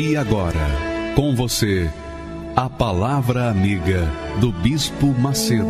E 0.00 0.16
agora, 0.16 0.54
com 1.16 1.34
você, 1.34 1.90
a 2.54 2.70
Palavra 2.70 3.50
Amiga 3.50 4.06
do 4.40 4.52
Bispo 4.52 5.08
Macedo. 5.08 5.66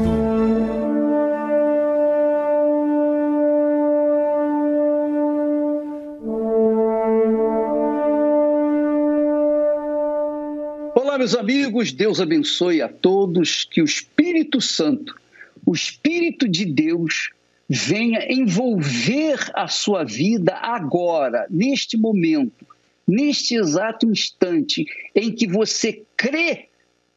Olá, 10.95 11.17
meus 11.17 11.35
amigos, 11.35 11.91
Deus 11.91 12.21
abençoe 12.21 12.83
a 12.83 12.89
todos, 12.91 13.65
que 13.65 13.81
o 13.81 13.87
Espírito 13.87 14.61
Santo, 14.61 15.19
o 15.65 15.73
Espírito 15.73 16.47
de 16.47 16.67
Deus, 16.67 17.31
venha 17.67 18.31
envolver 18.31 19.39
a 19.55 19.67
sua 19.69 20.05
vida 20.05 20.55
agora, 20.55 21.47
neste 21.49 21.97
momento 21.97 22.67
neste 23.09 23.55
exato 23.55 24.07
instante 24.07 24.85
em 25.15 25.33
que 25.33 25.47
você 25.47 26.05
crê 26.15 26.67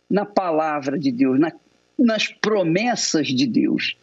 na 0.10 0.26
palavra 0.26 0.98
de 0.98 1.12
Deus, 1.12 1.38
na, 1.38 1.52
nas 2.00 2.28
promessas 2.28 3.28
de 3.28 3.46
Deus. 3.46 3.98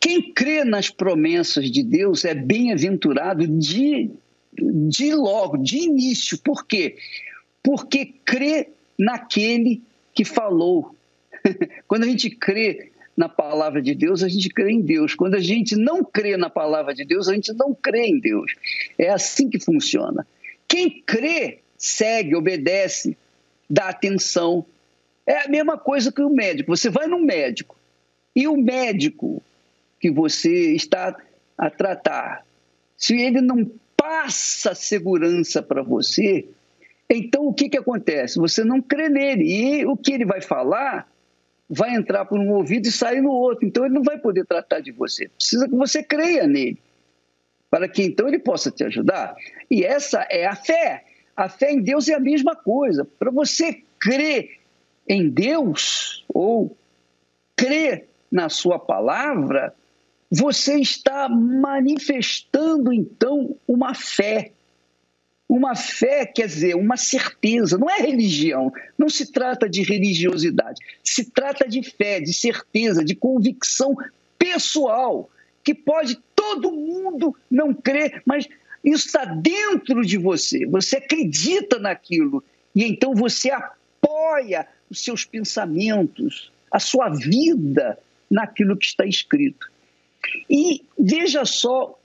Quem 0.00 0.32
crê 0.32 0.64
nas 0.64 0.90
promessas 0.90 1.70
de 1.70 1.82
Deus 1.82 2.24
é 2.24 2.34
bem-aventurado 2.34 3.46
de, 3.46 4.10
de 4.88 5.14
logo, 5.14 5.58
de 5.58 5.76
início. 5.78 6.38
Por 6.38 6.66
quê? 6.66 6.96
Porque 7.62 8.14
crê 8.24 8.68
naquele 8.98 9.82
que 10.14 10.24
falou. 10.24 10.94
Quando 11.86 12.04
a 12.04 12.06
gente 12.06 12.30
crê 12.30 12.90
na 13.16 13.28
palavra 13.28 13.82
de 13.82 13.94
Deus, 13.94 14.22
a 14.22 14.28
gente 14.28 14.48
crê 14.48 14.72
em 14.72 14.80
Deus. 14.80 15.14
Quando 15.14 15.34
a 15.34 15.40
gente 15.40 15.76
não 15.76 16.02
crê 16.02 16.36
na 16.38 16.48
palavra 16.48 16.94
de 16.94 17.04
Deus, 17.04 17.28
a 17.28 17.34
gente 17.34 17.52
não 17.52 17.74
crê 17.74 18.06
em 18.06 18.18
Deus. 18.18 18.54
É 18.98 19.10
assim 19.10 19.50
que 19.50 19.60
funciona. 19.60 20.26
Quem 20.70 21.02
crê, 21.04 21.58
segue, 21.76 22.36
obedece, 22.36 23.18
dá 23.68 23.88
atenção. 23.88 24.64
É 25.26 25.42
a 25.42 25.48
mesma 25.48 25.76
coisa 25.76 26.12
que 26.12 26.22
o 26.22 26.30
médico. 26.30 26.76
Você 26.76 26.88
vai 26.88 27.08
no 27.08 27.18
médico 27.18 27.76
e 28.36 28.46
o 28.46 28.56
médico 28.56 29.42
que 29.98 30.12
você 30.12 30.72
está 30.72 31.16
a 31.58 31.68
tratar, 31.68 32.46
se 32.96 33.20
ele 33.20 33.40
não 33.40 33.68
passa 33.96 34.72
segurança 34.72 35.60
para 35.60 35.82
você, 35.82 36.46
então 37.10 37.48
o 37.48 37.52
que, 37.52 37.68
que 37.68 37.76
acontece? 37.76 38.38
Você 38.38 38.62
não 38.62 38.80
crê 38.80 39.08
nele 39.08 39.42
e 39.42 39.84
o 39.84 39.96
que 39.96 40.12
ele 40.12 40.24
vai 40.24 40.40
falar 40.40 41.10
vai 41.68 41.96
entrar 41.96 42.24
por 42.26 42.38
um 42.38 42.52
ouvido 42.52 42.86
e 42.86 42.92
sair 42.92 43.20
no 43.20 43.32
outro. 43.32 43.66
Então 43.66 43.84
ele 43.84 43.94
não 43.94 44.04
vai 44.04 44.18
poder 44.18 44.46
tratar 44.46 44.78
de 44.78 44.92
você. 44.92 45.28
Precisa 45.30 45.68
que 45.68 45.74
você 45.74 46.00
creia 46.00 46.46
nele 46.46 46.78
para 47.70 47.88
que 47.88 48.02
então 48.02 48.26
ele 48.26 48.38
possa 48.38 48.70
te 48.70 48.82
ajudar. 48.84 49.34
E 49.70 49.84
essa 49.84 50.26
é 50.28 50.46
a 50.46 50.56
fé. 50.56 51.04
A 51.36 51.48
fé 51.48 51.72
em 51.72 51.80
Deus 51.80 52.08
é 52.08 52.14
a 52.14 52.20
mesma 52.20 52.56
coisa. 52.56 53.06
Para 53.18 53.30
você 53.30 53.82
crer 53.98 54.58
em 55.08 55.28
Deus 55.28 56.24
ou 56.28 56.76
crer 57.56 58.08
na 58.30 58.48
sua 58.48 58.78
palavra, 58.78 59.74
você 60.30 60.78
está 60.78 61.28
manifestando 61.28 62.92
então 62.92 63.56
uma 63.66 63.94
fé. 63.94 64.52
Uma 65.48 65.74
fé 65.74 66.24
quer 66.24 66.46
dizer 66.46 66.76
uma 66.76 66.96
certeza, 66.96 67.76
não 67.76 67.90
é 67.90 67.98
religião, 67.98 68.72
não 68.96 69.08
se 69.08 69.32
trata 69.32 69.68
de 69.68 69.82
religiosidade, 69.82 70.80
se 71.02 71.24
trata 71.24 71.68
de 71.68 71.82
fé, 71.82 72.20
de 72.20 72.32
certeza, 72.32 73.04
de 73.04 73.16
convicção 73.16 73.96
pessoal 74.38 75.28
que 75.64 75.74
pode 75.74 76.16
todo 76.50 76.72
mundo 76.72 77.36
não 77.50 77.72
crer, 77.72 78.22
mas 78.26 78.48
isso 78.84 79.06
está 79.06 79.24
dentro 79.24 80.02
de 80.02 80.16
você. 80.16 80.66
Você 80.66 80.96
acredita 80.96 81.78
naquilo 81.78 82.42
e 82.74 82.84
então 82.84 83.14
você 83.14 83.50
apoia 83.50 84.66
os 84.90 85.04
seus 85.04 85.24
pensamentos, 85.24 86.50
a 86.70 86.78
sua 86.78 87.08
vida 87.10 87.98
naquilo 88.30 88.76
que 88.76 88.86
está 88.86 89.04
escrito. 89.04 89.70
E 90.48 90.82
veja 90.98 91.44
só 91.44 91.98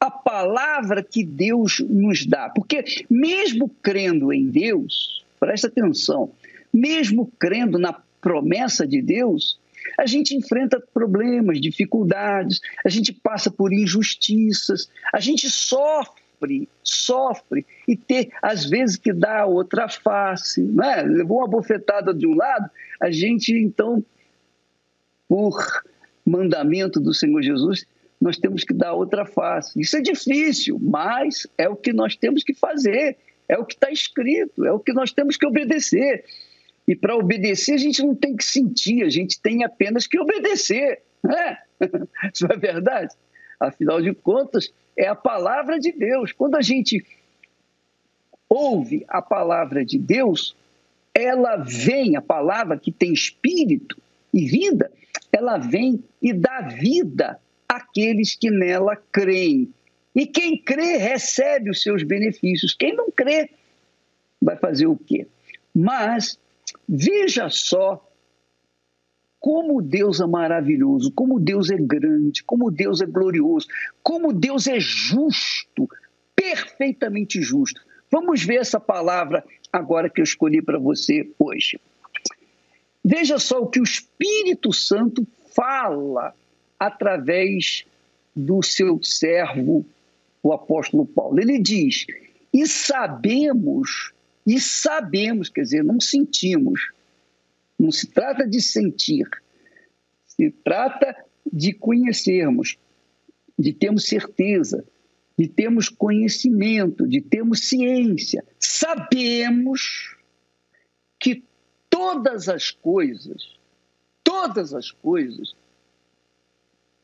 a 0.00 0.10
palavra 0.10 1.02
que 1.02 1.24
Deus 1.24 1.78
nos 1.80 2.26
dá, 2.26 2.50
porque 2.50 2.84
mesmo 3.08 3.68
crendo 3.82 4.32
em 4.32 4.48
Deus, 4.48 5.24
presta 5.38 5.68
atenção, 5.68 6.32
mesmo 6.72 7.30
crendo 7.38 7.78
na 7.78 7.92
promessa 8.20 8.86
de 8.86 9.00
Deus, 9.00 9.58
a 9.98 10.06
gente 10.06 10.34
enfrenta 10.34 10.82
problemas, 10.92 11.60
dificuldades, 11.60 12.60
a 12.84 12.88
gente 12.88 13.12
passa 13.12 13.50
por 13.50 13.72
injustiças, 13.72 14.90
a 15.12 15.20
gente 15.20 15.48
sofre, 15.50 16.68
sofre 16.82 17.64
e 17.86 17.96
ter, 17.96 18.30
às 18.42 18.68
vezes, 18.68 18.96
que 18.96 19.12
dar 19.12 19.46
outra 19.46 19.88
face. 19.88 20.62
Né? 20.62 21.02
Levou 21.02 21.38
uma 21.38 21.48
bofetada 21.48 22.12
de 22.12 22.26
um 22.26 22.34
lado, 22.34 22.70
a 23.00 23.10
gente, 23.10 23.52
então, 23.52 24.04
por 25.28 25.82
mandamento 26.24 27.00
do 27.00 27.12
Senhor 27.12 27.42
Jesus, 27.42 27.86
nós 28.20 28.38
temos 28.38 28.62
que 28.62 28.72
dar 28.72 28.92
outra 28.92 29.26
face. 29.26 29.80
Isso 29.80 29.96
é 29.96 30.00
difícil, 30.00 30.78
mas 30.80 31.46
é 31.58 31.68
o 31.68 31.74
que 31.74 31.92
nós 31.92 32.14
temos 32.14 32.44
que 32.44 32.54
fazer, 32.54 33.16
é 33.48 33.58
o 33.58 33.64
que 33.64 33.74
está 33.74 33.90
escrito, 33.90 34.64
é 34.64 34.72
o 34.72 34.78
que 34.78 34.92
nós 34.92 35.12
temos 35.12 35.36
que 35.36 35.46
obedecer. 35.46 36.24
E 36.86 36.96
para 36.96 37.16
obedecer, 37.16 37.74
a 37.74 37.78
gente 37.78 38.02
não 38.02 38.14
tem 38.14 38.36
que 38.36 38.44
sentir, 38.44 39.04
a 39.04 39.08
gente 39.08 39.40
tem 39.40 39.64
apenas 39.64 40.06
que 40.06 40.18
obedecer. 40.18 41.02
Né? 41.22 41.58
Isso 42.32 42.46
é 42.46 42.56
verdade? 42.56 43.14
Afinal 43.60 44.02
de 44.02 44.12
contas, 44.12 44.72
é 44.96 45.06
a 45.06 45.14
palavra 45.14 45.78
de 45.78 45.92
Deus. 45.92 46.32
Quando 46.32 46.56
a 46.56 46.60
gente 46.60 47.04
ouve 48.48 49.04
a 49.08 49.22
palavra 49.22 49.84
de 49.84 49.98
Deus, 49.98 50.56
ela 51.14 51.56
vem, 51.56 52.16
a 52.16 52.22
palavra 52.22 52.78
que 52.78 52.90
tem 52.90 53.12
espírito 53.12 53.96
e 54.34 54.44
vida, 54.46 54.90
ela 55.32 55.58
vem 55.58 56.02
e 56.20 56.32
dá 56.32 56.60
vida 56.62 57.40
àqueles 57.68 58.34
que 58.34 58.50
nela 58.50 58.96
creem. 59.10 59.72
E 60.14 60.26
quem 60.26 60.58
crê 60.58 60.96
recebe 60.96 61.70
os 61.70 61.82
seus 61.82 62.02
benefícios. 62.02 62.74
Quem 62.74 62.94
não 62.94 63.10
crê 63.10 63.48
vai 64.40 64.56
fazer 64.56 64.86
o 64.86 64.96
quê? 64.96 65.26
Mas 65.74 66.38
Veja 66.88 67.48
só 67.48 68.06
como 69.40 69.82
Deus 69.82 70.20
é 70.20 70.26
maravilhoso, 70.26 71.10
como 71.12 71.40
Deus 71.40 71.70
é 71.70 71.76
grande, 71.76 72.44
como 72.44 72.70
Deus 72.70 73.00
é 73.00 73.06
glorioso, 73.06 73.66
como 74.02 74.32
Deus 74.32 74.68
é 74.68 74.78
justo, 74.78 75.88
perfeitamente 76.36 77.42
justo. 77.42 77.80
Vamos 78.10 78.44
ver 78.44 78.60
essa 78.60 78.78
palavra 78.78 79.44
agora 79.72 80.08
que 80.08 80.20
eu 80.20 80.24
escolhi 80.24 80.62
para 80.62 80.78
você 80.78 81.28
hoje. 81.38 81.80
Veja 83.04 83.38
só 83.38 83.60
o 83.60 83.66
que 83.66 83.80
o 83.80 83.84
Espírito 83.84 84.72
Santo 84.72 85.26
fala 85.54 86.34
através 86.78 87.84
do 88.34 88.62
seu 88.62 89.02
servo, 89.02 89.84
o 90.42 90.52
apóstolo 90.52 91.04
Paulo. 91.04 91.40
Ele 91.40 91.58
diz: 91.58 92.06
E 92.52 92.66
sabemos 92.66 94.11
e 94.46 94.60
sabemos, 94.60 95.48
quer 95.48 95.62
dizer, 95.62 95.84
não 95.84 96.00
sentimos. 96.00 96.92
Não 97.78 97.90
se 97.90 98.06
trata 98.06 98.46
de 98.46 98.60
sentir, 98.60 99.28
se 100.24 100.50
trata 100.50 101.16
de 101.50 101.72
conhecermos, 101.72 102.78
de 103.58 103.72
termos 103.72 104.04
certeza, 104.04 104.84
de 105.36 105.48
termos 105.48 105.88
conhecimento, 105.88 107.06
de 107.06 107.20
termos 107.20 107.68
ciência. 107.68 108.44
Sabemos 108.58 110.16
que 111.18 111.42
todas 111.90 112.48
as 112.48 112.70
coisas, 112.70 113.56
todas 114.22 114.72
as 114.74 114.90
coisas, 114.90 115.54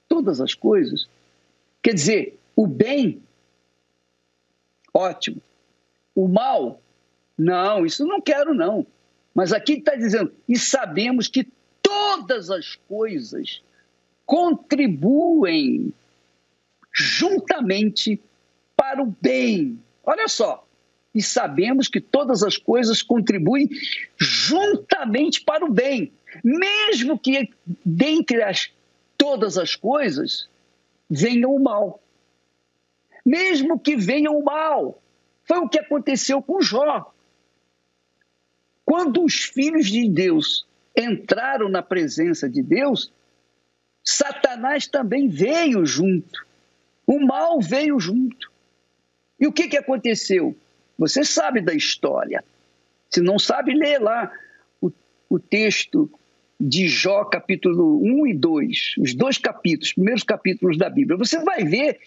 todas 0.09 0.41
as 0.41 0.55
coisas, 0.55 1.08
quer 1.82 1.94
dizer, 1.94 2.38
o 2.55 2.67
bem, 2.67 3.20
ótimo, 4.94 5.43
o 6.14 6.29
mal, 6.29 6.81
não, 7.38 7.87
isso 7.87 8.05
não 8.05 8.20
quero, 8.20 8.52
não. 8.52 8.85
Mas 9.35 9.52
aqui 9.52 9.75
está 9.75 9.94
dizendo, 9.94 10.32
e 10.49 10.58
sabemos 10.58 11.29
que 11.29 11.46
todas 11.81 12.50
as 12.50 12.75
coisas 12.88 13.62
contribuem 14.26 15.93
juntamente 16.93 18.20
para 18.76 19.02
o 19.02 19.14
bem. 19.20 19.79
Olha 20.05 20.26
só, 20.26 20.67
e 21.14 21.23
sabemos 21.23 21.88
que 21.88 22.00
todas 22.00 22.43
as 22.43 22.56
coisas 22.56 23.02
contribuem 23.02 23.69
juntamente 24.19 25.43
para 25.43 25.64
o 25.64 25.70
bem, 25.70 26.12
mesmo 26.43 27.19
que 27.19 27.50
dentre 27.84 28.43
as 28.43 28.70
todas 29.17 29.58
as 29.58 29.75
coisas 29.75 30.49
venha 31.11 31.49
o 31.49 31.58
mal. 31.58 32.00
Mesmo 33.26 33.79
que 33.79 33.96
venha 33.96 34.31
o 34.31 34.43
mal. 34.43 35.02
Foi 35.44 35.58
o 35.58 35.69
que 35.69 35.79
aconteceu 35.79 36.41
com 36.41 36.62
Jó. 36.62 37.12
Quando 38.88 39.23
os 39.23 39.44
filhos 39.44 39.88
de 39.88 40.08
Deus 40.08 40.67
entraram 40.96 41.69
na 41.69 41.82
presença 41.82 42.49
de 42.49 42.62
Deus, 42.62 43.12
Satanás 44.02 44.87
também 44.87 45.29
veio 45.29 45.85
junto. 45.85 46.46
O 47.06 47.20
mal 47.20 47.61
veio 47.61 48.00
junto. 48.00 48.50
E 49.38 49.46
o 49.46 49.52
que, 49.52 49.69
que 49.69 49.76
aconteceu? 49.76 50.56
Você 50.99 51.23
sabe 51.23 51.61
da 51.61 51.75
história. 51.75 52.43
Se 53.11 53.20
não 53.20 53.38
sabe, 53.38 53.75
lê 53.75 53.99
lá 53.99 54.32
o, 54.81 54.91
o 55.29 55.38
texto 55.38 56.11
de 56.58 56.88
Jó, 56.88 57.26
capítulo 57.26 58.00
1 58.02 58.26
e 58.29 58.34
2, 58.34 58.94
os 59.00 59.14
dois 59.14 59.37
capítulos, 59.37 59.93
primeiros 59.93 60.23
capítulos 60.23 60.79
da 60.79 60.88
Bíblia. 60.88 61.19
Você 61.19 61.38
vai 61.44 61.62
ver 61.62 62.00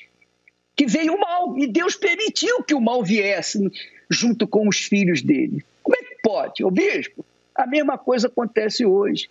que 0.75 0.87
veio 0.87 1.13
o 1.13 1.19
mal 1.19 1.55
e 1.59 1.67
Deus 1.67 1.95
permitiu 1.95 2.63
que 2.63 2.73
o 2.73 2.81
mal 2.81 3.03
viesse 3.03 3.59
junto 4.09 4.47
com 4.47 4.67
os 4.67 4.79
filhos 4.79 5.21
dele. 5.21 5.63
Pode? 6.23 6.63
O 6.63 6.71
bispo, 6.71 7.25
a 7.55 7.65
mesma 7.67 7.97
coisa 7.97 8.27
acontece 8.27 8.85
hoje. 8.85 9.29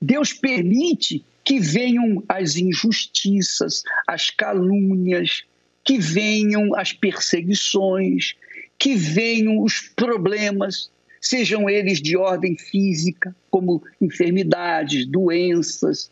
Deus 0.00 0.32
permite 0.32 1.24
que 1.44 1.58
venham 1.58 2.22
as 2.28 2.56
injustiças, 2.56 3.82
as 4.06 4.30
calúnias, 4.30 5.44
que 5.84 5.98
venham 5.98 6.74
as 6.74 6.92
perseguições, 6.92 8.34
que 8.78 8.94
venham 8.94 9.62
os 9.62 9.80
problemas, 9.80 10.90
sejam 11.20 11.68
eles 11.68 12.00
de 12.00 12.16
ordem 12.16 12.56
física, 12.56 13.34
como 13.50 13.82
enfermidades, 14.00 15.06
doenças, 15.06 16.10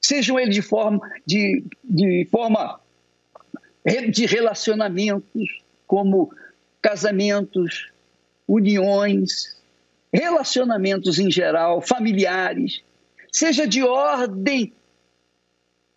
sejam 0.00 0.38
eles 0.38 0.54
de 0.54 0.62
forma 0.62 1.00
de, 1.26 1.64
de 1.82 2.28
forma 2.30 2.80
de 4.10 4.26
relacionamentos, 4.26 5.62
como 5.86 6.30
casamentos, 6.82 7.90
uniões, 8.46 9.56
relacionamentos 10.12 11.18
em 11.18 11.30
geral, 11.30 11.80
familiares, 11.80 12.82
seja 13.32 13.66
de 13.66 13.82
ordem 13.82 14.72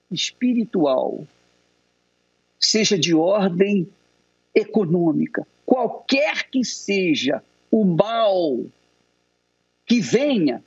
espiritual, 0.09 1.27
seja 2.59 2.97
de 2.97 3.13
ordem 3.13 3.87
econômica, 4.55 5.45
qualquer 5.65 6.49
que 6.49 6.63
seja 6.63 7.43
o 7.69 7.85
mal 7.85 8.65
que 9.85 10.01
venha, 10.01 10.63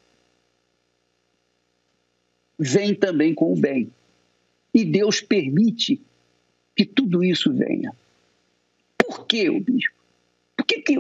vem 2.59 2.95
também 2.95 3.35
com 3.35 3.53
o 3.53 3.57
bem. 3.57 3.91
E 4.73 4.85
Deus 4.85 5.21
permite 5.21 6.01
que 6.77 6.85
tudo 6.85 7.25
isso 7.25 7.53
venha. 7.53 7.95
Por 8.97 9.27
que, 9.27 9.51
o 9.51 9.61
bispo? 9.61 9.97
Por 10.57 10.65
que, 10.65 10.81
que 10.83 10.99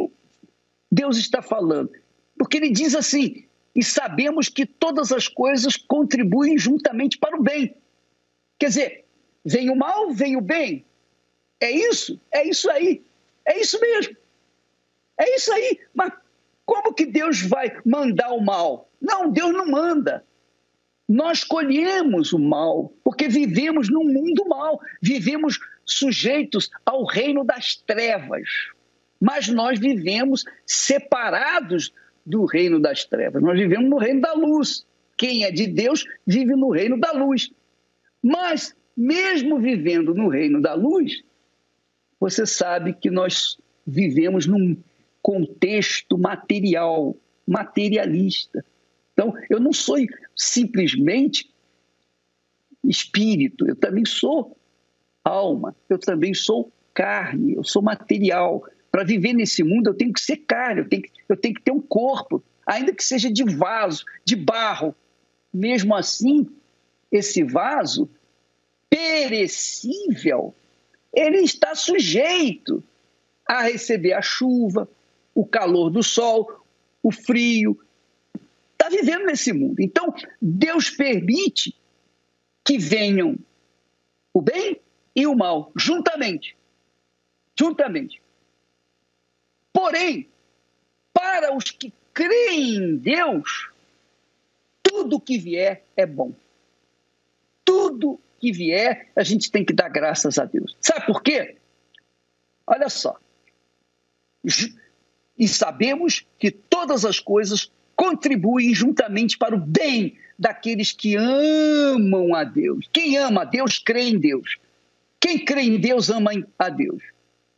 Deus 0.90 1.16
está 1.16 1.40
falando? 1.40 1.90
Porque 2.37 2.56
ele 2.56 2.70
diz 2.70 2.94
assim: 2.94 3.44
e 3.75 3.84
sabemos 3.84 4.48
que 4.48 4.66
todas 4.66 5.12
as 5.12 5.28
coisas 5.28 5.76
contribuem 5.76 6.58
juntamente 6.58 7.19
para 7.19 7.38
o 7.38 7.42
bem. 7.42 7.75
Quer 8.58 8.66
dizer, 8.66 9.04
vem 9.44 9.70
o 9.70 9.76
mal, 9.76 10.10
vem 10.10 10.37
o 10.37 10.40
bem. 10.40 10.84
É 11.60 11.70
isso, 11.70 12.20
é 12.32 12.48
isso 12.48 12.70
aí, 12.70 13.02
é 13.44 13.60
isso 13.60 13.81
mesmo. 13.81 14.16
É 15.19 15.37
isso 15.37 15.52
aí. 15.52 15.78
Mas 15.94 16.12
como 16.64 16.94
que 16.94 17.06
Deus 17.06 17.42
vai 17.42 17.76
mandar 17.84 18.32
o 18.32 18.40
mal? 18.40 18.90
Não, 19.00 19.31
Deus 19.31 19.52
não 19.52 19.66
manda. 19.66 20.25
Nós 21.08 21.42
colhemos 21.44 22.32
o 22.32 22.38
mal, 22.38 22.92
porque 23.02 23.28
vivemos 23.28 23.88
num 23.88 24.04
mundo 24.04 24.46
mal, 24.48 24.81
vivemos 25.02 25.58
sujeitos 25.84 26.70
ao 26.87 27.04
reino 27.04 27.44
das 27.44 27.76
trevas. 27.76 28.48
Mas 29.20 29.49
nós 29.49 29.78
vivemos 29.78 30.44
separados 30.64 31.93
do 32.25 32.44
reino 32.44 32.81
das 32.81 33.05
trevas. 33.05 33.43
Nós 33.43 33.58
vivemos 33.58 33.90
no 33.90 33.99
reino 33.99 34.20
da 34.20 34.32
luz. 34.32 34.87
Quem 35.17 35.44
é 35.44 35.50
de 35.50 35.67
Deus 35.67 36.05
vive 36.26 36.55
no 36.56 36.70
reino 36.70 36.99
da 36.99 37.12
luz. 37.12 37.50
Mas, 38.22 38.75
mesmo 38.96 39.58
vivendo 39.58 40.14
no 40.14 40.28
reino 40.28 40.61
da 40.61 40.75
luz, 40.75 41.22
você 42.19 42.46
sabe 42.46 42.94
que 42.94 43.11
nós 43.11 43.58
vivemos 43.87 44.46
num 44.46 44.76
contexto 45.23 46.16
material, 46.19 47.16
materialista. 47.46 48.64
Então, 49.12 49.34
eu 49.50 49.61
não 49.61 49.73
sou 49.73 49.96
simplesmente 50.34 51.50
espírito, 52.84 53.66
eu 53.66 53.76
também 53.76 54.05
sou 54.05 54.56
alma, 55.23 55.76
eu 55.88 55.99
também 55.99 56.32
sou 56.32 56.73
carne, 56.94 57.55
eu 57.55 57.64
sou 57.64 57.82
material. 57.82 58.64
Para 58.90 59.04
viver 59.04 59.32
nesse 59.32 59.62
mundo, 59.62 59.90
eu 59.90 59.94
tenho 59.94 60.12
que 60.12 60.20
ser 60.20 60.38
carne, 60.38 60.81
eu 60.81 60.88
tenho 60.88 61.02
que, 61.02 61.10
eu 61.28 61.37
tenho 61.37 61.54
que 61.54 61.62
ter 61.62 61.70
um 61.70 61.81
corpo, 61.81 62.42
ainda 62.66 62.92
que 62.92 63.04
seja 63.04 63.31
de 63.31 63.44
vaso, 63.44 64.04
de 64.25 64.34
barro. 64.34 64.94
Mesmo 65.52 65.94
assim, 65.94 66.48
esse 67.10 67.42
vaso 67.42 68.08
perecível, 68.88 70.54
ele 71.12 71.38
está 71.38 71.75
sujeito 71.75 72.82
a 73.46 73.62
receber 73.62 74.12
a 74.12 74.22
chuva, 74.22 74.88
o 75.34 75.44
calor 75.44 75.90
do 75.90 76.02
sol, 76.02 76.64
o 77.02 77.10
frio. 77.10 77.78
Está 78.72 78.88
vivendo 78.88 79.26
nesse 79.26 79.52
mundo. 79.52 79.81
Então, 79.81 80.14
Deus 80.40 80.90
permite 80.90 81.75
que 82.64 82.78
venham 82.78 83.37
o 84.32 84.40
bem 84.40 84.81
e 85.14 85.26
o 85.26 85.34
mal 85.34 85.72
juntamente. 85.76 86.56
Juntamente. 87.58 88.19
Porém, 89.81 90.29
para 91.11 91.56
os 91.56 91.71
que 91.71 91.91
creem 92.12 92.77
em 92.77 92.97
Deus, 92.97 93.71
tudo 94.82 95.19
que 95.19 95.38
vier 95.38 95.85
é 95.97 96.05
bom. 96.05 96.35
Tudo 97.65 98.21
que 98.38 98.53
vier, 98.53 99.09
a 99.17 99.23
gente 99.23 99.50
tem 99.50 99.65
que 99.65 99.73
dar 99.73 99.88
graças 99.88 100.38
a 100.38 100.44
Deus. 100.44 100.77
Sabe 100.82 101.06
por 101.06 101.23
quê? 101.23 101.56
Olha 102.67 102.91
só 102.91 103.19
e 105.38 105.49
sabemos 105.49 106.26
que 106.38 106.50
todas 106.50 107.06
as 107.06 107.19
coisas 107.19 107.73
contribuem 107.97 108.75
juntamente 108.75 109.38
para 109.38 109.55
o 109.55 109.59
bem 109.59 110.19
daqueles 110.38 110.93
que 110.93 111.17
amam 111.17 112.35
a 112.35 112.44
Deus. 112.44 112.87
Quem 112.93 113.17
ama 113.17 113.43
a 113.43 113.44
Deus 113.47 113.79
crê 113.79 114.03
em 114.03 114.19
Deus. 114.19 114.59
Quem 115.19 115.43
crê 115.43 115.62
em 115.62 115.81
Deus 115.81 116.11
ama 116.11 116.31
a 116.59 116.69
Deus. 116.69 117.03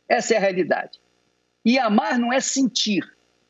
Essa 0.07 0.35
é 0.35 0.37
a 0.37 0.39
realidade. 0.39 1.02
E 1.65 1.79
amar 1.79 2.19
não 2.19 2.33
é 2.33 2.39
sentir, 2.39 3.03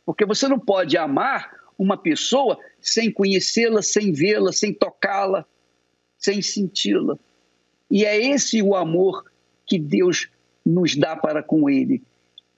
porque 0.06 0.26
você 0.26 0.48
não 0.48 0.60
pode 0.60 0.98
amar 0.98 1.52
uma 1.78 1.98
pessoa 1.98 2.58
sem 2.80 3.12
conhecê-la, 3.12 3.82
sem 3.82 4.12
vê-la, 4.12 4.52
sem 4.52 4.74
tocá-la, 4.74 5.46
sem 6.18 6.42
senti-la. 6.42 7.18
E 7.90 8.06
é 8.06 8.18
esse 8.18 8.62
o 8.62 8.76
amor 8.76 9.26
que 9.66 9.80
Deus 9.80 10.30
nos 10.66 10.96
dá 10.96 11.16
para 11.16 11.42
com 11.42 11.70
Ele. 11.70 12.02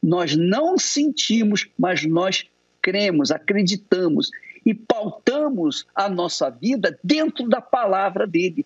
Nós 0.02 0.36
não 0.36 0.78
sentimos, 0.78 1.68
mas 1.78 2.06
nós 2.06 2.46
cremos, 2.82 3.32
acreditamos 3.32 4.30
e 4.66 4.74
pautamos 4.74 5.86
a 5.96 6.10
nossa 6.10 6.50
vida 6.50 7.00
dentro 7.04 7.48
da 7.48 7.62
palavra 7.62 8.28
dele, 8.28 8.66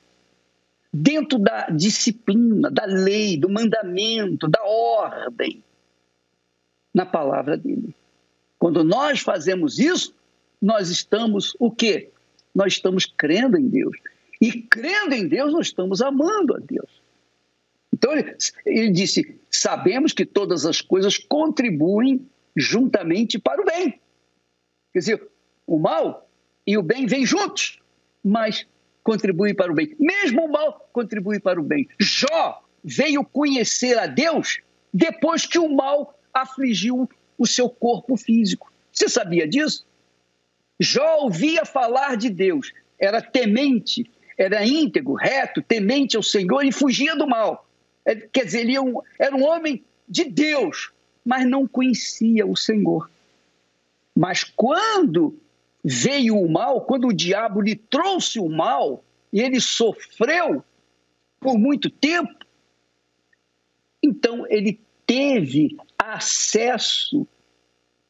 dentro 0.92 1.38
da 1.40 1.68
disciplina, 1.70 2.70
da 2.72 2.86
lei, 2.86 3.38
do 3.38 3.50
mandamento, 3.50 4.48
da 4.48 4.64
ordem, 4.64 5.64
na 6.94 7.06
palavra 7.06 7.58
dele. 7.58 7.94
Quando 8.58 8.84
nós 8.84 9.22
fazemos 9.22 9.80
isso, 9.80 10.14
nós 10.62 10.90
estamos 10.90 11.56
o 11.60 11.72
quê? 11.72 12.10
Nós 12.54 12.74
estamos 12.74 13.06
crendo 13.06 13.58
em 13.58 13.68
Deus. 13.68 13.96
E 14.42 14.62
crendo 14.62 15.14
em 15.14 15.28
Deus, 15.28 15.54
nós 15.54 15.68
estamos 15.68 16.02
amando 16.02 16.56
a 16.56 16.60
Deus. 16.60 17.02
Então 17.94 18.14
ele, 18.14 18.36
ele 18.66 18.92
disse: 18.92 19.40
sabemos 19.50 20.14
que 20.14 20.26
todas 20.26 20.66
as 20.66 20.82
coisas 20.82 21.18
contribuem 21.18 22.26
juntamente 22.56 23.40
para 23.40 23.62
o 23.62 23.66
bem. 23.66 24.00
Quer 24.94 25.00
dizer, 25.00 25.28
o 25.66 25.78
mal 25.78 26.28
e 26.66 26.78
o 26.78 26.84
bem 26.84 27.06
vêm 27.06 27.26
juntos, 27.26 27.80
mas 28.24 28.66
contribuem 29.04 29.56
para 29.56 29.72
o 29.72 29.76
bem. 29.76 29.96
Mesmo 30.00 30.46
o 30.46 30.52
mal 30.52 30.90
contribui 30.92 31.40
para 31.40 31.60
o 31.60 31.64
bem. 31.64 31.88
Jó 32.00 32.64
veio 32.84 33.24
conhecer 33.24 33.98
a 33.98 34.08
Deus 34.08 34.60
depois 34.94 35.46
que 35.46 35.60
o 35.60 35.70
mal 35.70 36.19
afligiu 36.34 37.10
o 37.38 37.48
seu 37.48 37.70
corpo 37.70 38.18
físico. 38.18 38.72
Você 38.92 39.08
sabia 39.08 39.48
disso? 39.48 39.86
Jó 40.80 41.24
ouvia 41.24 41.66
falar 41.66 42.16
de 42.16 42.30
Deus, 42.30 42.72
era 42.98 43.22
temente, 43.22 44.10
era 44.38 44.66
íntegro, 44.66 45.14
reto, 45.14 45.62
temente 45.62 46.16
ao 46.16 46.24
Senhor 46.24 46.64
e 46.64 46.72
fugia 46.72 47.16
do 47.16 47.28
mal. 47.28 47.68
É, 48.06 48.16
quer 48.16 48.46
dizer, 48.46 48.62
ele 48.62 48.78
é 48.78 48.82
era 49.20 49.36
um 49.36 49.44
homem 49.44 49.84
de 50.08 50.26
Deus, 50.26 50.92
mas 51.26 51.46
não 51.46 51.68
conhecia 51.68 52.46
o 52.46 52.56
Senhor. 52.56 53.10
Mas 54.16 54.44
quando 54.44 55.38
veio 55.84 56.38
o 56.38 56.50
mal, 56.50 56.82
quando 56.82 57.08
o 57.08 57.14
diabo 57.14 57.62
lhe 57.62 57.76
trouxe 57.76 58.40
o 58.40 58.50
mal, 58.50 59.04
e 59.32 59.42
ele 59.42 59.60
sofreu 59.60 60.64
por 61.40 61.58
muito 61.58 61.90
tempo, 61.90 62.34
então 64.02 64.46
ele 64.50 64.80
teve 65.06 65.78
acesso 66.14 67.28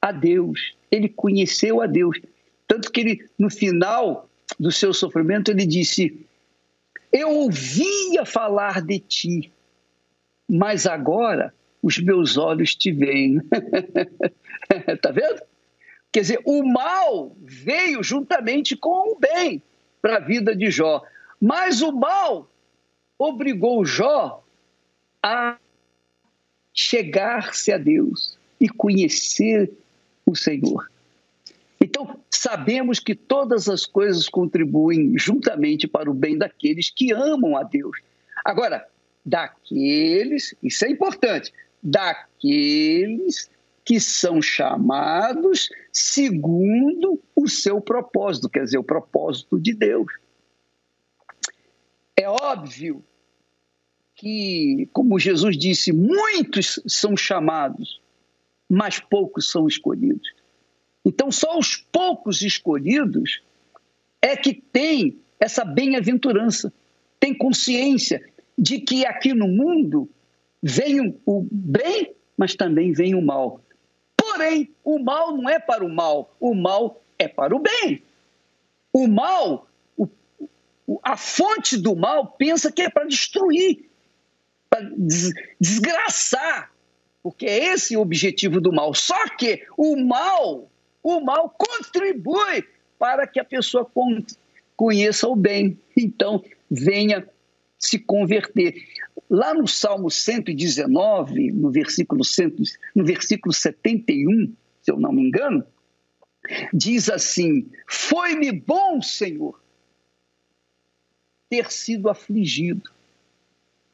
a 0.02 0.12
Deus, 0.12 0.76
ele 0.92 1.10
conheceu 1.10 1.82
a 1.82 1.88
Deus. 1.88 2.20
Tanto 2.68 2.92
que 2.92 3.00
ele, 3.02 3.30
no 3.38 3.50
final 3.50 4.30
do 4.60 4.72
seu 4.72 4.94
sofrimento, 4.94 5.52
ele 5.52 5.66
disse: 5.66 6.26
Eu 7.12 7.30
ouvia 7.30 8.26
falar 8.26 8.82
de 8.82 9.00
ti, 9.00 9.52
mas 10.48 10.86
agora 10.86 11.54
os 11.82 11.98
meus 11.98 12.38
olhos 12.38 12.76
te 12.76 12.92
veem. 12.92 13.42
Está 14.88 15.12
vendo? 15.12 15.42
Quer 16.12 16.22
dizer, 16.22 16.42
o 16.44 16.64
mal 16.64 17.36
veio 17.40 18.04
juntamente 18.04 18.76
com 18.76 19.14
o 19.14 19.20
bem 19.20 19.62
para 20.02 20.18
a 20.18 20.20
vida 20.20 20.56
de 20.56 20.72
Jó. 20.72 21.04
Mas 21.40 21.82
o 21.82 21.92
mal 21.92 22.50
obrigou 23.18 23.86
Jó 23.86 24.44
a 25.22 25.58
chegar-se 26.80 27.74
a 27.74 27.78
Deus 27.78 28.38
e 28.60 28.70
conhecer 28.70 29.70
o 30.26 30.34
Senhor. 30.34 30.90
Então, 31.82 32.20
sabemos 32.30 33.00
que 33.00 33.14
todas 33.14 33.68
as 33.68 33.86
coisas 33.86 34.30
contribuem 34.30 35.18
juntamente 35.18 35.88
para 35.88 36.10
o 36.10 36.14
bem 36.14 36.38
daqueles 36.38 36.90
que 36.90 37.12
amam 37.12 37.58
a 37.58 37.64
Deus. 37.64 37.98
Agora, 38.46 38.88
daqueles, 39.26 40.56
isso 40.64 40.86
é 40.86 40.90
importante, 40.90 41.54
daqueles 41.84 43.50
que 43.84 44.00
são 44.00 44.42
chamados 44.42 45.70
segundo 45.92 47.20
o 47.36 47.50
seu 47.50 47.82
propósito, 47.82 48.50
quer 48.50 48.64
dizer, 48.64 48.78
o 48.78 48.84
propósito 48.84 49.60
de 49.60 49.74
Deus. 49.74 50.14
É 52.16 52.30
óbvio 52.30 53.04
que, 54.20 54.90
como 54.92 55.18
Jesus 55.18 55.58
disse, 55.58 55.94
muitos 55.94 56.78
são 56.86 57.16
chamados, 57.16 58.02
mas 58.70 59.00
poucos 59.00 59.50
são 59.50 59.66
escolhidos. 59.66 60.34
Então, 61.06 61.32
só 61.32 61.58
os 61.58 61.78
poucos 61.78 62.42
escolhidos 62.42 63.42
é 64.22 64.36
que 64.36 64.54
têm 64.54 65.18
essa 65.40 65.64
bem-aventurança, 65.64 66.74
têm 67.18 67.34
consciência 67.34 68.22
de 68.58 68.82
que 68.82 69.06
aqui 69.06 69.34
no 69.34 69.48
mundo 69.48 70.10
vem 70.62 71.18
o 71.26 71.48
bem, 71.50 72.14
mas 72.36 72.56
também 72.56 72.92
vem 72.92 73.16
o 73.16 73.22
mal. 73.22 73.62
Porém, 74.18 74.70
o 74.84 75.00
mal 75.00 75.36
não 75.36 75.50
é 75.50 75.60
para 75.60 75.86
o 75.86 75.90
mal, 75.90 76.36
o 76.42 76.54
mal 76.54 77.02
é 77.18 77.30
para 77.30 77.56
o 77.56 77.60
bem. 77.60 78.04
O 78.92 79.08
mal, 79.08 79.66
o, 79.98 80.10
a 81.02 81.16
fonte 81.16 81.78
do 81.78 81.96
mal 81.96 82.28
pensa 82.38 82.70
que 82.70 82.82
é 82.82 82.90
para 82.90 83.08
destruir, 83.08 83.90
para 84.80 84.90
desgraçar, 85.60 86.72
porque 87.22 87.46
é 87.46 87.74
esse 87.74 87.98
o 87.98 88.02
objetivo 88.02 88.62
do 88.62 88.72
mal. 88.72 88.94
Só 88.94 89.28
que 89.36 89.66
o 89.78 89.96
mal, 89.98 90.70
o 91.04 91.20
mal 91.20 91.50
contribui 91.50 92.64
para 92.98 93.28
que 93.28 93.40
a 93.40 93.46
pessoa 93.46 93.90
conheça 94.76 95.28
o 95.28 95.36
bem. 95.36 95.78
Então, 95.96 96.44
venha 96.70 97.28
se 97.78 98.00
converter. 98.00 98.76
Lá 99.30 99.54
no 99.54 99.68
Salmo 99.68 100.10
119, 100.10 101.52
no 101.52 101.70
versículo, 101.70 102.24
100, 102.24 102.56
no 102.96 103.06
versículo 103.06 103.54
71, 103.54 104.54
se 104.82 104.92
eu 104.92 105.00
não 105.00 105.12
me 105.12 105.22
engano, 105.22 105.64
diz 106.74 107.10
assim: 107.10 107.70
Foi-me 107.88 108.52
bom, 108.52 109.02
Senhor, 109.02 109.62
ter 111.50 111.72
sido 111.72 112.10
afligido, 112.10 112.90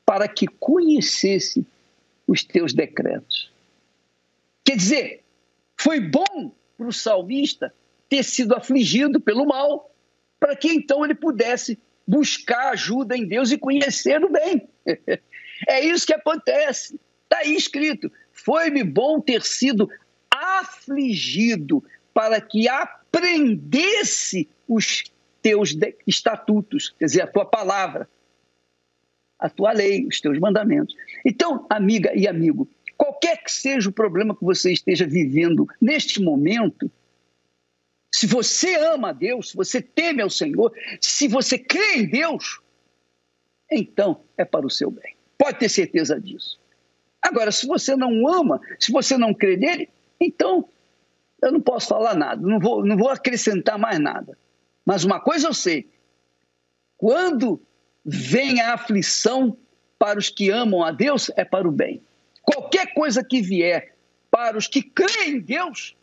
para 0.05 0.27
que 0.27 0.47
conhecesse 0.47 1.65
os 2.27 2.43
teus 2.43 2.73
decretos. 2.73 3.51
Quer 4.63 4.77
dizer, 4.77 5.23
foi 5.77 5.99
bom 5.99 6.51
para 6.77 6.87
o 6.87 6.93
salmista 6.93 7.73
ter 8.09 8.23
sido 8.23 8.55
afligido 8.55 9.19
pelo 9.19 9.45
mal, 9.45 9.91
para 10.39 10.55
que 10.55 10.69
então 10.69 11.03
ele 11.03 11.15
pudesse 11.15 11.79
buscar 12.07 12.69
ajuda 12.69 13.17
em 13.17 13.27
Deus 13.27 13.51
e 13.51 13.57
conhecer 13.57 14.23
o 14.23 14.31
bem. 14.31 14.67
É 15.69 15.79
isso 15.79 16.05
que 16.05 16.13
acontece. 16.13 16.99
Está 17.23 17.37
aí 17.37 17.55
escrito: 17.55 18.11
foi-me 18.33 18.83
bom 18.83 19.21
ter 19.21 19.41
sido 19.41 19.89
afligido 20.29 21.81
para 22.13 22.41
que 22.41 22.67
aprendesse 22.67 24.49
os 24.67 25.05
teus 25.41 25.75
estatutos, 26.05 26.93
quer 26.99 27.05
dizer, 27.05 27.21
a 27.21 27.27
tua 27.27 27.45
palavra, 27.45 28.09
a 29.39 29.49
tua 29.49 29.71
lei, 29.71 30.05
os 30.07 30.21
teus 30.21 30.39
mandamentos. 30.39 30.95
Então, 31.25 31.65
amiga 31.69 32.11
e 32.15 32.27
amigo, 32.27 32.67
qualquer 32.97 33.43
que 33.43 33.51
seja 33.51 33.89
o 33.89 33.93
problema 33.93 34.35
que 34.35 34.43
você 34.43 34.71
esteja 34.71 35.05
vivendo 35.05 35.67
neste 35.81 36.21
momento, 36.21 36.89
se 38.13 38.25
você 38.25 38.75
ama 38.75 39.09
a 39.09 39.13
Deus, 39.13 39.49
se 39.49 39.57
você 39.57 39.81
teme 39.81 40.21
ao 40.21 40.29
Senhor, 40.29 40.71
se 41.01 41.27
você 41.27 41.57
crê 41.57 41.97
em 41.97 42.09
Deus, 42.09 42.61
então 43.69 44.21
é 44.37 44.45
para 44.45 44.65
o 44.65 44.69
seu 44.69 44.89
bem. 44.89 45.15
Pode 45.37 45.59
ter 45.59 45.69
certeza 45.69 46.19
disso. 46.19 46.59
Agora, 47.21 47.51
se 47.51 47.67
você 47.67 47.95
não 47.95 48.27
ama, 48.27 48.61
se 48.79 48.91
você 48.91 49.17
não 49.17 49.33
crê 49.33 49.57
nele, 49.57 49.89
então 50.19 50.69
eu 51.41 51.51
não 51.51 51.59
posso 51.59 51.89
falar 51.89 52.15
nada, 52.15 52.41
não 52.41 52.59
vou, 52.59 52.85
não 52.85 52.95
vou 52.95 53.09
acrescentar 53.09 53.77
mais 53.77 53.99
nada. 53.99 54.37
Mas 54.85 55.03
uma 55.03 55.19
coisa 55.19 55.47
eu 55.47 55.53
sei: 55.53 55.89
quando 56.97 57.61
vem 58.05 58.61
a 58.61 58.73
aflição 58.73 59.57
para 59.97 60.19
os 60.19 60.29
que 60.29 60.49
amam 60.49 60.83
a 60.83 60.91
Deus, 60.91 61.31
é 61.35 61.43
para 61.43 61.67
o 61.67 61.71
bem. 61.71 62.01
Qualquer 62.43 62.93
coisa 62.93 63.23
que 63.23 63.41
vier 63.41 63.93
para 64.29 64.57
os 64.57 64.67
que 64.67 64.83
creem 64.83 65.37
em 65.37 65.39
Deus, 65.39 65.95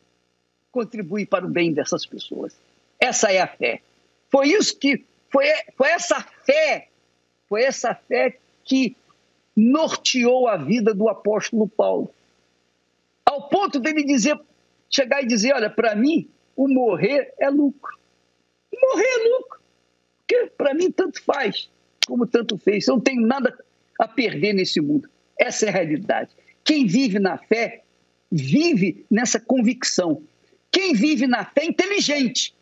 contribui 0.71 1.26
para 1.26 1.44
o 1.44 1.49
bem 1.49 1.73
dessas 1.73 2.06
pessoas. 2.06 2.56
Essa 2.99 3.30
é 3.30 3.40
a 3.40 3.47
fé. 3.47 3.82
Foi 4.30 4.49
isso 4.49 4.76
que 4.78 5.04
foi, 5.30 5.44
foi 5.76 5.88
essa 5.90 6.21
fé, 6.44 6.88
foi 7.49 7.62
essa 7.62 7.94
fé 7.94 8.38
que 8.64 8.97
norteou 9.54 10.49
a 10.49 10.56
vida 10.56 10.94
do 10.94 11.09
apóstolo 11.09 11.68
Paulo. 11.68 12.11
Ao 13.25 13.49
ponto 13.49 13.78
dele 13.78 14.02
dizer, 14.02 14.40
chegar 14.90 15.23
e 15.23 15.26
dizer, 15.26 15.54
olha, 15.54 15.68
para 15.68 15.94
mim 15.94 16.28
o 16.56 16.66
morrer 16.66 17.35
é 17.38 17.50
lucro. 17.50 17.99
Morrer 18.80 19.04
é 19.04 19.28
lucro. 19.28 19.61
Porque 20.18 20.47
para 20.56 20.73
mim 20.73 20.90
tanto 20.90 21.23
faz 21.23 21.68
como 22.06 22.26
tanto 22.26 22.59
fez. 22.59 22.87
Eu 22.88 22.94
não 22.94 23.00
tenho 23.00 23.26
nada 23.26 23.56
a 23.99 24.09
perder 24.09 24.52
nesse 24.52 24.80
mundo. 24.80 25.09
Essa 25.38 25.66
é 25.66 25.68
a 25.68 25.73
realidade. 25.73 26.30
Quem 26.64 26.87
vive 26.87 27.18
na 27.18 27.38
fé 27.38 27.82
vive 28.30 29.04
nessa 29.11 29.38
convicção 29.38 30.23
quem 30.73 30.94
vive 30.94 31.26
na 31.26 31.44
fé 31.44 31.66
inteligente, 31.66 32.54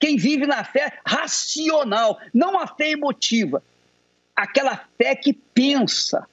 quem 0.00 0.16
vive 0.16 0.44
na 0.44 0.64
fé 0.64 0.98
racional, 1.06 2.20
não 2.34 2.58
a 2.58 2.66
fé 2.66 2.90
emotiva, 2.90 3.62
aquela 4.34 4.88
fé 4.98 5.14
que 5.14 5.32
pensa, 5.32 6.28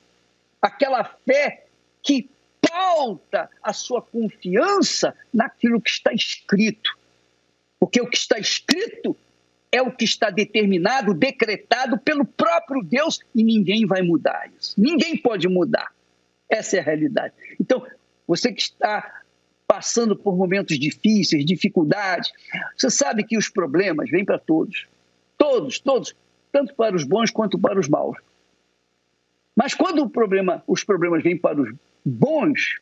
aquela 0.59 1.03
fé 1.03 1.67
que 2.01 2.27
pauta 2.59 3.49
a 3.61 3.71
sua 3.71 4.01
confiança 4.01 5.15
naquilo 5.31 5.79
que 5.79 5.91
está 5.91 6.11
escrito. 6.11 6.97
Porque 7.79 8.01
o 8.01 8.07
que 8.07 8.17
está 8.17 8.39
escrito 8.39 9.15
é 9.71 9.81
o 9.81 9.91
que 9.91 10.03
está 10.03 10.29
determinado, 10.29 11.13
decretado 11.13 11.97
pelo 11.97 12.25
próprio 12.25 12.83
Deus 12.83 13.21
e 13.33 13.43
ninguém 13.43 13.85
vai 13.85 14.01
mudar 14.01 14.51
isso. 14.59 14.75
Ninguém 14.77 15.15
pode 15.17 15.47
mudar. 15.47 15.91
Essa 16.49 16.77
é 16.77 16.79
a 16.79 16.83
realidade. 16.83 17.33
Então, 17.59 17.85
você 18.27 18.51
que 18.51 18.61
está 18.61 19.21
passando 19.71 20.17
por 20.17 20.35
momentos 20.35 20.77
difíceis, 20.77 21.45
dificuldades. 21.45 22.29
Você 22.75 22.89
sabe 22.89 23.23
que 23.23 23.37
os 23.37 23.47
problemas 23.47 24.09
vêm 24.09 24.25
para 24.25 24.37
todos. 24.37 24.85
Todos, 25.37 25.79
todos, 25.79 26.13
tanto 26.51 26.75
para 26.75 26.93
os 26.93 27.05
bons 27.05 27.31
quanto 27.31 27.57
para 27.57 27.79
os 27.79 27.87
maus. 27.87 28.17
Mas 29.55 29.73
quando 29.73 30.09
problema, 30.09 30.61
os 30.67 30.83
problemas 30.83 31.23
vêm 31.23 31.37
para 31.37 31.61
os 31.61 31.73
bons, 32.03 32.81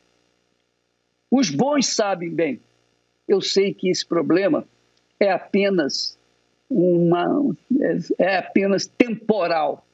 os 1.29 1.51
bons 1.51 1.85
sabem 1.85 2.31
bem. 2.31 2.59
Eu 3.27 3.39
sei 3.39 3.71
que 3.71 3.87
esse 3.87 4.03
problema 4.03 4.67
é 5.19 5.31
apenas 5.31 6.17
uma 6.69 7.55
é, 7.79 7.97
é 8.25 8.37
apenas 8.37 8.85
temporal. 8.85 9.85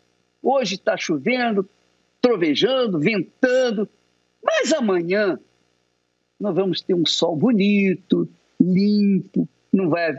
Hoje 0.42 0.76
está 0.76 0.98
chovendo, 0.98 1.68
trovejando, 2.22 3.00
ventando, 3.00 3.90
mas 4.44 4.74
amanhã 4.74 5.40
nós 6.40 6.56
vamos 6.56 6.82
ter 6.82 6.94
um 6.94 7.06
sol 7.06 7.36
bonito, 7.36 8.28
limpo, 8.60 9.48
não 9.72 9.90
vai 9.90 10.16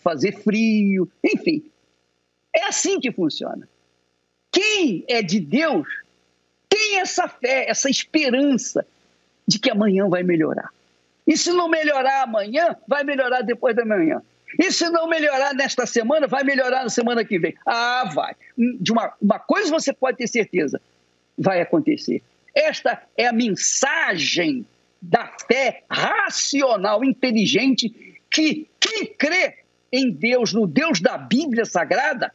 fazer 0.00 0.32
frio, 0.32 1.10
enfim. 1.22 1.62
É 2.54 2.66
assim 2.66 2.98
que 2.98 3.12
funciona. 3.12 3.68
Quem 4.50 5.04
é 5.06 5.22
de 5.22 5.38
Deus 5.38 5.86
tem 6.68 6.98
essa 7.00 7.28
fé, 7.28 7.68
essa 7.68 7.90
esperança 7.90 8.86
de 9.46 9.58
que 9.58 9.70
amanhã 9.70 10.08
vai 10.08 10.22
melhorar. 10.22 10.70
E 11.26 11.36
se 11.36 11.52
não 11.52 11.68
melhorar 11.68 12.22
amanhã, 12.22 12.76
vai 12.86 13.04
melhorar 13.04 13.42
depois 13.42 13.76
da 13.76 13.84
manhã. 13.84 14.22
E 14.58 14.70
se 14.70 14.88
não 14.90 15.08
melhorar 15.08 15.54
nesta 15.54 15.86
semana, 15.86 16.26
vai 16.26 16.44
melhorar 16.44 16.84
na 16.84 16.90
semana 16.90 17.24
que 17.24 17.38
vem. 17.38 17.54
Ah, 17.66 18.10
vai. 18.14 18.34
De 18.56 18.92
uma, 18.92 19.12
uma 19.20 19.38
coisa 19.38 19.70
você 19.70 19.92
pode 19.92 20.18
ter 20.18 20.28
certeza: 20.28 20.80
vai 21.36 21.60
acontecer. 21.60 22.22
Esta 22.54 23.02
é 23.16 23.26
a 23.26 23.32
mensagem 23.32 24.64
da 25.02 25.30
fé 25.46 25.82
racional, 25.90 27.04
inteligente, 27.04 28.22
que 28.30 28.66
quem 28.80 29.06
crê 29.06 29.58
em 29.92 30.10
Deus, 30.10 30.52
no 30.52 30.66
Deus 30.66 31.00
da 31.00 31.18
Bíblia 31.18 31.64
Sagrada, 31.64 32.32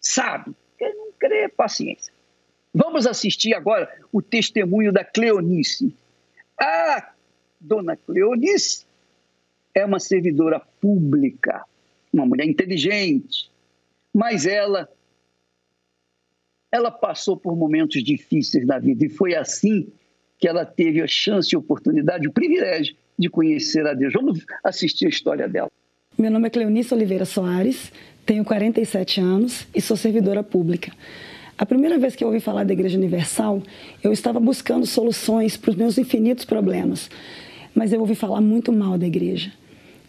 sabe. 0.00 0.54
Quem 0.78 0.94
não 0.94 1.12
crê, 1.18 1.48
paciência. 1.48 2.12
Vamos 2.72 3.06
assistir 3.06 3.54
agora 3.54 3.92
o 4.12 4.22
testemunho 4.22 4.92
da 4.92 5.04
Cleonice. 5.04 5.94
A 6.58 7.12
dona 7.60 7.96
Cleonice 7.96 8.86
é 9.74 9.84
uma 9.84 10.00
servidora 10.00 10.60
pública, 10.80 11.64
uma 12.12 12.26
mulher 12.26 12.46
inteligente, 12.46 13.50
mas 14.12 14.46
ela 14.46 14.88
ela 16.72 16.90
passou 16.90 17.36
por 17.36 17.56
momentos 17.56 18.02
difíceis 18.02 18.64
na 18.64 18.78
vida 18.78 19.04
e 19.04 19.08
foi 19.08 19.34
assim 19.34 19.88
que 20.38 20.46
ela 20.46 20.64
teve 20.64 21.02
a 21.02 21.06
chance, 21.06 21.54
a 21.54 21.58
oportunidade, 21.58 22.28
o 22.28 22.32
privilégio 22.32 22.94
de 23.18 23.28
conhecer 23.28 23.86
a 23.86 23.92
Deus. 23.92 24.12
Vamos 24.12 24.44
assistir 24.62 25.06
a 25.06 25.08
história 25.08 25.48
dela. 25.48 25.68
Meu 26.16 26.30
nome 26.30 26.46
é 26.46 26.50
Cleonice 26.50 26.94
Oliveira 26.94 27.24
Soares, 27.24 27.92
tenho 28.24 28.44
47 28.44 29.20
anos 29.20 29.66
e 29.74 29.80
sou 29.80 29.96
servidora 29.96 30.42
pública. 30.42 30.92
A 31.58 31.66
primeira 31.66 31.98
vez 31.98 32.16
que 32.16 32.24
eu 32.24 32.28
ouvi 32.28 32.40
falar 32.40 32.64
da 32.64 32.72
Igreja 32.72 32.96
Universal, 32.96 33.62
eu 34.02 34.12
estava 34.12 34.40
buscando 34.40 34.86
soluções 34.86 35.58
para 35.58 35.70
os 35.70 35.76
meus 35.76 35.98
infinitos 35.98 36.44
problemas, 36.44 37.10
mas 37.74 37.92
eu 37.92 38.00
ouvi 38.00 38.14
falar 38.14 38.40
muito 38.40 38.72
mal 38.72 38.98
da 38.98 39.06
igreja. 39.06 39.52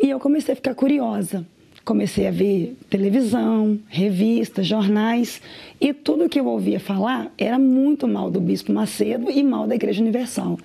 E 0.01 0.09
eu 0.09 0.19
comecei 0.19 0.53
a 0.53 0.55
ficar 0.55 0.73
curiosa. 0.73 1.45
Comecei 1.83 2.27
a 2.27 2.31
ver 2.31 2.77
televisão, 2.89 3.79
revistas, 3.87 4.67
jornais, 4.67 5.41
e 5.79 5.91
tudo 5.93 6.29
que 6.29 6.39
eu 6.39 6.45
ouvia 6.45 6.79
falar 6.79 7.33
era 7.37 7.57
muito 7.57 8.07
mal 8.07 8.29
do 8.29 8.39
Bispo 8.39 8.71
Macedo 8.71 9.31
e 9.31 9.41
mal 9.41 9.65
da 9.65 9.73
Igreja 9.73 9.99
Universal. 9.99 10.59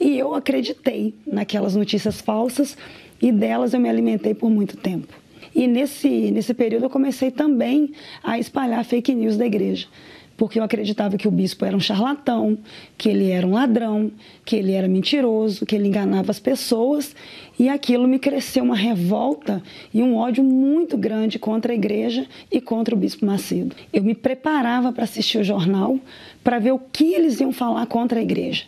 E 0.00 0.18
eu 0.18 0.34
acreditei 0.34 1.12
naquelas 1.26 1.76
notícias 1.76 2.20
falsas 2.22 2.78
e 3.20 3.30
delas 3.30 3.74
eu 3.74 3.80
me 3.80 3.90
alimentei 3.90 4.32
por 4.32 4.48
muito 4.48 4.76
tempo. 4.78 5.12
E 5.54 5.66
nesse, 5.66 6.08
nesse 6.30 6.54
período 6.54 6.86
eu 6.86 6.90
comecei 6.90 7.30
também 7.30 7.92
a 8.22 8.38
espalhar 8.38 8.82
fake 8.86 9.14
news 9.14 9.36
da 9.36 9.44
igreja 9.44 9.86
porque 10.36 10.58
eu 10.58 10.64
acreditava 10.64 11.16
que 11.16 11.28
o 11.28 11.30
bispo 11.30 11.64
era 11.64 11.76
um 11.76 11.80
charlatão, 11.80 12.58
que 12.98 13.08
ele 13.08 13.30
era 13.30 13.46
um 13.46 13.52
ladrão, 13.52 14.10
que 14.44 14.56
ele 14.56 14.72
era 14.72 14.88
mentiroso, 14.88 15.64
que 15.64 15.74
ele 15.74 15.88
enganava 15.88 16.30
as 16.30 16.40
pessoas, 16.40 17.14
e 17.58 17.68
aquilo 17.68 18.08
me 18.08 18.18
cresceu 18.18 18.64
uma 18.64 18.74
revolta 18.74 19.62
e 19.92 20.02
um 20.02 20.16
ódio 20.16 20.42
muito 20.42 20.96
grande 20.96 21.38
contra 21.38 21.72
a 21.72 21.74
igreja 21.74 22.26
e 22.50 22.60
contra 22.60 22.94
o 22.94 22.98
bispo 22.98 23.24
Macedo. 23.24 23.76
Eu 23.92 24.02
me 24.02 24.14
preparava 24.14 24.92
para 24.92 25.04
assistir 25.04 25.38
o 25.38 25.44
jornal 25.44 25.98
para 26.42 26.58
ver 26.58 26.72
o 26.72 26.78
que 26.78 27.14
eles 27.14 27.40
iam 27.40 27.52
falar 27.52 27.86
contra 27.86 28.18
a 28.18 28.22
igreja. 28.22 28.64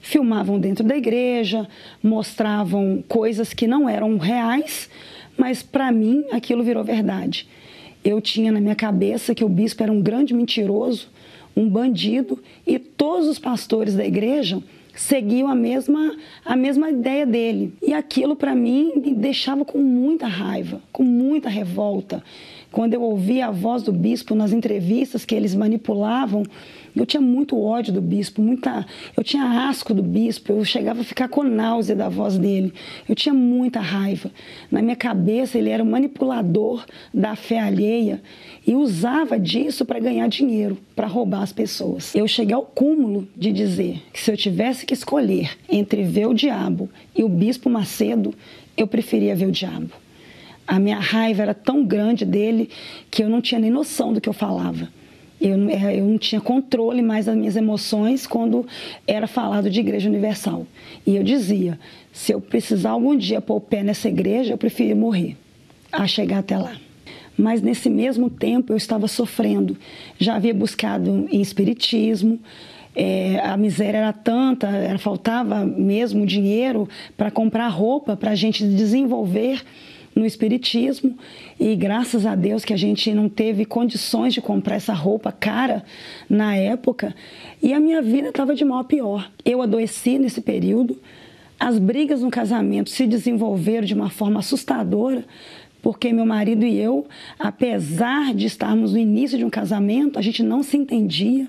Filmavam 0.00 0.60
dentro 0.60 0.84
da 0.84 0.96
igreja, 0.96 1.66
mostravam 2.02 3.02
coisas 3.08 3.52
que 3.52 3.66
não 3.66 3.88
eram 3.88 4.18
reais, 4.18 4.88
mas 5.36 5.62
para 5.62 5.90
mim 5.90 6.24
aquilo 6.30 6.62
virou 6.62 6.84
verdade 6.84 7.48
eu 8.06 8.20
tinha 8.20 8.52
na 8.52 8.60
minha 8.60 8.76
cabeça 8.76 9.34
que 9.34 9.44
o 9.44 9.48
bispo 9.48 9.82
era 9.82 9.90
um 9.90 10.00
grande 10.00 10.32
mentiroso, 10.32 11.08
um 11.56 11.68
bandido, 11.68 12.40
e 12.64 12.78
todos 12.78 13.26
os 13.26 13.38
pastores 13.38 13.94
da 13.94 14.06
igreja 14.06 14.62
seguiam 14.94 15.48
a 15.48 15.54
mesma, 15.54 16.16
a 16.44 16.54
mesma 16.54 16.90
ideia 16.90 17.26
dele. 17.26 17.72
E 17.82 17.92
aquilo 17.92 18.36
para 18.36 18.54
mim 18.54 18.92
me 18.96 19.12
deixava 19.12 19.64
com 19.64 19.78
muita 19.78 20.26
raiva, 20.26 20.80
com 20.92 21.02
muita 21.02 21.48
revolta. 21.48 22.22
Quando 22.70 22.94
eu 22.94 23.02
ouvia 23.02 23.48
a 23.48 23.50
voz 23.50 23.82
do 23.82 23.92
bispo 23.92 24.34
nas 24.34 24.52
entrevistas 24.52 25.24
que 25.24 25.34
eles 25.34 25.54
manipulavam, 25.54 26.44
eu 26.96 27.04
tinha 27.04 27.20
muito 27.20 27.60
ódio 27.60 27.92
do 27.92 28.00
bispo, 28.00 28.40
muita, 28.40 28.86
eu 29.14 29.22
tinha 29.22 29.68
asco 29.68 29.92
do 29.92 30.02
bispo, 30.02 30.52
eu 30.52 30.64
chegava 30.64 31.02
a 31.02 31.04
ficar 31.04 31.28
com 31.28 31.42
náusea 31.42 31.94
da 31.94 32.08
voz 32.08 32.38
dele. 32.38 32.72
Eu 33.06 33.14
tinha 33.14 33.34
muita 33.34 33.80
raiva. 33.80 34.30
Na 34.70 34.80
minha 34.80 34.96
cabeça 34.96 35.58
ele 35.58 35.68
era 35.68 35.82
um 35.82 35.90
manipulador 35.90 36.86
da 37.12 37.36
fé 37.36 37.60
alheia 37.60 38.22
e 38.66 38.74
usava 38.74 39.38
disso 39.38 39.84
para 39.84 40.00
ganhar 40.00 40.26
dinheiro, 40.28 40.78
para 40.94 41.06
roubar 41.06 41.42
as 41.42 41.52
pessoas. 41.52 42.14
Eu 42.14 42.26
cheguei 42.26 42.54
ao 42.54 42.62
cúmulo 42.62 43.28
de 43.36 43.52
dizer 43.52 44.02
que 44.12 44.20
se 44.20 44.30
eu 44.30 44.36
tivesse 44.36 44.86
que 44.86 44.94
escolher 44.94 45.50
entre 45.68 46.02
ver 46.02 46.26
o 46.26 46.34
diabo 46.34 46.88
e 47.14 47.22
o 47.22 47.28
bispo 47.28 47.68
Macedo, 47.68 48.34
eu 48.74 48.86
preferia 48.86 49.36
ver 49.36 49.46
o 49.46 49.52
diabo. 49.52 49.90
A 50.66 50.78
minha 50.78 50.98
raiva 50.98 51.42
era 51.42 51.54
tão 51.54 51.84
grande 51.84 52.24
dele 52.24 52.70
que 53.10 53.22
eu 53.22 53.28
não 53.28 53.40
tinha 53.40 53.60
nem 53.60 53.70
noção 53.70 54.12
do 54.12 54.20
que 54.20 54.28
eu 54.28 54.32
falava. 54.32 54.88
Eu, 55.46 55.70
é, 55.70 56.00
eu 56.00 56.04
não 56.04 56.18
tinha 56.18 56.40
controle 56.40 57.00
mais 57.00 57.26
das 57.26 57.36
minhas 57.36 57.54
emoções 57.54 58.26
quando 58.26 58.66
era 59.06 59.26
falado 59.26 59.70
de 59.70 59.78
Igreja 59.78 60.08
Universal. 60.08 60.66
E 61.06 61.14
eu 61.14 61.22
dizia: 61.22 61.78
se 62.12 62.32
eu 62.32 62.40
precisar 62.40 62.90
algum 62.90 63.16
dia 63.16 63.40
pôr 63.40 63.56
o 63.56 63.60
pé 63.60 63.82
nessa 63.82 64.08
igreja, 64.08 64.54
eu 64.54 64.58
preferia 64.58 64.96
morrer 64.96 65.36
a 65.92 66.06
chegar 66.06 66.38
até 66.38 66.58
lá. 66.58 66.76
Mas 67.38 67.62
nesse 67.62 67.88
mesmo 67.88 68.28
tempo 68.28 68.72
eu 68.72 68.76
estava 68.76 69.06
sofrendo. 69.06 69.76
Já 70.18 70.36
havia 70.36 70.54
buscado 70.54 71.28
em 71.30 71.40
espiritismo, 71.40 72.40
é, 72.94 73.38
a 73.40 73.56
miséria 73.58 73.98
era 73.98 74.12
tanta, 74.12 74.68
era, 74.68 74.98
faltava 74.98 75.64
mesmo 75.66 76.24
dinheiro 76.24 76.88
para 77.14 77.30
comprar 77.30 77.68
roupa 77.68 78.16
para 78.16 78.30
a 78.30 78.34
gente 78.34 78.66
desenvolver 78.66 79.62
no 80.16 80.24
Espiritismo. 80.24 81.16
E 81.60 81.76
graças 81.76 82.24
a 82.24 82.34
Deus 82.34 82.64
que 82.64 82.72
a 82.72 82.76
gente 82.76 83.12
não 83.12 83.28
teve 83.28 83.66
condições 83.66 84.32
de 84.32 84.40
comprar 84.40 84.76
essa 84.76 84.94
roupa 84.94 85.30
cara 85.30 85.84
na 86.28 86.56
época. 86.56 87.14
E 87.62 87.74
a 87.74 87.78
minha 87.78 88.00
vida 88.00 88.30
estava 88.30 88.54
de 88.54 88.64
mal 88.64 88.80
a 88.80 88.84
pior. 88.84 89.30
Eu 89.44 89.60
adoeci 89.60 90.18
nesse 90.18 90.40
período, 90.40 90.98
as 91.60 91.78
brigas 91.78 92.22
no 92.22 92.30
casamento 92.30 92.90
se 92.90 93.06
desenvolveram 93.06 93.86
de 93.86 93.94
uma 93.94 94.10
forma 94.10 94.40
assustadora 94.40 95.24
porque 95.86 96.12
meu 96.12 96.26
marido 96.26 96.64
e 96.64 96.76
eu, 96.80 97.06
apesar 97.38 98.34
de 98.34 98.44
estarmos 98.44 98.94
no 98.94 98.98
início 98.98 99.38
de 99.38 99.44
um 99.44 99.50
casamento, 99.50 100.18
a 100.18 100.22
gente 100.22 100.42
não 100.42 100.60
se 100.60 100.76
entendia, 100.76 101.46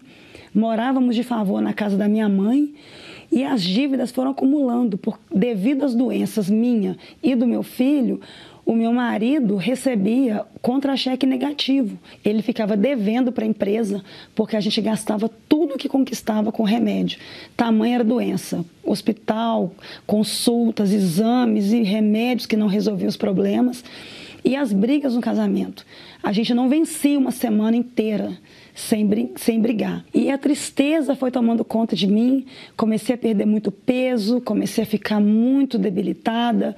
morávamos 0.54 1.16
de 1.16 1.24
favor 1.24 1.60
na 1.60 1.74
casa 1.74 1.98
da 1.98 2.08
minha 2.08 2.30
mãe. 2.30 2.72
E 3.32 3.44
as 3.44 3.64
dívidas 3.64 4.12
foram 4.12 4.30
acumulando 4.32 4.96
por, 4.96 5.20
devido 5.34 5.84
às 5.84 5.96
doenças 5.96 6.52
minha 6.52 6.96
e 7.24 7.34
do 7.34 7.48
meu 7.48 7.64
filho 7.64 8.22
o 8.68 8.76
meu 8.76 8.92
marido 8.92 9.56
recebia 9.56 10.44
contra-cheque 10.62 11.26
negativo. 11.26 11.98
Ele 12.24 12.42
ficava 12.42 12.76
devendo 12.76 13.32
para 13.32 13.46
a 13.46 13.48
empresa 13.48 14.04
porque 14.36 14.58
a 14.58 14.60
gente 14.60 14.82
gastava 14.82 15.32
tudo 15.48 15.78
que 15.78 15.88
conquistava 15.88 16.52
com 16.52 16.64
remédio. 16.64 17.18
Tamanha 17.56 17.96
era 17.96 18.04
a 18.04 18.08
doença. 18.08 18.66
Hospital, 18.84 19.74
consultas, 20.06 20.92
exames 20.92 21.72
e 21.72 21.82
remédios 21.82 22.46
que 22.46 22.58
não 22.58 22.68
resolviam 22.68 23.08
os 23.08 23.16
problemas. 23.16 23.86
E 24.44 24.54
as 24.54 24.74
brigas 24.74 25.16
no 25.16 25.22
casamento. 25.22 25.86
A 26.22 26.34
gente 26.34 26.54
não 26.54 26.68
vencia 26.68 27.18
uma 27.18 27.32
semana 27.32 27.78
inteira 27.78 28.38
sem, 28.76 29.32
sem 29.38 29.62
brigar. 29.62 30.04
E 30.14 30.30
a 30.30 30.38
tristeza 30.38 31.16
foi 31.16 31.32
tomando 31.32 31.64
conta 31.64 31.96
de 31.96 32.06
mim. 32.06 32.46
Comecei 32.76 33.16
a 33.16 33.18
perder 33.18 33.46
muito 33.46 33.72
peso, 33.72 34.42
comecei 34.42 34.84
a 34.84 34.88
ficar 34.88 35.22
muito 35.22 35.78
debilitada 35.78 36.76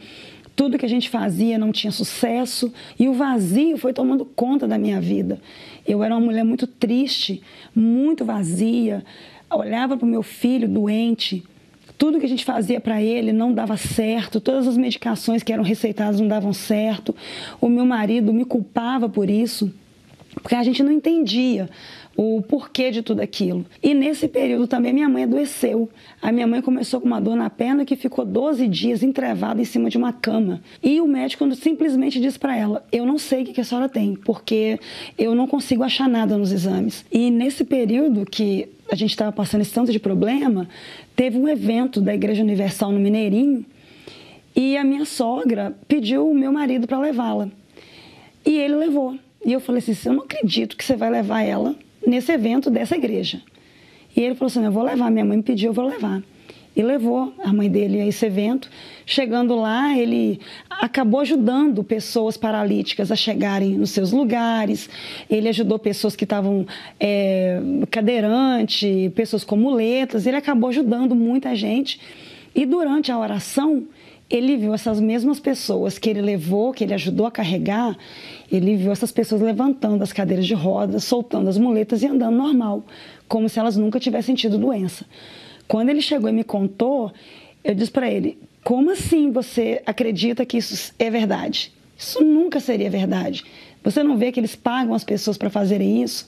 tudo 0.59 0.77
que 0.77 0.85
a 0.85 0.89
gente 0.89 1.09
fazia 1.09 1.57
não 1.57 1.71
tinha 1.71 1.89
sucesso 1.89 2.69
e 2.99 3.07
o 3.07 3.13
vazio 3.13 3.77
foi 3.77 3.93
tomando 3.93 4.25
conta 4.25 4.67
da 4.67 4.77
minha 4.77 4.99
vida. 4.99 5.39
Eu 5.87 6.03
era 6.03 6.13
uma 6.13 6.19
mulher 6.19 6.43
muito 6.43 6.67
triste, 6.67 7.41
muito 7.73 8.25
vazia. 8.25 9.01
Olhava 9.49 9.95
para 9.95 10.05
o 10.05 10.09
meu 10.09 10.21
filho 10.21 10.67
doente, 10.67 11.45
tudo 11.97 12.19
que 12.19 12.25
a 12.25 12.29
gente 12.29 12.43
fazia 12.43 12.81
para 12.81 13.01
ele 13.01 13.31
não 13.31 13.53
dava 13.53 13.77
certo, 13.77 14.41
todas 14.41 14.67
as 14.67 14.75
medicações 14.75 15.43
que 15.43 15.53
eram 15.53 15.63
receitadas 15.63 16.19
não 16.19 16.27
davam 16.27 16.51
certo. 16.51 17.15
O 17.61 17.69
meu 17.69 17.85
marido 17.85 18.33
me 18.33 18.43
culpava 18.43 19.07
por 19.07 19.29
isso, 19.29 19.73
porque 20.41 20.56
a 20.56 20.63
gente 20.63 20.82
não 20.84 20.91
entendia 20.91 21.69
o 22.15 22.41
porquê 22.41 22.91
de 22.91 23.02
tudo 23.02 23.21
aquilo. 23.21 23.65
E 23.82 23.93
nesse 23.93 24.28
período 24.28 24.67
também 24.67 24.91
minha 24.91 25.08
mãe 25.08 25.23
adoeceu. 25.23 25.89
A 26.21 26.32
minha 26.32 26.45
mãe 26.45 26.62
começou 26.62 26.99
com 26.99 27.08
uma 27.08 27.21
dor 27.21 27.36
na 27.36 27.49
perna 27.49 27.86
que 27.86 27.95
ficou 27.95 28.25
12 28.25 28.67
dias 28.67 29.02
entrevada 29.02 29.62
em 29.62 29.65
cima 29.65 29.89
de 29.89 29.97
uma 29.97 30.12
cama. 30.12 30.62
E 30.84 30.99
o 30.99 31.08
médico 31.08 31.49
simplesmente 31.56 32.19
disse 32.19 32.38
para 32.38 32.58
ela: 32.58 32.86
Eu 32.91 33.06
não 33.06 33.17
sei 33.17 33.43
o 33.43 33.45
que 33.45 33.62
a 33.62 33.63
senhora 33.63 33.88
tem, 33.88 34.15
porque 34.15 34.80
eu 35.17 35.34
não 35.34 35.47
consigo 35.47 35.82
achar 35.82 36.10
nada 36.10 36.38
nos 36.38 36.52
exames. 36.52 37.06
E 37.12 37.32
nesse 37.32 37.63
período 37.63 38.25
que 38.25 38.67
a 38.91 38.95
gente 38.95 39.12
estava 39.12 39.32
passando 39.32 39.62
esse 39.62 39.73
tanto 39.73 39.91
de 39.91 39.99
problema, 39.99 40.67
teve 41.15 41.38
um 41.38 41.47
evento 41.47 42.02
da 42.02 42.13
Igreja 42.13 42.43
Universal 42.43 42.91
no 42.91 42.99
Mineirinho 42.99 43.65
e 44.56 44.75
a 44.75 44.84
minha 44.84 45.06
sogra 45.06 45.73
pediu 45.88 46.30
o 46.30 46.36
meu 46.36 46.52
marido 46.52 46.86
para 46.86 46.99
levá-la. 46.99 47.47
E 48.45 48.58
ele 48.58 48.75
levou. 48.75 49.17
E 49.45 49.54
eu 49.54 49.60
falei 49.60 49.80
assim: 49.80 50.10
eu 50.10 50.13
não 50.13 50.23
acredito 50.23 50.75
que 50.75 50.84
você 50.84 50.95
vai 50.95 51.10
levar 51.10 51.41
ela 51.41 51.75
nesse 52.06 52.32
evento 52.32 52.69
dessa 52.69 52.95
igreja. 52.95 53.41
E 54.15 54.21
ele 54.21 54.36
falou 54.36 54.47
assim: 54.47 54.63
Eu 54.63 54.71
vou 54.71 54.84
levar. 54.84 55.10
Minha 55.10 55.25
mãe 55.25 55.38
me 55.38 55.43
pediu, 55.43 55.69
eu 55.69 55.73
vou 55.73 55.88
levar. 55.88 56.21
E 56.75 56.84
levou 56.84 57.34
a 57.43 57.52
mãe 57.52 57.69
dele 57.69 57.99
a 57.99 58.06
esse 58.06 58.25
evento. 58.25 58.69
Chegando 59.06 59.56
lá, 59.56 59.97
ele 59.97 60.39
acabou 60.69 61.19
ajudando 61.19 61.84
pessoas 61.84 62.38
paralíticas 62.38 63.12
a 63.12 63.15
chegarem 63.15 63.71
nos 63.71 63.89
seus 63.89 64.12
lugares. 64.12 64.89
Ele 65.30 65.49
ajudou 65.49 65.80
pessoas 65.80 66.15
que 66.15 66.23
estavam 66.23 66.65
é, 66.99 67.60
cadeirante, 67.89 69.12
pessoas 69.15 69.43
com 69.43 69.58
muletas. 69.58 70.25
Ele 70.25 70.38
acabou 70.38 70.69
ajudando 70.69 71.15
muita 71.15 71.56
gente. 71.56 71.99
E 72.56 72.65
durante 72.65 73.12
a 73.12 73.17
oração, 73.17 73.88
ele 74.29 74.57
viu 74.57 74.73
essas 74.73 74.99
mesmas 74.99 75.39
pessoas 75.39 75.97
que 75.97 76.09
ele 76.09 76.21
levou, 76.21 76.71
que 76.71 76.83
ele 76.83 76.93
ajudou 76.93 77.25
a 77.25 77.31
carregar, 77.31 77.97
ele 78.51 78.75
viu 78.75 78.91
essas 78.91 79.11
pessoas 79.11 79.41
levantando 79.41 80.03
as 80.03 80.13
cadeiras 80.13 80.45
de 80.45 80.53
rodas, 80.53 81.03
soltando 81.03 81.49
as 81.49 81.57
muletas 81.57 82.03
e 82.03 82.07
andando 82.07 82.37
normal, 82.37 82.83
como 83.27 83.49
se 83.49 83.59
elas 83.59 83.75
nunca 83.75 83.99
tivessem 83.99 84.35
tido 84.35 84.57
doença. 84.57 85.05
Quando 85.67 85.89
ele 85.89 86.01
chegou 86.01 86.29
e 86.29 86.33
me 86.33 86.43
contou, 86.43 87.11
eu 87.63 87.73
disse 87.73 87.91
para 87.91 88.09
ele: 88.09 88.37
como 88.63 88.91
assim 88.91 89.31
você 89.31 89.81
acredita 89.85 90.45
que 90.45 90.57
isso 90.57 90.93
é 90.99 91.09
verdade? 91.09 91.73
Isso 91.97 92.23
nunca 92.23 92.59
seria 92.59 92.89
verdade. 92.89 93.43
Você 93.83 94.03
não 94.03 94.17
vê 94.17 94.31
que 94.31 94.39
eles 94.39 94.55
pagam 94.55 94.93
as 94.93 95.03
pessoas 95.03 95.37
para 95.37 95.49
fazerem 95.49 96.03
isso? 96.03 96.27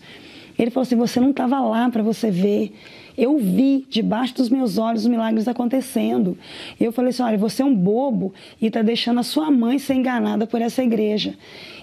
Ele 0.58 0.72
falou 0.72 0.84
assim: 0.84 0.96
você 0.96 1.20
não 1.20 1.32
estava 1.32 1.60
lá 1.60 1.90
para 1.90 2.02
você 2.02 2.32
ver. 2.32 2.74
Eu 3.18 3.38
vi 3.38 3.86
debaixo 3.90 4.36
dos 4.36 4.50
meus 4.50 4.78
olhos 4.78 5.04
os 5.04 5.08
milagres 5.08 5.48
acontecendo. 5.48 6.38
Eu 6.80 6.92
falei 6.92 7.10
assim: 7.10 7.24
olha, 7.24 7.38
você 7.38 7.62
é 7.62 7.66
um 7.66 7.76
bobo 7.76 8.34
e 8.62 8.68
está 8.68 8.82
deixando 8.82 9.20
a 9.20 9.24
sua 9.24 9.52
mãe 9.52 9.80
ser 9.80 9.96
enganada 9.96 10.48
por 10.48 10.62
essa 10.62 10.84
igreja. 10.84 11.36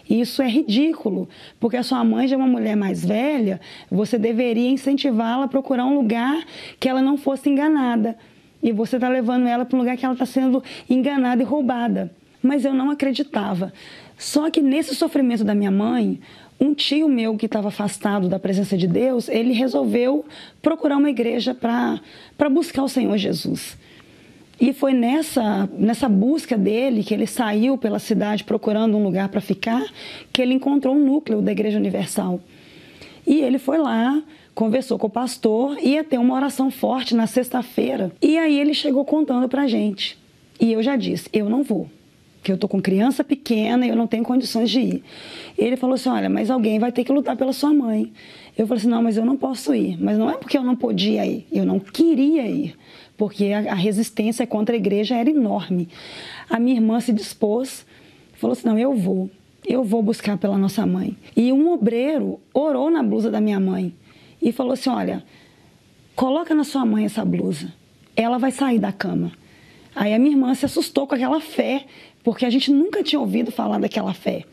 E 0.09 0.21
isso 0.21 0.41
é 0.41 0.49
ridículo, 0.49 1.29
porque 1.61 1.77
a 1.77 1.83
sua 1.83 2.03
mãe 2.03 2.27
já 2.27 2.35
é 2.35 2.39
uma 2.39 2.47
mulher 2.47 2.75
mais 2.75 3.05
velha, 3.05 3.61
você 3.91 4.19
deveria 4.19 4.71
incentivá-la 4.71 5.45
a 5.45 5.49
procurar 5.49 5.85
um 5.85 5.95
lugar 5.95 6.43
que 6.81 6.89
ela 6.89 7.03
não 7.03 7.19
fosse 7.19 7.51
enganada. 7.51 8.17
E 8.63 8.73
você 8.73 8.97
está 8.97 9.09
levando 9.09 9.47
ela 9.47 9.65
para 9.65 9.77
um 9.77 9.81
lugar 9.81 9.97
que 9.97 10.05
ela 10.05 10.15
está 10.15 10.27
sendo 10.27 10.63
enganada 10.89 11.43
e 11.43 11.45
roubada. 11.45 12.11
Mas 12.43 12.65
eu 12.65 12.73
não 12.73 12.91
acreditava. 12.91 13.73
Só 14.19 14.51
que 14.51 14.61
nesse 14.61 14.97
sofrimento 14.97 15.45
da 15.45 15.55
minha 15.55 15.71
mãe, 15.71 16.19
um 16.61 16.75
tio 16.75 17.09
meu 17.09 17.37
que 17.37 17.47
estava 17.47 17.69
afastado 17.69 18.29
da 18.29 18.39
presença 18.39 18.77
de 18.77 18.89
Deus, 18.89 19.29
ele 19.29 19.53
resolveu 19.53 20.25
procurar 20.61 20.97
uma 20.97 21.09
igreja 21.09 21.55
para 21.55 22.51
buscar 22.51 22.83
o 22.83 22.89
Senhor 22.89 23.17
Jesus. 23.17 23.79
E 24.61 24.73
foi 24.73 24.93
nessa, 24.93 25.69
nessa 25.79 26.09
busca 26.09 26.59
dele 26.59 27.05
que 27.05 27.15
ele 27.15 27.29
saiu 27.29 27.79
pela 27.79 28.01
cidade 28.01 28.43
procurando 28.43 28.97
um 28.97 29.05
lugar 29.05 29.29
para 29.29 29.41
ficar, 29.41 29.87
que 30.33 30.43
ele 30.43 30.53
encontrou 30.53 30.97
um 30.97 31.05
núcleo 31.05 31.41
da 31.41 31.53
Igreja 31.53 31.79
Universal. 31.79 32.41
E 33.25 33.41
ele 33.41 33.59
foi 33.61 33.79
lá, 33.79 34.21
conversou 34.53 34.99
com 34.99 35.07
o 35.07 35.11
pastor, 35.11 35.79
ia 35.81 36.03
ter 36.03 36.19
uma 36.19 36.35
oração 36.35 36.73
forte 36.73 37.15
na 37.15 37.29
sexta-feira. 37.29 38.11
E 38.21 38.37
aí 38.37 38.59
ele 38.59 38.75
chegou 38.75 39.05
contando 39.05 39.49
para 39.49 39.69
gente. 39.69 40.19
E 40.61 40.73
eu 40.73 40.83
já 40.83 40.97
disse: 40.97 41.29
eu 41.33 41.49
não 41.49 41.63
vou 41.63 41.89
que 42.43 42.53
eu 42.53 42.59
tô 42.59 42.69
com 42.69 42.81
criança 42.81 43.25
pequena 43.25 43.87
e 43.87 43.89
eu 43.89 43.97
não 43.97 44.07
tenho 44.07 44.25
condições 44.25 44.71
de 44.71 44.81
ir. 44.81 45.05
Ele 45.57 45.77
falou 45.77 45.95
assim: 45.95 46.09
olha, 46.09 46.29
mas 46.29 46.51
alguém 46.51 46.79
vai 46.79 46.93
ter 46.93 47.05
que 47.05 47.13
lutar 47.13 47.37
pela 47.37 47.53
sua 47.53 47.73
mãe. 47.73 48.13
Eu 48.57 48.67
falei 48.67 48.81
assim: 48.81 48.89
não, 48.89 49.03
mas 49.03 49.17
eu 49.17 49.25
não 49.25 49.37
posso 49.37 49.75
ir. 49.75 50.01
Mas 50.01 50.19
não 50.19 50.31
é 50.31 50.37
porque 50.37 50.57
eu 50.57 50.63
não 50.63 50.77
podia 50.77 51.27
ir, 51.27 51.47
eu 51.53 51.65
não 51.65 51.79
queria 51.79 52.47
ir, 52.47 52.75
porque 53.17 53.53
a, 53.53 53.75
resistência 53.75 54.47
contra 54.47 54.75
a 54.75 54.79
igreja 54.79 55.17
era 55.17 55.31
enorme. 55.31 55.89
A 56.49 56.59
minha 56.59 56.77
irmã 56.77 57.01
se 57.01 57.13
dispôs, 57.13 57.85
falou 58.35 58.53
assim: 58.53 58.67
não, 58.67 58.79
eu 58.79 58.95
vou, 58.95 59.31
eu 59.67 59.83
vou 59.85 60.03
buscar 60.03 60.39
pela 60.39 60.57
nossa 60.57 60.87
mãe. 60.87 61.17
E 61.37 61.53
um 61.53 61.71
obreiro 61.71 62.41
orou 62.55 62.91
na 62.91 63.03
blusa 63.03 63.31
da 63.31 63.41
minha 63.41 63.61
mãe 63.61 63.93
e 64.41 64.53
falou 64.53 64.73
assim: 64.73 64.91
olha, 64.91 65.25
coloca 66.15 66.55
na 66.55 66.65
sua 66.65 66.87
mãe 66.87 67.05
essa 67.05 67.25
blusa, 67.25 67.73
ela 68.17 68.39
vai 68.39 68.53
sair 68.53 68.79
da 68.79 68.93
cama. 68.93 69.33
Aí 69.95 70.15
a 70.15 70.19
minha 70.19 70.31
irmã 70.31 70.55
se 70.55 70.65
assustou 70.65 71.09
com 71.09 71.17
aquela 71.17 71.41
fé 71.41 71.85
porque 72.29 72.45
a 72.45 72.51
gente 72.51 72.71
nunca 72.71 73.03
tinha 73.03 73.19
ouvido 73.19 73.51
falar 73.51 73.79
daquela 73.79 74.13
fé. 74.13 74.45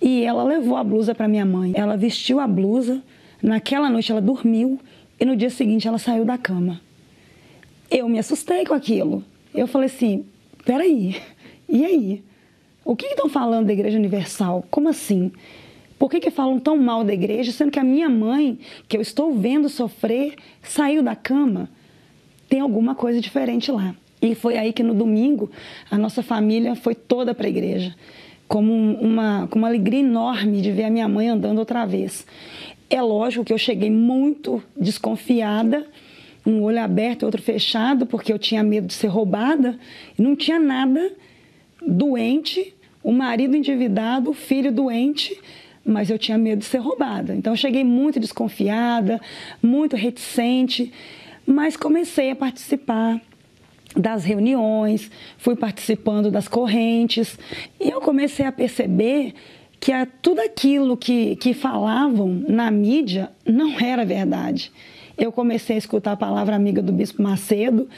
E 0.00 0.24
ela 0.24 0.42
levou 0.42 0.74
a 0.74 0.82
blusa 0.82 1.14
para 1.14 1.28
minha 1.28 1.44
mãe. 1.44 1.74
Ela 1.76 1.98
vestiu 1.98 2.40
a 2.40 2.48
blusa, 2.48 3.02
naquela 3.42 3.90
noite 3.90 4.10
ela 4.10 4.22
dormiu 4.22 4.80
e 5.20 5.24
no 5.26 5.36
dia 5.36 5.50
seguinte 5.50 5.86
ela 5.86 5.98
saiu 5.98 6.24
da 6.24 6.38
cama. 6.38 6.80
Eu 7.90 8.08
me 8.08 8.18
assustei 8.18 8.64
com 8.64 8.72
aquilo. 8.72 9.22
Eu 9.54 9.66
falei 9.66 9.84
assim: 9.84 10.24
peraí, 10.64 11.20
e 11.68 11.84
aí? 11.84 12.24
O 12.82 12.96
que 12.96 13.04
estão 13.04 13.28
falando 13.28 13.66
da 13.66 13.74
Igreja 13.74 13.98
Universal? 13.98 14.64
Como 14.70 14.88
assim? 14.88 15.30
Por 15.98 16.10
que, 16.10 16.18
que 16.18 16.30
falam 16.30 16.58
tão 16.58 16.78
mal 16.78 17.04
da 17.04 17.12
igreja, 17.12 17.52
sendo 17.52 17.70
que 17.70 17.78
a 17.78 17.84
minha 17.84 18.08
mãe, 18.08 18.58
que 18.88 18.96
eu 18.96 19.02
estou 19.02 19.34
vendo 19.34 19.68
sofrer, 19.68 20.36
saiu 20.62 21.02
da 21.02 21.14
cama? 21.14 21.68
Tem 22.48 22.60
alguma 22.60 22.94
coisa 22.94 23.20
diferente 23.20 23.70
lá. 23.70 23.94
E 24.24 24.34
foi 24.34 24.56
aí 24.56 24.72
que 24.72 24.82
no 24.82 24.94
domingo 24.94 25.50
a 25.90 25.98
nossa 25.98 26.22
família 26.22 26.74
foi 26.74 26.94
toda 26.94 27.34
para 27.34 27.46
a 27.46 27.50
igreja, 27.50 27.94
como 28.48 28.72
uma, 28.72 29.46
com 29.48 29.58
uma 29.58 29.68
alegria 29.68 30.00
enorme 30.00 30.62
de 30.62 30.72
ver 30.72 30.84
a 30.84 30.90
minha 30.90 31.06
mãe 31.06 31.28
andando 31.28 31.58
outra 31.58 31.84
vez. 31.84 32.26
É 32.88 33.02
lógico 33.02 33.44
que 33.44 33.52
eu 33.52 33.58
cheguei 33.58 33.90
muito 33.90 34.62
desconfiada, 34.74 35.86
um 36.46 36.62
olho 36.62 36.80
aberto 36.80 37.22
e 37.22 37.24
outro 37.26 37.42
fechado, 37.42 38.06
porque 38.06 38.32
eu 38.32 38.38
tinha 38.38 38.62
medo 38.62 38.86
de 38.86 38.94
ser 38.94 39.08
roubada, 39.08 39.78
não 40.16 40.34
tinha 40.34 40.58
nada, 40.58 41.12
doente, 41.86 42.74
o 43.02 43.12
marido 43.12 43.54
endividado, 43.54 44.30
o 44.30 44.34
filho 44.34 44.72
doente, 44.72 45.38
mas 45.84 46.08
eu 46.08 46.18
tinha 46.18 46.38
medo 46.38 46.60
de 46.60 46.64
ser 46.64 46.78
roubada. 46.78 47.34
Então 47.34 47.52
eu 47.52 47.56
cheguei 47.58 47.84
muito 47.84 48.18
desconfiada, 48.18 49.20
muito 49.62 49.96
reticente, 49.96 50.90
mas 51.46 51.76
comecei 51.76 52.30
a 52.30 52.36
participar 52.36 53.20
das 53.96 54.24
reuniões, 54.24 55.10
fui 55.38 55.54
participando 55.54 56.30
das 56.30 56.48
correntes 56.48 57.38
e 57.80 57.90
eu 57.90 58.00
comecei 58.00 58.44
a 58.44 58.52
perceber 58.52 59.34
que 59.78 59.92
tudo 60.22 60.40
aquilo 60.40 60.96
que, 60.96 61.36
que 61.36 61.52
falavam 61.52 62.42
na 62.48 62.70
mídia 62.70 63.30
não 63.44 63.78
era 63.78 64.04
verdade. 64.04 64.72
Eu 65.16 65.30
comecei 65.30 65.76
a 65.76 65.78
escutar 65.78 66.12
a 66.12 66.16
palavra 66.16 66.56
amiga 66.56 66.82
do 66.82 66.92
Bispo 66.92 67.22
Macedo, 67.22 67.88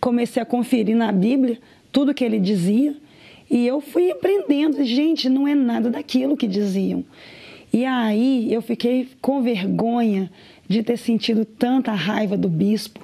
comecei 0.00 0.42
a 0.42 0.46
conferir 0.46 0.96
na 0.96 1.10
Bíblia 1.10 1.58
tudo 1.90 2.12
que 2.12 2.24
ele 2.24 2.38
dizia 2.38 2.94
e 3.50 3.66
eu 3.66 3.80
fui 3.80 4.10
aprendendo, 4.10 4.84
gente, 4.84 5.28
não 5.28 5.46
é 5.46 5.54
nada 5.54 5.88
daquilo 5.88 6.36
que 6.36 6.46
diziam. 6.46 7.04
E 7.72 7.84
aí 7.84 8.52
eu 8.52 8.60
fiquei 8.60 9.08
com 9.20 9.42
vergonha 9.42 10.30
de 10.68 10.82
ter 10.82 10.96
sentido 10.96 11.44
tanta 11.44 11.92
raiva 11.92 12.36
do 12.36 12.48
bispo 12.48 13.00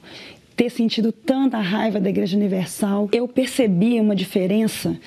ter 0.56 0.70
sentido 0.70 1.12
tanta 1.12 1.58
raiva 1.58 2.00
da 2.00 2.10
Igreja 2.10 2.36
Universal, 2.36 3.08
eu 3.12 3.26
percebi 3.26 4.00
uma 4.00 4.14
diferença 4.14 4.98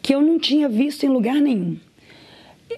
que 0.00 0.14
eu 0.14 0.20
não 0.20 0.38
tinha 0.38 0.68
visto 0.68 1.04
em 1.04 1.08
lugar 1.08 1.36
nenhum. 1.36 1.76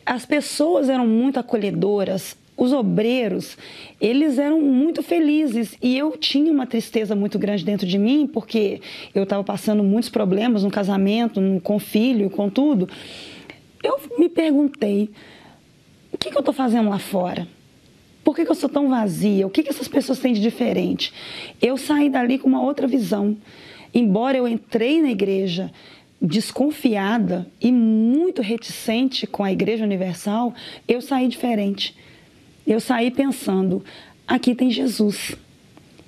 As 0.04 0.26
pessoas 0.26 0.88
eram 0.88 1.06
muito 1.06 1.38
acolhedoras, 1.38 2.36
os 2.56 2.72
obreiros, 2.72 3.56
eles 4.00 4.38
eram 4.38 4.60
muito 4.60 5.02
felizes 5.02 5.76
e 5.82 5.96
eu 5.96 6.16
tinha 6.16 6.52
uma 6.52 6.66
tristeza 6.66 7.14
muito 7.14 7.38
grande 7.38 7.64
dentro 7.64 7.86
de 7.86 7.98
mim, 7.98 8.26
porque 8.26 8.80
eu 9.14 9.24
estava 9.24 9.42
passando 9.42 9.82
muitos 9.82 10.08
problemas 10.08 10.62
no 10.62 10.70
casamento, 10.70 11.40
com 11.62 11.78
filho, 11.78 12.30
com 12.30 12.48
tudo. 12.48 12.88
Eu 13.82 14.00
me 14.18 14.28
perguntei, 14.28 15.10
o 16.12 16.18
que, 16.18 16.30
que 16.30 16.36
eu 16.36 16.40
estou 16.40 16.54
fazendo 16.54 16.90
lá 16.90 16.98
fora? 16.98 17.46
Por 18.24 18.34
que, 18.34 18.44
que 18.44 18.50
eu 18.50 18.54
sou 18.54 18.70
tão 18.70 18.88
vazia? 18.88 19.46
O 19.46 19.50
que, 19.50 19.62
que 19.62 19.68
essas 19.68 19.86
pessoas 19.86 20.18
têm 20.18 20.32
de 20.32 20.40
diferente? 20.40 21.12
Eu 21.60 21.76
saí 21.76 22.08
dali 22.08 22.38
com 22.38 22.48
uma 22.48 22.62
outra 22.62 22.86
visão. 22.86 23.36
Embora 23.92 24.36
eu 24.36 24.48
entrei 24.48 25.00
na 25.02 25.10
igreja 25.10 25.70
desconfiada 26.20 27.46
e 27.60 27.70
muito 27.70 28.40
reticente 28.40 29.26
com 29.26 29.44
a 29.44 29.52
Igreja 29.52 29.84
Universal, 29.84 30.54
eu 30.88 31.02
saí 31.02 31.28
diferente. 31.28 31.94
Eu 32.66 32.80
saí 32.80 33.10
pensando: 33.10 33.84
aqui 34.26 34.54
tem 34.54 34.70
Jesus. 34.70 35.36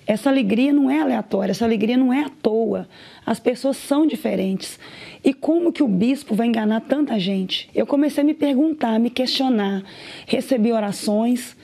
Essa 0.07 0.31
alegria 0.31 0.73
não 0.73 0.89
é 0.89 1.01
aleatória, 1.01 1.51
essa 1.51 1.65
alegria 1.65 1.97
não 1.97 2.13
é 2.13 2.23
à 2.23 2.29
toa. 2.29 2.89
As 3.25 3.41
pessoas 3.41 3.77
são 3.77 4.07
diferentes. 4.07 4.79
E 5.23 5.35
como 5.35 5.73
que 5.73 5.83
o 5.83 5.89
bispo 5.89 6.33
vai 6.33 6.47
enganar 6.47 6.81
tanta 6.83 7.19
gente? 7.19 7.69
Eu 7.75 7.85
comecei 7.85 8.23
a 8.23 8.27
me 8.27 8.33
perguntar, 8.33 8.95
a 8.95 8.99
me 9.01 9.11
questionar. 9.11 9.83
Recebi 10.25 10.71
orações, 10.73 11.56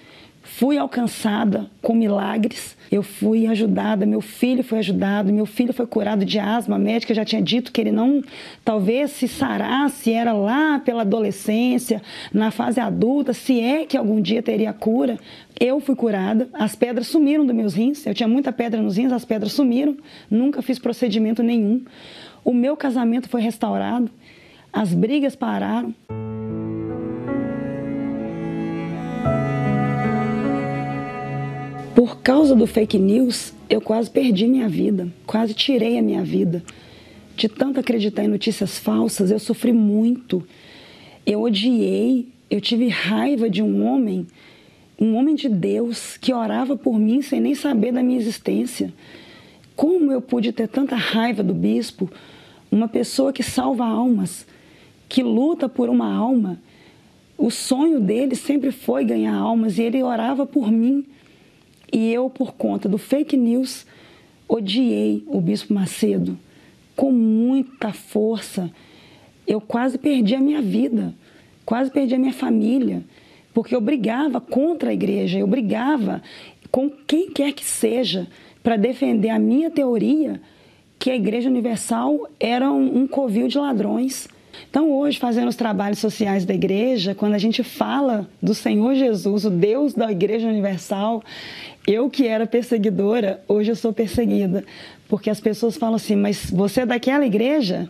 fui 0.55 0.77
alcançada 0.77 1.67
com 1.81 1.95
milagres, 1.95 2.77
eu 2.91 3.03
fui 3.03 3.47
ajudada, 3.47 4.05
meu 4.05 4.21
filho 4.21 4.63
foi 4.63 4.81
ajudado, 4.81 5.33
meu 5.33 5.47
filho 5.47 5.73
foi 5.73 5.87
curado 5.87 6.27
de 6.27 6.39
asma, 6.39 6.77
a 6.77 6.79
médica 6.79 7.15
já 7.15 7.25
tinha 7.25 7.41
dito 7.41 7.73
que 7.73 7.81
ele 7.81 7.91
não, 7.91 8.23
talvez 8.63 9.13
se 9.13 9.27
sarasse, 9.27 10.13
era 10.13 10.33
lá 10.35 10.79
pela 10.79 11.03
adolescência, 11.03 12.03
na 12.33 12.51
fase 12.51 12.79
adulta, 12.81 13.33
se 13.33 13.61
é 13.61 13.87
que 13.87 13.97
algum 13.97 14.21
dia 14.21 14.43
teria 14.43 14.73
cura. 14.75 15.19
Eu 15.59 15.81
fui 15.81 15.97
curada, 15.97 16.49
as 16.53 16.75
pedras 16.75 17.07
sumiram 17.07 17.47
dos 17.47 17.57
meus 17.57 17.73
rins, 17.73 18.05
eu 18.07 18.13
tinha 18.13 18.29
muita 18.29 18.53
pedra 18.53 18.81
nos 18.81 18.99
rins, 18.99 19.11
as 19.11 19.25
pedras 19.25 19.53
sumiram, 19.53 19.97
nunca 20.31 20.61
fiz 20.61 20.79
procedimento 20.79 21.43
nenhum. 21.43 21.83
O 22.45 22.53
meu 22.53 22.77
casamento 22.77 23.29
foi 23.29 23.41
restaurado, 23.41 24.11
as 24.71 24.93
brigas 24.93 25.35
pararam. 25.35 25.95
Por 32.03 32.19
causa 32.19 32.57
do 32.57 32.67
fake 32.67 32.99
news, 32.99 33.55
eu 33.71 33.81
quase 33.81 34.11
perdi 34.11 34.49
minha 34.49 34.69
vida, 34.69 35.07
quase 35.25 35.55
tirei 35.55 35.97
a 35.97 36.03
minha 36.03 36.25
vida. 36.25 36.61
De 37.37 37.49
tanto 37.49 37.79
acreditar 37.79 38.25
em 38.25 38.29
notícias 38.29 38.77
falsas, 38.77 39.31
eu 39.31 39.39
sofri 39.39 39.73
muito. 39.73 40.45
Eu 41.25 41.43
odiei, 41.43 42.27
eu 42.51 42.61
tive 42.61 42.89
raiva 42.89 43.49
de 43.49 43.63
um 43.63 43.87
homem, 43.87 44.27
um 45.01 45.15
homem 45.15 45.37
de 45.37 45.49
Deus, 45.49 46.17
que 46.17 46.35
orava 46.35 46.77
por 46.77 46.99
mim 46.99 47.23
sem 47.23 47.41
nem 47.41 47.55
saber 47.55 47.93
da 47.93 48.03
minha 48.03 48.19
existência. 48.19 48.93
Como 49.77 50.11
eu 50.11 50.21
pude 50.21 50.51
ter 50.51 50.67
tanta 50.67 50.97
raiva 50.97 51.41
do 51.41 51.55
bispo, 51.55 52.11
uma 52.69 52.89
pessoa 52.89 53.33
que 53.33 53.45
salva 53.45 53.87
almas, 53.87 54.45
que 55.09 55.23
luta 55.23 55.69
por 55.69 55.89
uma 55.89 56.13
alma. 56.13 56.61
O 57.39 57.49
sonho 57.49 58.01
dele 58.01 58.35
sempre 58.35 58.73
foi 58.73 59.05
ganhar 59.05 59.37
almas 59.37 59.79
e 59.79 59.83
ele 59.83 60.03
orava 60.03 60.45
por 60.45 60.69
mim. 60.69 61.07
E 61.93 62.13
eu, 62.13 62.31
por 62.31 62.55
conta 62.55 62.89
do 62.89 62.97
fake 62.97 63.37
news, 63.37 63.87
odiei 64.49 65.23
o 65.27 65.41
Bispo 65.41 65.75
Macedo 65.75 66.39
com 66.97 67.13
muita 67.13 67.93
força. 67.93 68.71
Eu 69.47 69.61
quase 69.61 69.99
perdi 69.99 70.35
a 70.35 70.41
minha 70.41 70.63
vida, 70.63 71.15
quase 71.65 71.91
perdi 71.91 72.15
a 72.15 72.19
minha 72.19 72.33
família, 72.33 73.03
porque 73.53 73.75
eu 73.75 73.81
brigava 73.81 74.41
contra 74.41 74.91
a 74.91 74.95
igreja, 74.95 75.39
eu 75.39 75.47
brigava 75.47 76.23
com 76.71 76.89
quem 76.89 77.31
quer 77.31 77.53
que 77.53 77.65
seja 77.65 78.27
para 78.63 78.77
defender 78.77 79.29
a 79.29 79.39
minha 79.39 79.71
teoria 79.71 80.41
que 80.99 81.11
a 81.11 81.17
Igreja 81.17 81.51
Universal 81.51 82.29
era 82.39 82.71
um, 82.71 83.03
um 83.03 83.07
covil 83.09 83.49
de 83.49 83.59
ladrões. 83.59 84.29
Então, 84.71 84.91
hoje, 84.93 85.19
fazendo 85.19 85.49
os 85.49 85.57
trabalhos 85.57 85.99
sociais 85.99 86.45
da 86.45 86.55
igreja, 86.55 87.15
quando 87.15 87.35
a 87.35 87.39
gente 87.39 87.65
fala 87.65 88.29
do 88.41 88.55
Senhor 88.55 88.95
Jesus, 88.95 89.45
o 89.45 89.51
Deus 89.51 89.95
da 89.95 90.13
Igreja 90.13 90.47
Universal, 90.47 91.23
eu 91.87 92.09
que 92.09 92.27
era 92.27 92.47
perseguidora, 92.47 93.43
hoje 93.49 93.73
eu 93.73 93.77
sou 93.77 93.93
perseguida. 93.93 94.65
Porque 95.09 95.29
as 95.29 95.41
pessoas 95.41 95.77
falam 95.77 95.97
assim, 95.97 96.17
mas 96.17 96.51
você 96.51 96.83
é 96.83 96.87
daquela 96.87 97.27
igreja? 97.27 97.89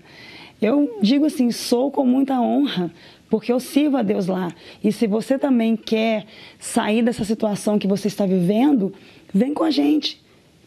Eu 0.61 0.99
digo 1.03 1.27
assim, 1.27 1.51
sou 1.51 1.91
com 1.91 2.05
muita 2.05 2.41
honra, 2.41 2.91
porque 3.29 3.53
eu 3.53 3.61
sirvo 3.61 3.97
a 3.97 4.03
Deus 4.03 4.27
lá. 4.27 4.53
E 4.83 4.93
se 4.93 5.07
você 5.07 5.39
também 5.39 5.77
quer 5.77 6.25
sair 6.59 7.03
dessa 7.03 7.25
situação 7.25 7.79
que 7.79 7.87
você 7.87 8.09
está 8.09 8.27
vivendo, 8.27 8.93
vem 9.33 9.55
com 9.55 9.65
a 9.65 9.71
gente, 9.71 10.23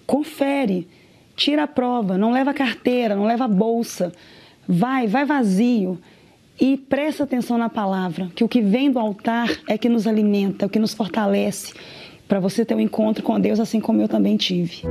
confere, 0.05 0.87
tira 1.35 1.63
a 1.63 1.67
prova, 1.67 2.17
não 2.17 2.31
leva 2.31 2.53
carteira, 2.53 3.15
não 3.15 3.25
leva 3.25 3.47
bolsa 3.47 4.11
Vai, 4.67 5.05
vai 5.05 5.25
vazio 5.25 5.99
e 6.59 6.75
presta 6.75 7.23
atenção 7.23 7.57
na 7.57 7.69
palavra, 7.69 8.31
que 8.35 8.43
o 8.43 8.47
que 8.47 8.61
vem 8.61 8.89
do 8.89 8.97
altar 8.97 9.49
é 9.67 9.77
que 9.77 9.89
nos 9.89 10.07
alimenta, 10.07 10.65
é 10.65 10.67
o 10.67 10.69
que 10.69 10.79
nos 10.79 10.93
fortalece, 10.93 11.73
para 12.27 12.39
você 12.39 12.65
ter 12.65 12.75
um 12.75 12.79
encontro 12.79 13.23
com 13.23 13.39
Deus 13.39 13.59
assim 13.59 13.79
como 13.79 14.01
eu 14.01 14.07
também 14.07 14.37
tive. 14.37 14.81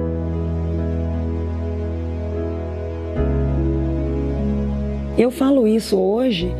Eu 5.17 5.31
falo 5.31 5.67
isso 5.67 5.97
hoje 5.97 6.53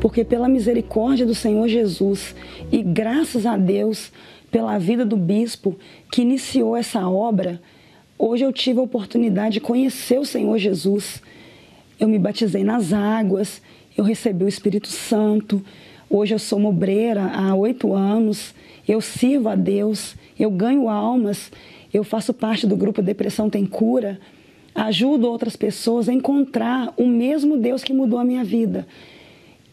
porque, 0.00 0.24
pela 0.24 0.48
misericórdia 0.48 1.26
do 1.26 1.34
Senhor 1.34 1.68
Jesus 1.68 2.34
e 2.72 2.82
graças 2.82 3.44
a 3.46 3.56
Deus 3.56 4.10
pela 4.50 4.78
vida 4.78 5.04
do 5.04 5.16
bispo 5.16 5.76
que 6.10 6.22
iniciou 6.22 6.76
essa 6.76 7.08
obra, 7.08 7.60
hoje 8.18 8.44
eu 8.44 8.52
tive 8.52 8.80
a 8.80 8.82
oportunidade 8.82 9.54
de 9.54 9.60
conhecer 9.60 10.18
o 10.18 10.24
Senhor 10.24 10.58
Jesus 10.58 11.22
eu 12.00 12.08
me 12.08 12.18
batizei 12.18 12.64
nas 12.64 12.94
águas, 12.94 13.60
eu 13.96 14.02
recebi 14.02 14.42
o 14.42 14.48
Espírito 14.48 14.88
Santo. 14.88 15.62
Hoje 16.08 16.34
eu 16.34 16.38
sou 16.38 16.58
mobreira 16.58 17.26
há 17.26 17.54
oito 17.54 17.92
anos, 17.92 18.54
eu 18.88 19.02
sirvo 19.02 19.50
a 19.50 19.54
Deus, 19.54 20.16
eu 20.40 20.50
ganho 20.50 20.88
almas, 20.88 21.52
eu 21.92 22.02
faço 22.02 22.32
parte 22.32 22.66
do 22.66 22.76
grupo 22.76 23.02
Depressão 23.02 23.50
Tem 23.50 23.66
Cura, 23.66 24.18
ajudo 24.74 25.28
outras 25.28 25.54
pessoas 25.54 26.08
a 26.08 26.12
encontrar 26.14 26.94
o 26.96 27.06
mesmo 27.06 27.58
Deus 27.58 27.84
que 27.84 27.92
mudou 27.92 28.18
a 28.18 28.24
minha 28.24 28.42
vida. 28.42 28.86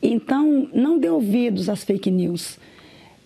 Então, 0.03 0.67
não 0.73 0.99
dê 0.99 1.09
ouvidos 1.09 1.69
às 1.69 1.85
fake 1.85 2.11
news. 2.11 2.59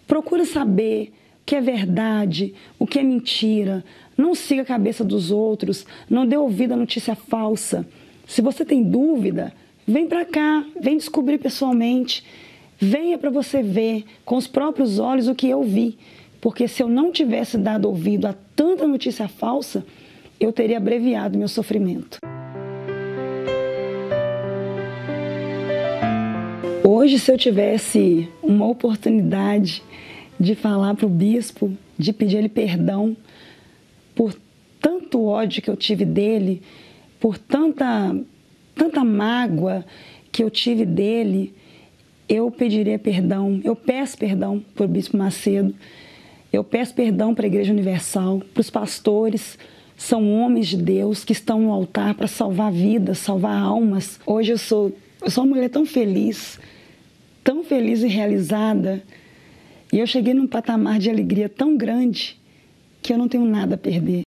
Procura 0.08 0.46
saber 0.46 1.12
o 1.42 1.46
que 1.46 1.56
é 1.56 1.62
verdade, 1.62 2.54
o 2.78 2.86
que 2.86 3.00
é 3.00 3.04
mentira. 3.04 3.84
Não 4.16 4.36
siga 4.36 4.62
a 4.62 4.66
cabeça 4.66 5.04
dos 5.04 5.32
outros, 5.32 5.86
não 6.08 6.28
dê 6.28 6.38
ouvido 6.38 6.74
à 6.74 6.78
notícia 6.78 7.16
falsa. 7.16 7.88
Se 8.28 8.42
você 8.42 8.64
tem 8.64 8.84
dúvida, 8.84 9.52
vem 9.88 10.08
para 10.08 10.26
cá, 10.26 10.64
vem 10.80 10.96
descobrir 10.96 11.40
pessoalmente. 11.40 12.24
Venha 12.78 13.18
para 13.18 13.30
você 13.30 13.64
ver 13.64 14.06
com 14.24 14.36
os 14.36 14.48
próprios 14.48 15.00
olhos 15.00 15.28
o 15.28 15.36
que 15.36 15.50
eu 15.50 15.64
vi. 15.64 15.98
Porque 16.42 16.68
se 16.68 16.82
eu 16.82 16.90
não 16.90 17.12
tivesse 17.12 17.56
dado 17.56 17.88
ouvido 17.88 18.26
a 18.26 18.34
tanta 18.56 18.88
notícia 18.88 19.28
falsa, 19.28 19.86
eu 20.40 20.52
teria 20.52 20.78
abreviado 20.78 21.38
meu 21.38 21.48
sofrimento. 21.48 22.18
Hoje, 26.84 27.20
se 27.20 27.32
eu 27.32 27.38
tivesse 27.38 28.28
uma 28.42 28.68
oportunidade 28.68 29.84
de 30.40 30.56
falar 30.56 30.96
para 30.96 31.06
o 31.06 31.10
bispo, 31.10 31.72
de 31.98 32.12
pedir 32.12 32.38
ele 32.38 32.50
perdão 32.50 33.16
por 34.16 34.36
tanto 34.80 35.24
ódio 35.24 35.62
que 35.62 35.70
eu 35.70 35.78
tive 35.78 36.04
dele, 36.04 36.64
por 37.20 37.38
tanta, 37.38 38.16
tanta 38.74 39.04
mágoa 39.04 39.86
que 40.32 40.44
eu 40.44 40.50
tive 40.50 40.86
dele, 40.86 41.54
eu 42.28 42.50
pediria 42.50 42.98
perdão, 42.98 43.62
eu 43.64 43.76
peço 43.76 44.18
perdão 44.18 44.64
o 44.80 44.88
Bispo 44.88 45.18
Macedo, 45.18 45.76
eu 46.52 46.64
peço 46.64 46.94
perdão 46.94 47.34
para 47.34 47.46
a 47.46 47.48
Igreja 47.48 47.72
Universal, 47.72 48.42
para 48.54 48.62
os 48.62 48.70
pastores, 48.70 49.58
são 49.96 50.34
homens 50.34 50.68
de 50.68 50.78
Deus 50.78 51.24
que 51.24 51.32
estão 51.32 51.62
no 51.62 51.72
altar 51.72 52.16
para 52.16 52.28
salvar 52.28 52.72
vidas, 52.72 53.20
salvar 53.20 53.56
almas. 53.56 54.20
Hoje 54.26 54.52
eu 54.52 54.58
sou, 54.58 54.92
eu 55.22 55.30
sou 55.30 55.44
uma 55.44 55.56
mulher 55.56 55.70
tão 55.70 55.86
feliz, 55.86 56.60
tão 57.44 57.64
feliz 57.64 58.02
e 58.02 58.08
realizada, 58.08 59.04
e 59.94 60.00
eu 60.00 60.08
cheguei 60.08 60.34
num 60.34 60.48
patamar 60.48 61.00
de 61.00 61.10
alegria 61.10 61.48
tão 61.48 61.78
grande 61.78 62.40
que 63.02 63.14
eu 63.14 63.18
não 63.18 63.28
tenho 63.28 63.46
nada 63.46 63.76
a 63.76 63.78
perder. 63.78 64.24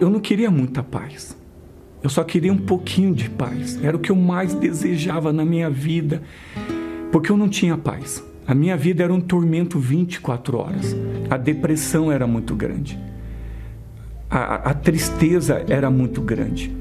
Eu, 0.00 0.10
não 0.10 0.20
queria 0.20 0.50
muita 0.50 0.82
paz. 0.82 1.36
Eu 2.02 2.10
só 2.10 2.24
queria 2.24 2.52
um 2.52 2.58
pouquinho 2.58 3.14
de 3.14 3.30
paz. 3.30 3.78
Era 3.82 3.96
o 3.96 4.00
que 4.00 4.10
eu 4.10 4.16
mais 4.16 4.54
desejava 4.54 5.32
na 5.32 5.44
minha 5.44 5.70
vida, 5.70 6.22
porque 7.10 7.30
eu 7.30 7.36
não 7.36 7.48
tinha 7.48 7.76
paz. 7.76 8.24
A 8.46 8.54
minha 8.54 8.76
vida 8.76 9.04
era 9.04 9.12
um 9.12 9.20
tormento 9.20 9.78
24 9.78 10.58
horas. 10.58 10.96
A 11.30 11.36
depressão 11.36 12.10
era 12.10 12.26
muito 12.26 12.54
grande. 12.54 12.98
A, 14.28 14.70
a 14.70 14.74
tristeza 14.74 15.64
era 15.68 15.90
muito 15.90 16.20
grande. 16.20 16.74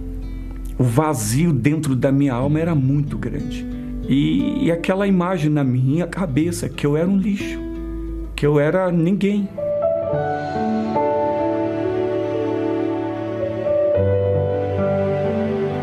O 0.78 0.84
vazio 0.84 1.54
dentro 1.54 1.96
da 1.96 2.12
minha 2.12 2.34
alma 2.34 2.60
era 2.60 2.74
muito 2.74 3.18
grande. 3.18 3.66
E, 4.08 4.66
e 4.66 4.72
aquela 4.72 5.06
imagem 5.06 5.52
na 5.52 5.64
minha 5.64 6.08
cabeça 6.08 6.68
que 6.68 6.86
eu 6.86 6.98
era 6.98 7.08
um 7.08 7.18
lixo, 7.18 7.60
que 8.36 8.46
eu 8.46 8.60
era 8.60 8.92
ninguém. 8.92 9.48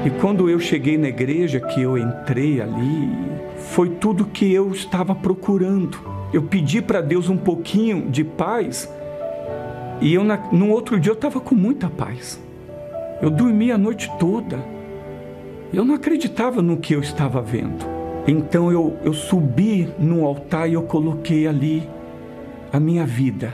E 0.09 0.11
quando 0.11 0.49
eu 0.49 0.59
cheguei 0.59 0.97
na 0.97 1.09
igreja, 1.09 1.61
que 1.61 1.83
eu 1.83 1.99
entrei 1.99 2.63
ali, 2.63 3.11
foi 3.59 3.91
tudo 3.91 4.25
que 4.25 4.51
eu 4.51 4.71
estava 4.71 5.15
procurando. 5.15 5.99
Eu 6.33 6.45
pedi 6.45 6.81
para 6.81 7.03
Deus 7.03 7.29
um 7.29 7.37
pouquinho 7.37 8.09
de 8.09 8.25
paz 8.25 8.91
e 10.01 10.15
eu, 10.15 10.25
no 10.51 10.71
outro 10.71 10.99
dia 10.99 11.11
eu 11.13 11.15
estava 11.15 11.39
com 11.41 11.55
muita 11.55 11.91
paz. 11.91 12.41
Eu 13.21 13.29
dormi 13.29 13.71
a 13.71 13.77
noite 13.77 14.11
toda. 14.19 14.59
Eu 15.75 15.85
não 15.85 15.97
acreditava 15.97 16.63
no 16.63 16.79
que 16.79 16.95
eu 16.95 17.01
estava 17.01 17.43
vendo. 17.43 17.85
Então 18.27 18.73
eu, 18.73 18.97
eu 19.05 19.13
subi 19.13 19.91
no 19.99 20.25
altar 20.25 20.71
e 20.71 20.73
eu 20.73 20.85
coloquei 20.85 21.47
ali 21.47 21.87
a 22.73 22.81
minha 22.81 23.05
vida. 23.05 23.53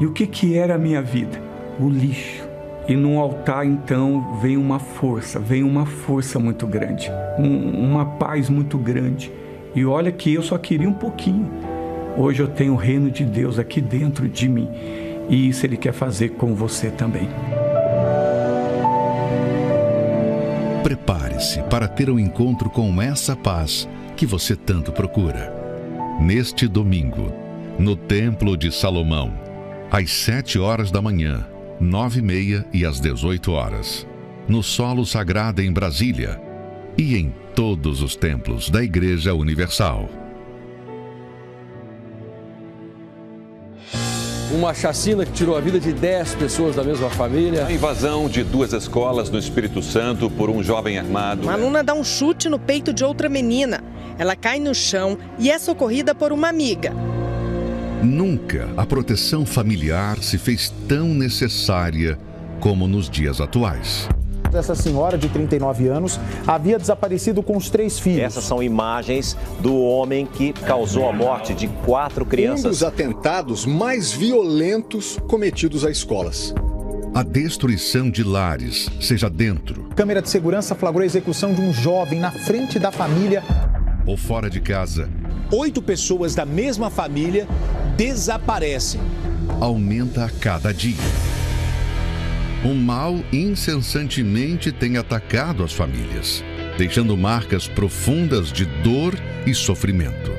E 0.00 0.06
o 0.06 0.12
que, 0.12 0.26
que 0.26 0.58
era 0.58 0.74
a 0.74 0.78
minha 0.78 1.00
vida? 1.00 1.40
O 1.78 1.88
lixo. 1.88 2.47
E 2.88 2.96
no 2.96 3.18
altar 3.18 3.66
então 3.66 4.38
vem 4.40 4.56
uma 4.56 4.78
força, 4.78 5.38
vem 5.38 5.62
uma 5.62 5.84
força 5.84 6.38
muito 6.38 6.66
grande, 6.66 7.10
um, 7.38 7.84
uma 7.84 8.06
paz 8.06 8.48
muito 8.48 8.78
grande. 8.78 9.30
E 9.74 9.84
olha 9.84 10.10
que 10.10 10.32
eu 10.32 10.42
só 10.42 10.56
queria 10.56 10.88
um 10.88 10.94
pouquinho. 10.94 11.50
Hoje 12.16 12.40
eu 12.40 12.48
tenho 12.48 12.72
o 12.72 12.76
reino 12.76 13.10
de 13.10 13.26
Deus 13.26 13.58
aqui 13.58 13.82
dentro 13.82 14.26
de 14.26 14.48
mim. 14.48 14.70
E 15.28 15.50
isso 15.50 15.66
Ele 15.66 15.76
quer 15.76 15.92
fazer 15.92 16.30
com 16.30 16.54
você 16.54 16.90
também. 16.90 17.28
Prepare-se 20.82 21.62
para 21.64 21.86
ter 21.86 22.08
um 22.08 22.18
encontro 22.18 22.70
com 22.70 23.02
essa 23.02 23.36
paz 23.36 23.86
que 24.16 24.24
você 24.24 24.56
tanto 24.56 24.92
procura. 24.92 25.54
Neste 26.18 26.66
domingo, 26.66 27.30
no 27.78 27.94
Templo 27.94 28.56
de 28.56 28.72
Salomão, 28.72 29.30
às 29.90 30.10
sete 30.10 30.58
horas 30.58 30.90
da 30.90 31.02
manhã, 31.02 31.46
nove 31.80 32.18
e 32.18 32.22
meia 32.22 32.66
e 32.72 32.84
às 32.84 33.00
dezoito 33.00 33.52
horas, 33.52 34.06
no 34.48 34.62
Solo 34.62 35.06
Sagrado 35.06 35.62
em 35.62 35.72
Brasília 35.72 36.40
e 36.96 37.16
em 37.16 37.32
todos 37.54 38.02
os 38.02 38.16
templos 38.16 38.68
da 38.68 38.82
Igreja 38.82 39.34
Universal. 39.34 40.08
Uma 44.50 44.72
chacina 44.72 45.26
que 45.26 45.32
tirou 45.32 45.56
a 45.56 45.60
vida 45.60 45.78
de 45.78 45.92
10 45.92 46.34
pessoas 46.36 46.74
da 46.74 46.82
mesma 46.82 47.10
família. 47.10 47.66
A 47.66 47.72
invasão 47.72 48.28
de 48.28 48.42
duas 48.42 48.72
escolas 48.72 49.28
no 49.28 49.38
Espírito 49.38 49.82
Santo 49.82 50.30
por 50.30 50.48
um 50.48 50.62
jovem 50.62 50.98
armado. 50.98 51.42
Uma 51.42 51.52
aluna 51.52 51.84
dá 51.84 51.92
um 51.92 52.02
chute 52.02 52.48
no 52.48 52.58
peito 52.58 52.92
de 52.92 53.04
outra 53.04 53.28
menina. 53.28 53.84
Ela 54.18 54.34
cai 54.34 54.58
no 54.58 54.74
chão 54.74 55.18
e 55.38 55.50
é 55.50 55.58
socorrida 55.58 56.14
por 56.14 56.32
uma 56.32 56.48
amiga. 56.48 56.94
Nunca 58.02 58.68
a 58.76 58.86
proteção 58.86 59.44
familiar 59.44 60.22
se 60.22 60.38
fez 60.38 60.72
tão 60.86 61.08
necessária 61.08 62.16
como 62.60 62.86
nos 62.86 63.10
dias 63.10 63.40
atuais. 63.40 64.08
Essa 64.52 64.74
senhora 64.74 65.18
de 65.18 65.28
39 65.28 65.88
anos 65.88 66.18
havia 66.46 66.78
desaparecido 66.78 67.42
com 67.42 67.56
os 67.56 67.68
três 67.68 67.98
filhos. 67.98 68.22
Essas 68.22 68.44
são 68.44 68.62
imagens 68.62 69.36
do 69.60 69.76
homem 69.76 70.26
que 70.26 70.52
causou 70.52 71.08
a 71.08 71.12
morte 71.12 71.52
de 71.52 71.66
quatro 71.84 72.24
crianças. 72.24 72.64
Um 72.64 72.68
dos 72.68 72.82
atentados 72.84 73.66
mais 73.66 74.12
violentos 74.12 75.18
cometidos 75.28 75.84
a 75.84 75.90
escolas. 75.90 76.54
A 77.12 77.22
destruição 77.24 78.08
de 78.08 78.22
lares, 78.22 78.88
seja 79.00 79.28
dentro. 79.28 79.88
Câmera 79.96 80.22
de 80.22 80.30
segurança 80.30 80.74
flagrou 80.74 81.02
a 81.02 81.06
execução 81.06 81.52
de 81.52 81.60
um 81.60 81.72
jovem 81.72 82.20
na 82.20 82.30
frente 82.30 82.78
da 82.78 82.92
família. 82.92 83.42
Ou 84.06 84.16
fora 84.16 84.48
de 84.48 84.60
casa. 84.60 85.10
Oito 85.50 85.82
pessoas 85.82 86.34
da 86.34 86.46
mesma 86.46 86.90
família 86.90 87.46
desaparecem. 87.98 89.00
Aumenta 89.60 90.24
a 90.24 90.30
cada 90.30 90.72
dia. 90.72 90.94
O 92.64 92.72
mal 92.72 93.16
incessantemente 93.32 94.70
tem 94.70 94.96
atacado 94.96 95.64
as 95.64 95.72
famílias, 95.72 96.44
deixando 96.78 97.16
marcas 97.16 97.66
profundas 97.66 98.52
de 98.52 98.66
dor 98.84 99.18
e 99.44 99.52
sofrimento. 99.52 100.30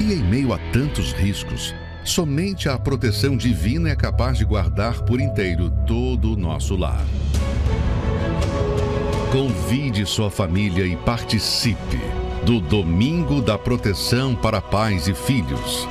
E 0.00 0.12
em 0.14 0.22
meio 0.24 0.54
a 0.54 0.58
tantos 0.72 1.12
riscos, 1.12 1.74
somente 2.04 2.70
a 2.70 2.78
proteção 2.78 3.36
divina 3.36 3.90
é 3.90 3.96
capaz 3.96 4.38
de 4.38 4.46
guardar 4.46 5.02
por 5.02 5.20
inteiro 5.20 5.70
todo 5.86 6.32
o 6.32 6.36
nosso 6.36 6.74
lar. 6.74 7.04
Convide 9.30 10.06
sua 10.06 10.30
família 10.30 10.86
e 10.86 10.96
participe 10.96 12.00
do 12.44 12.60
Domingo 12.60 13.42
da 13.42 13.58
Proteção 13.58 14.34
para 14.34 14.58
Pais 14.58 15.06
e 15.06 15.12
Filhos. 15.12 15.86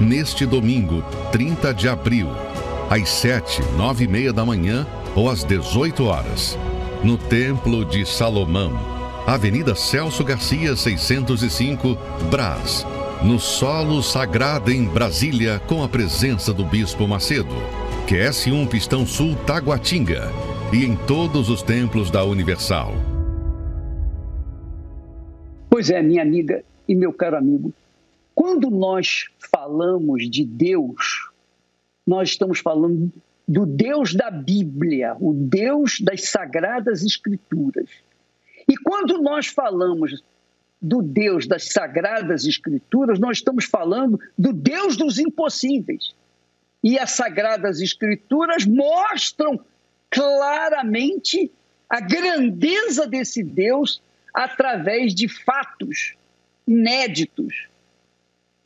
Neste 0.00 0.46
domingo, 0.46 1.02
30 1.32 1.74
de 1.74 1.88
abril, 1.88 2.28
às 2.88 3.08
7, 3.08 3.60
9 3.76 4.04
e 4.04 4.08
meia 4.08 4.32
da 4.32 4.44
manhã 4.46 4.86
ou 5.16 5.28
às 5.28 5.42
18 5.42 6.04
horas, 6.04 6.56
no 7.02 7.18
Templo 7.18 7.84
de 7.84 8.06
Salomão, 8.06 8.78
Avenida 9.26 9.74
Celso 9.74 10.22
Garcia, 10.22 10.76
605, 10.76 11.98
Brás, 12.30 12.86
no 13.20 13.40
solo 13.40 14.00
sagrado 14.00 14.70
em 14.70 14.84
Brasília, 14.84 15.60
com 15.66 15.82
a 15.82 15.88
presença 15.88 16.52
do 16.52 16.64
Bispo 16.64 17.08
Macedo, 17.08 17.54
QS1 18.06 18.68
Pistão 18.68 19.04
Sul 19.04 19.34
Taguatinga 19.44 20.30
e 20.72 20.84
em 20.84 20.96
todos 21.04 21.50
os 21.50 21.62
templos 21.62 22.12
da 22.12 22.24
Universal. 22.24 22.92
Pois 25.68 25.90
é, 25.90 26.00
minha 26.00 26.22
amiga 26.22 26.64
e 26.86 26.94
meu 26.94 27.12
caro 27.12 27.36
amigo, 27.36 27.72
quando 28.34 28.70
nós 28.70 29.28
falamos 29.52 30.30
de 30.30 30.44
Deus, 30.44 31.28
nós 32.06 32.30
estamos 32.30 32.60
falando 32.60 33.12
do 33.48 33.66
Deus 33.66 34.14
da 34.14 34.30
Bíblia, 34.30 35.16
o 35.18 35.34
Deus 35.34 35.98
das 36.00 36.28
Sagradas 36.28 37.02
Escrituras. 37.02 37.88
E 38.68 38.76
quando 38.76 39.20
nós 39.20 39.48
falamos 39.48 40.22
do 40.80 41.02
Deus 41.02 41.48
das 41.48 41.64
Sagradas 41.72 42.46
Escrituras, 42.46 43.18
nós 43.18 43.38
estamos 43.38 43.64
falando 43.64 44.20
do 44.38 44.52
Deus 44.52 44.96
dos 44.96 45.18
impossíveis. 45.18 46.14
E 46.82 46.96
as 46.96 47.10
Sagradas 47.10 47.80
Escrituras 47.80 48.64
mostram 48.64 49.60
claramente 50.10 51.50
a 51.88 52.00
grandeza 52.00 53.06
desse 53.06 53.42
Deus 53.42 54.02
através 54.34 55.14
de 55.14 55.28
fatos 55.28 56.14
inéditos, 56.66 57.68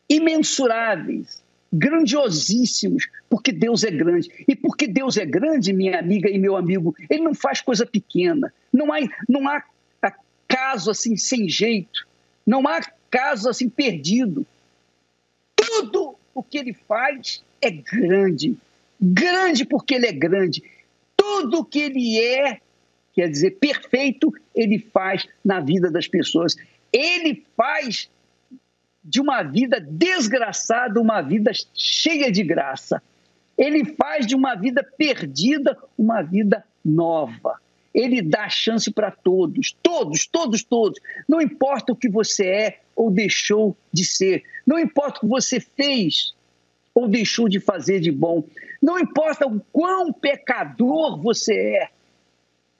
imensuráveis, 0.09 1.42
grandiosíssimos, 1.72 3.09
porque 3.28 3.51
Deus 3.51 3.82
é 3.84 3.90
grande. 3.90 4.30
E 4.47 4.55
porque 4.55 4.86
Deus 4.86 5.16
é 5.16 5.24
grande, 5.24 5.72
minha 5.72 5.99
amiga 5.99 6.28
e 6.28 6.38
meu 6.38 6.57
amigo, 6.57 6.95
ele 7.09 7.22
não 7.22 7.34
faz 7.34 7.61
coisa 7.61 7.86
pequena. 7.86 8.53
Não 8.72 8.92
há, 8.92 8.99
não 9.28 9.49
há 9.49 9.62
caso 10.47 10.90
assim 10.90 11.16
sem 11.16 11.49
jeito. 11.49 12.07
Não 12.47 12.66
há 12.68 12.80
caso 13.11 13.49
assim 13.49 13.68
perdido. 13.68 14.47
Tudo 15.57 16.16
o 16.34 16.42
que 16.42 16.59
ele 16.59 16.74
faz 16.86 17.42
é 17.61 17.70
grande. 17.70 18.57
Grande 19.01 19.64
porque 19.64 19.95
ele 19.95 20.07
é 20.07 20.12
grande 20.12 20.62
tudo 21.25 21.64
que 21.64 21.79
ele 21.79 22.20
é, 22.20 22.61
quer 23.14 23.31
dizer, 23.31 23.53
perfeito, 23.53 24.31
ele 24.55 24.79
faz 24.79 25.27
na 25.43 25.59
vida 25.59 25.91
das 25.91 26.07
pessoas. 26.07 26.55
Ele 26.93 27.45
faz 27.57 28.11
de 29.03 29.20
uma 29.20 29.43
vida 29.43 29.81
desgraçada 29.81 31.01
uma 31.01 31.22
vida 31.22 31.51
cheia 31.75 32.31
de 32.31 32.43
graça. 32.43 33.03
Ele 33.57 33.85
faz 33.95 34.27
de 34.27 34.35
uma 34.35 34.55
vida 34.55 34.87
perdida 34.97 35.79
uma 35.97 36.20
vida 36.20 36.62
nova. 36.85 37.59
Ele 37.95 38.20
dá 38.20 38.49
chance 38.49 38.91
para 38.91 39.11
todos, 39.11 39.75
todos, 39.83 40.27
todos, 40.27 40.62
todos. 40.62 41.01
Não 41.29 41.41
importa 41.41 41.93
o 41.93 41.97
que 41.97 42.09
você 42.09 42.47
é 42.47 42.81
ou 42.95 43.11
deixou 43.11 43.77
de 43.93 44.05
ser, 44.05 44.43
não 44.66 44.79
importa 44.79 45.18
o 45.18 45.20
que 45.20 45.29
você 45.29 45.59
fez 45.59 46.35
ou 46.95 47.09
deixou 47.09 47.49
de 47.49 47.59
fazer 47.61 48.01
de 48.01 48.12
bom. 48.12 48.45
Não 48.85 48.99
importa 48.99 49.47
o 49.47 49.59
quão 49.72 50.12
pecador 50.12 51.18
você 51.18 51.55
é. 51.55 51.89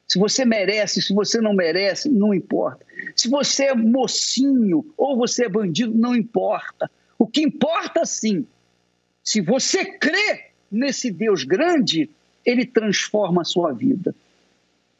Se 0.07 0.19
você 0.19 0.45
merece, 0.45 1.01
se 1.01 1.15
você 1.15 1.41
não 1.41 1.55
merece, 1.55 2.11
não 2.11 2.35
importa. 2.35 2.85
Se 3.17 3.27
você 3.27 3.69
é 3.69 3.75
mocinho 3.75 4.85
ou 4.99 5.17
você 5.17 5.47
é 5.47 5.49
bandido, 5.49 5.97
não 5.97 6.15
importa. 6.15 6.91
O 7.19 7.27
que 7.27 7.41
importa 7.41 8.05
sim 8.05 8.47
Se 9.23 9.41
você 9.41 9.99
crê 9.99 10.51
nesse 10.71 11.11
Deus 11.11 11.43
grande, 11.43 12.11
ele 12.45 12.67
transforma 12.67 13.41
a 13.41 13.47
sua 13.47 13.73
vida. 13.73 14.15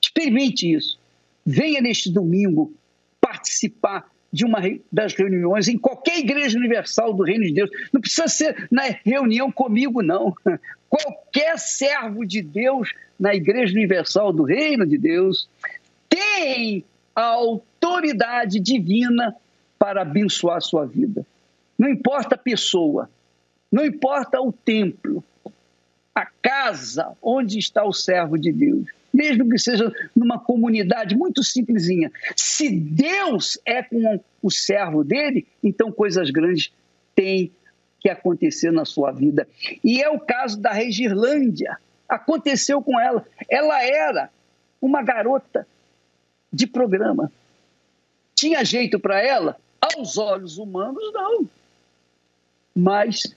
Experimente 0.03 0.73
isso. 0.73 0.99
Venha 1.45 1.83
neste 1.83 2.11
domingo 2.11 2.73
participar 3.21 4.11
de 4.35 4.45
uma 4.45 4.59
das 4.91 5.15
reuniões 5.15 5.69
em 5.69 5.79
qualquer 5.79 6.19
igreja 6.19 6.59
universal 6.59 7.15
do 7.15 7.23
Reino 7.23 7.45
de 7.45 7.53
Deus. 7.53 7.71
Não 7.93 8.01
precisa 8.01 8.27
ser 8.27 8.67
na 8.69 8.83
reunião 9.05 9.51
comigo, 9.53 10.03
não. 10.03 10.35
Qualquer 10.91 11.59
servo 11.59 12.25
de 12.25 12.43
Deus 12.43 12.93
na 13.19 13.35
Igreja 13.35 13.73
Universal 13.73 14.33
do 14.33 14.45
Reino 14.45 14.87
de 14.87 14.97
Deus 14.97 15.49
tem 16.09 16.85
a 17.15 17.23
autoridade 17.23 18.61
divina 18.61 19.35
para 19.79 20.03
abençoar 20.03 20.59
a 20.59 20.61
sua 20.61 20.85
vida. 20.85 21.25
Não 21.77 21.89
importa 21.89 22.37
a 22.37 22.39
pessoa, 22.39 23.11
não 23.71 23.85
importa 23.85 24.41
o 24.41 24.53
templo, 24.53 25.23
a 26.15 26.27
casa 26.27 27.13
onde 27.21 27.59
está 27.59 27.85
o 27.85 27.93
servo 27.93 28.39
de 28.39 28.53
Deus, 28.53 28.87
mesmo 29.15 29.49
que 29.49 29.59
seja 29.59 29.93
numa 30.15 30.41
comunidade 30.41 31.17
muito 31.17 31.45
simplesinha. 31.45 32.11
Se 32.35 32.69
Deus 32.69 33.57
é 33.65 33.81
com 33.81 34.21
o 34.43 34.51
servo 34.51 35.05
dele, 35.05 35.47
então 35.63 35.93
coisas 35.93 36.31
grandes 36.31 36.73
têm 37.15 37.53
que 38.01 38.11
acontecer 38.11 38.73
na 38.73 38.85
sua 38.85 39.13
vida. 39.13 39.47
E 39.85 40.03
é 40.03 40.11
o 40.11 40.19
caso 40.19 40.61
da 40.61 40.73
Regirlândia. 40.73 41.79
Aconteceu 42.09 42.83
com 42.83 42.99
ela. 43.01 43.25
Ela 43.49 43.83
era 43.83 44.31
uma 44.83 45.01
garota 45.03 45.67
de 46.53 46.67
programa. 46.67 47.31
Tinha 48.35 48.65
jeito 48.65 48.99
para 48.99 49.23
ela? 49.23 49.57
Aos 49.81 50.19
olhos 50.19 50.59
humanos, 50.59 51.13
não. 51.13 51.49
Mas 52.75 53.35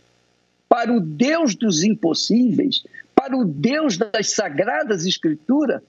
para 0.67 0.91
o 0.91 0.99
Deus 0.99 1.55
dos 1.55 1.83
impossíveis, 1.83 2.83
para 3.27 3.35
o 3.35 3.43
Deus 3.43 3.97
das 3.97 4.29
sagradas 4.29 5.05
escrituras, 5.05 5.81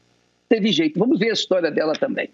teve 0.48 0.72
jeito. 0.72 0.98
Vamos 0.98 1.20
ver 1.20 1.30
a 1.30 1.32
história 1.32 1.70
dela 1.70 1.92
também. 1.92 2.30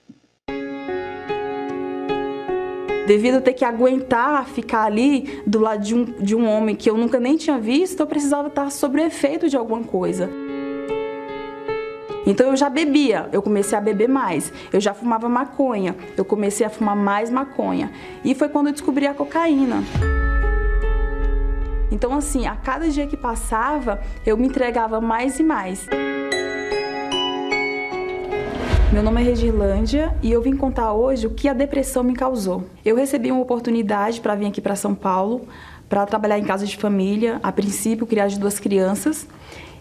Devido 3.06 3.36
a 3.36 3.40
ter 3.42 3.52
que 3.52 3.66
aguentar 3.66 4.48
ficar 4.48 4.84
ali 4.84 5.42
do 5.46 5.60
lado 5.60 5.82
de 5.82 5.94
um, 5.94 6.04
de 6.04 6.34
um 6.34 6.48
homem 6.48 6.74
que 6.74 6.88
eu 6.88 6.96
nunca 6.96 7.20
nem 7.20 7.36
tinha 7.36 7.58
visto, 7.58 8.00
eu 8.00 8.06
precisava 8.06 8.48
estar 8.48 8.70
sob 8.70 8.98
efeito 8.98 9.46
de 9.46 9.58
alguma 9.58 9.84
coisa. 9.84 10.30
Então 12.26 12.48
eu 12.48 12.56
já 12.56 12.70
bebia, 12.70 13.28
eu 13.30 13.42
comecei 13.42 13.76
a 13.76 13.82
beber 13.82 14.08
mais. 14.08 14.50
Eu 14.72 14.80
já 14.80 14.94
fumava 14.94 15.28
maconha, 15.28 15.94
eu 16.16 16.24
comecei 16.24 16.64
a 16.64 16.70
fumar 16.70 16.96
mais 16.96 17.28
maconha. 17.28 17.92
E 18.24 18.34
foi 18.34 18.48
quando 18.48 18.68
eu 18.68 18.72
descobri 18.72 19.06
a 19.06 19.12
cocaína. 19.12 19.84
Então, 21.94 22.12
assim, 22.12 22.44
a 22.44 22.56
cada 22.56 22.88
dia 22.90 23.06
que 23.06 23.16
passava, 23.16 24.02
eu 24.26 24.36
me 24.36 24.48
entregava 24.48 25.00
mais 25.00 25.38
e 25.38 25.44
mais. 25.44 25.86
Meu 28.92 29.00
nome 29.00 29.20
é 29.20 29.24
Regilândia 29.24 30.12
e 30.20 30.32
eu 30.32 30.42
vim 30.42 30.56
contar 30.56 30.92
hoje 30.92 31.28
o 31.28 31.30
que 31.30 31.48
a 31.48 31.52
depressão 31.52 32.02
me 32.02 32.12
causou. 32.12 32.64
Eu 32.84 32.96
recebi 32.96 33.30
uma 33.30 33.40
oportunidade 33.40 34.20
para 34.20 34.34
vir 34.34 34.46
aqui 34.46 34.60
para 34.60 34.74
São 34.74 34.92
Paulo 34.92 35.46
para 35.88 36.04
trabalhar 36.04 36.36
em 36.36 36.42
casa 36.42 36.66
de 36.66 36.76
família, 36.76 37.38
a 37.40 37.52
princípio 37.52 38.08
criar 38.08 38.26
de 38.26 38.40
duas 38.40 38.58
crianças. 38.58 39.28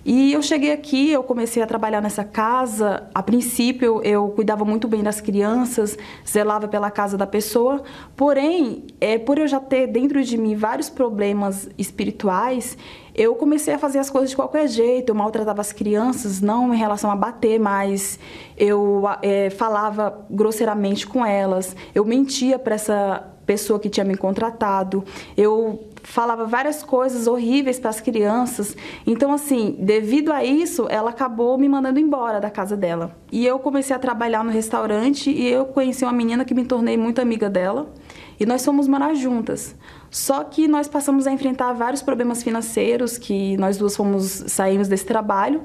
E 0.05 0.33
eu 0.33 0.41
cheguei 0.41 0.71
aqui, 0.73 1.11
eu 1.11 1.23
comecei 1.23 1.63
a 1.63 1.67
trabalhar 1.67 2.01
nessa 2.01 2.23
casa. 2.25 3.09
A 3.13 3.23
princípio, 3.23 4.01
eu 4.03 4.29
cuidava 4.29 4.65
muito 4.65 4.87
bem 4.87 5.01
das 5.01 5.21
crianças, 5.21 5.97
zelava 6.27 6.67
pela 6.67 6.91
casa 6.91 7.17
da 7.17 7.25
pessoa. 7.25 7.81
Porém, 8.15 8.85
é, 8.99 9.17
por 9.17 9.37
eu 9.37 9.47
já 9.47 9.61
ter 9.61 9.87
dentro 9.87 10.21
de 10.21 10.37
mim 10.37 10.55
vários 10.55 10.89
problemas 10.89 11.69
espirituais, 11.77 12.77
eu 13.15 13.35
comecei 13.35 13.75
a 13.75 13.77
fazer 13.77 13.99
as 13.99 14.09
coisas 14.09 14.31
de 14.31 14.35
qualquer 14.35 14.67
jeito. 14.67 15.09
Eu 15.09 15.15
maltratava 15.15 15.61
as 15.61 15.71
crianças, 15.71 16.41
não 16.41 16.73
em 16.73 16.77
relação 16.77 17.09
a 17.09 17.15
bater, 17.15 17.57
mas 17.57 18.19
eu 18.57 19.03
é, 19.21 19.49
falava 19.51 20.25
grosseiramente 20.29 21.07
com 21.07 21.25
elas. 21.25 21.75
Eu 21.95 22.03
mentia 22.03 22.59
para 22.59 22.75
essa 22.75 23.29
pessoa 23.45 23.79
que 23.79 23.89
tinha 23.89 24.03
me 24.03 24.17
contratado. 24.17 25.03
Eu 25.37 25.92
falava 26.03 26.45
várias 26.45 26.83
coisas 26.83 27.27
horríveis 27.27 27.79
para 27.79 27.89
as 27.89 28.01
crianças. 28.01 28.75
Então, 29.07 29.33
assim, 29.33 29.75
devido 29.79 30.31
a 30.31 30.43
isso, 30.43 30.85
ela 30.89 31.09
acabou 31.09 31.57
me 31.57 31.67
mandando 31.67 31.99
embora 31.99 32.39
da 32.39 32.49
casa 32.49 32.75
dela. 32.75 33.15
E 33.31 33.45
eu 33.45 33.57
comecei 33.57 33.95
a 33.95 33.99
trabalhar 33.99 34.43
no 34.43 34.51
restaurante 34.51 35.31
e 35.31 35.47
eu 35.47 35.65
conheci 35.65 36.03
uma 36.03 36.13
menina 36.13 36.45
que 36.45 36.53
me 36.53 36.65
tornei 36.65 36.97
muito 36.97 37.19
amiga 37.19 37.49
dela. 37.49 37.91
E 38.39 38.45
nós 38.45 38.63
fomos 38.63 38.87
morar 38.87 39.13
juntas. 39.13 39.75
Só 40.11 40.43
que 40.43 40.67
nós 40.67 40.87
passamos 40.87 41.25
a 41.25 41.31
enfrentar 41.31 41.73
vários 41.73 42.01
problemas 42.01 42.43
financeiros 42.43 43.17
que 43.17 43.55
nós 43.57 43.77
duas 43.77 43.95
fomos 43.95 44.43
saímos 44.47 44.87
desse 44.87 45.05
trabalho. 45.05 45.63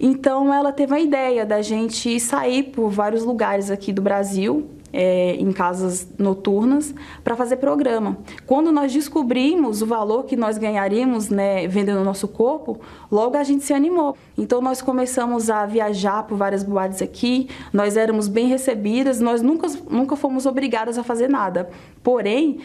Então 0.00 0.52
ela 0.52 0.72
teve 0.72 0.94
a 0.94 1.00
ideia 1.00 1.46
da 1.46 1.62
gente 1.62 2.18
sair 2.20 2.64
por 2.64 2.90
vários 2.90 3.24
lugares 3.24 3.70
aqui 3.70 3.92
do 3.92 4.02
Brasil 4.02 4.68
é, 4.92 5.34
em 5.34 5.52
casas 5.52 6.08
noturnas 6.18 6.94
para 7.22 7.36
fazer 7.36 7.56
programa. 7.56 8.18
Quando 8.46 8.72
nós 8.72 8.92
descobrimos 8.92 9.82
o 9.82 9.86
valor 9.86 10.24
que 10.24 10.36
nós 10.36 10.58
ganharíamos 10.58 11.28
né, 11.28 11.66
vendendo 11.68 12.00
o 12.00 12.04
nosso 12.04 12.28
corpo, 12.28 12.80
logo 13.10 13.36
a 13.36 13.44
gente 13.44 13.64
se 13.64 13.72
animou. 13.72 14.16
Então 14.36 14.60
nós 14.60 14.80
começamos 14.80 15.50
a 15.50 15.66
viajar 15.66 16.22
por 16.24 16.36
várias 16.36 16.62
boates 16.62 17.02
aqui, 17.02 17.48
nós 17.72 17.96
éramos 17.96 18.28
bem 18.28 18.46
recebidas, 18.48 19.20
nós 19.20 19.42
nunca, 19.42 19.68
nunca 19.90 20.16
fomos 20.16 20.46
obrigadas 20.46 20.98
a 20.98 21.02
fazer 21.02 21.28
nada. 21.28 21.68
Porém, 22.02 22.60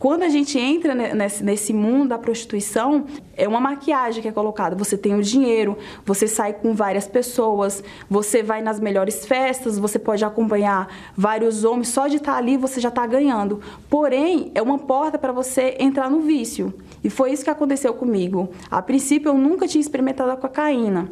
quando 0.00 0.22
a 0.22 0.30
gente 0.30 0.58
entra 0.58 0.94
nesse, 0.94 1.44
nesse 1.44 1.74
mundo 1.74 2.08
da 2.08 2.18
prostituição, 2.18 3.04
é 3.36 3.46
uma 3.46 3.60
maquiagem 3.60 4.22
que 4.22 4.28
é 4.28 4.32
colocada. 4.32 4.74
Você 4.74 4.96
tem 4.96 5.14
o 5.14 5.22
dinheiro, 5.22 5.76
você 6.06 6.26
sai 6.26 6.54
com 6.54 6.72
várias 6.72 7.06
pessoas, 7.06 7.84
você 8.08 8.42
vai 8.42 8.62
nas 8.62 8.80
melhores 8.80 9.26
festas, 9.26 9.78
você 9.78 9.98
pode 9.98 10.24
acompanhar 10.24 10.88
vários 11.14 11.64
homens. 11.64 11.88
Só 11.88 12.08
de 12.08 12.16
estar 12.16 12.34
ali 12.34 12.56
você 12.56 12.80
já 12.80 12.88
está 12.88 13.06
ganhando. 13.06 13.60
Porém, 13.90 14.50
é 14.54 14.62
uma 14.62 14.78
porta 14.78 15.18
para 15.18 15.32
você 15.32 15.76
entrar 15.78 16.10
no 16.10 16.20
vício. 16.20 16.72
E 17.04 17.10
foi 17.10 17.32
isso 17.32 17.44
que 17.44 17.50
aconteceu 17.50 17.92
comigo. 17.92 18.48
A 18.70 18.80
princípio, 18.80 19.28
eu 19.28 19.36
nunca 19.36 19.68
tinha 19.68 19.82
experimentado 19.82 20.30
a 20.30 20.36
cocaína 20.36 21.10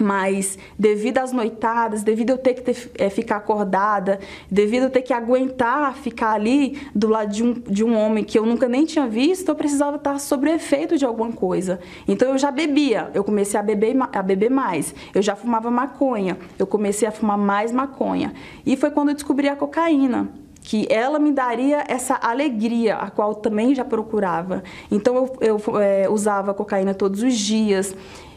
mas 0.00 0.58
devido 0.78 1.18
às 1.18 1.32
noitadas, 1.32 2.02
devido 2.02 2.30
eu 2.30 2.38
ter 2.38 2.54
que 2.54 2.62
ter, 2.62 2.90
é, 2.98 3.10
ficar 3.10 3.36
acordada, 3.36 4.18
devido 4.50 4.84
eu 4.84 4.90
ter 4.90 5.02
que 5.02 5.12
aguentar 5.12 5.94
ficar 5.94 6.32
ali 6.32 6.78
do 6.94 7.08
lado 7.08 7.32
de 7.32 7.42
um, 7.42 7.52
de 7.52 7.84
um 7.84 7.96
homem 7.96 8.24
que 8.24 8.38
eu 8.38 8.44
nunca 8.44 8.68
nem 8.68 8.84
tinha 8.84 9.06
visto, 9.06 9.48
eu 9.48 9.54
precisava 9.54 9.96
estar 9.96 10.18
sob 10.18 10.48
efeito 10.50 10.96
de 10.96 11.04
alguma 11.04 11.32
coisa. 11.32 11.80
Então 12.06 12.30
eu 12.30 12.38
já 12.38 12.50
bebia, 12.50 13.10
eu 13.14 13.24
comecei 13.24 13.58
a 13.58 13.62
beber, 13.62 13.96
a 14.12 14.22
beber 14.22 14.50
mais. 14.50 14.94
Eu 15.14 15.22
já 15.22 15.34
fumava 15.34 15.70
maconha, 15.70 16.38
eu 16.58 16.66
comecei 16.66 17.06
a 17.06 17.12
fumar 17.12 17.38
mais 17.38 17.72
maconha. 17.72 18.32
E 18.64 18.76
foi 18.76 18.90
quando 18.90 19.10
eu 19.10 19.14
descobri 19.14 19.48
a 19.48 19.56
cocaína 19.56 20.28
que 20.66 20.84
ela 20.90 21.20
me 21.20 21.30
daria 21.30 21.84
essa 21.86 22.18
alegria, 22.20 22.96
a 22.96 23.08
qual 23.08 23.36
também 23.36 23.72
já 23.72 23.84
procurava. 23.84 24.64
Então 24.90 25.14
eu, 25.14 25.36
eu 25.40 25.80
é, 25.80 26.08
usava 26.08 26.52
cocaína 26.52 26.92
todos 26.92 27.22
os 27.22 27.38
dias, 27.38 27.94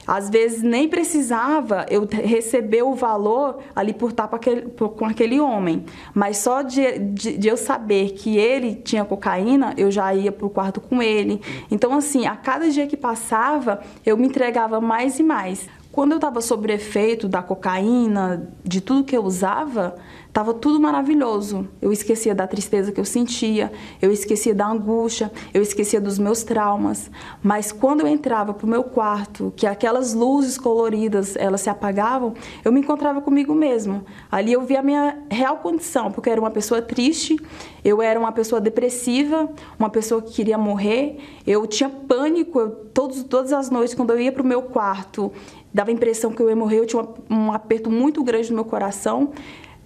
às 0.10 0.28
vezes 0.28 0.64
nem 0.64 0.90
precisava 0.90 1.86
eu 1.88 2.08
receber 2.12 2.82
o 2.82 2.96
valor 2.96 3.60
ali 3.76 3.94
por 3.94 4.10
estar 4.10 4.28
com 4.28 5.06
aquele, 5.06 5.40
homem, 5.40 5.86
mas 6.16 6.38
só 6.38 6.64
de, 6.64 6.98
de, 6.98 7.38
de 7.38 7.48
eu 7.48 7.56
saber 7.56 8.14
que 8.14 8.36
ele 8.36 8.74
tinha 8.74 9.06
cocaína, 9.06 9.76
eu 9.78 9.92
já 9.92 10.12
ia 10.12 10.32
para 10.32 10.48
o 10.48 10.50
quarto 10.50 10.82
com 10.82 11.00
ele. 11.00 11.40
Então, 11.70 11.94
assim, 11.94 12.26
a 12.26 12.36
cada 12.36 12.72
dia 12.72 12.88
que 12.88 12.98
passava, 12.98 13.82
eu 14.04 14.18
me 14.18 14.26
entregava 14.26 14.82
mais 14.82 15.20
e 15.20 15.24
mais. 15.24 15.68
Quando 15.92 16.14
eu 16.14 16.18
estava 16.18 16.42
sob 16.42 16.74
efeito 16.74 17.28
da 17.28 17.44
cocaína, 17.44 18.52
de 18.64 18.82
tudo 18.82 19.04
que 19.04 19.16
eu 19.16 19.24
usava, 19.24 19.96
estava 20.30 20.54
tudo 20.54 20.80
maravilhoso. 20.80 21.68
Eu 21.82 21.92
esquecia 21.92 22.34
da 22.34 22.48
tristeza 22.48 22.92
que 22.92 23.00
eu 23.00 23.06
sentia, 23.06 23.72
eu 24.02 24.12
esquecia 24.12 24.54
da 24.54 24.68
angústia, 24.68 25.32
eu 25.54 25.62
esquecia 25.62 26.00
dos 26.00 26.18
meus 26.20 26.44
traumas. 26.44 27.10
Mas 27.44 27.72
quando 27.72 28.02
eu 28.02 28.08
entrava 28.08 28.54
para 28.54 28.66
o 28.66 28.70
meu 28.70 28.84
quarto, 28.84 29.52
que 29.56 29.66
aquelas 29.66 30.14
luzes 30.14 30.58
coloridas 30.58 31.36
elas 31.36 31.62
se 31.62 31.70
apagavam, 31.70 32.36
eu 32.64 32.72
me 32.72 32.80
encontrava 32.80 33.22
comigo 33.22 33.54
mesmo. 33.54 34.06
Ali 34.32 34.54
eu 34.54 34.62
via 34.62 34.80
a 34.80 34.84
minha 34.84 35.18
real 35.30 35.58
condição, 35.58 36.12
porque 36.12 36.30
eu 36.30 36.34
era 36.34 36.42
uma 36.42 36.52
pessoa 36.52 36.82
triste, 36.82 37.36
eu 37.84 38.02
era 38.02 38.20
uma 38.20 38.32
pessoa 38.32 38.62
depressiva, 38.62 39.50
uma 39.78 39.90
pessoa 39.90 40.22
que 40.22 40.34
queria 40.34 40.58
morrer. 40.58 41.18
Eu 41.46 41.66
tinha 41.66 41.90
pânico 41.90 42.60
eu, 42.60 42.70
todos, 42.94 43.24
todas 43.24 43.52
as 43.52 43.72
noites 43.72 43.96
quando 43.96 44.12
eu 44.12 44.20
ia 44.20 44.32
para 44.32 44.44
o 44.44 44.46
meu 44.46 44.62
quarto 44.62 45.32
dava 45.74 45.92
a 45.92 45.94
impressão 45.94 46.32
que 46.32 46.42
eu 46.42 46.50
ia 46.50 46.56
morrer, 46.56 46.80
eu 46.80 46.86
tinha 46.86 47.08
um 47.30 47.52
aperto 47.52 47.92
muito 47.92 48.24
grande 48.24 48.50
no 48.50 48.56
meu 48.56 48.66
coração. 48.66 49.32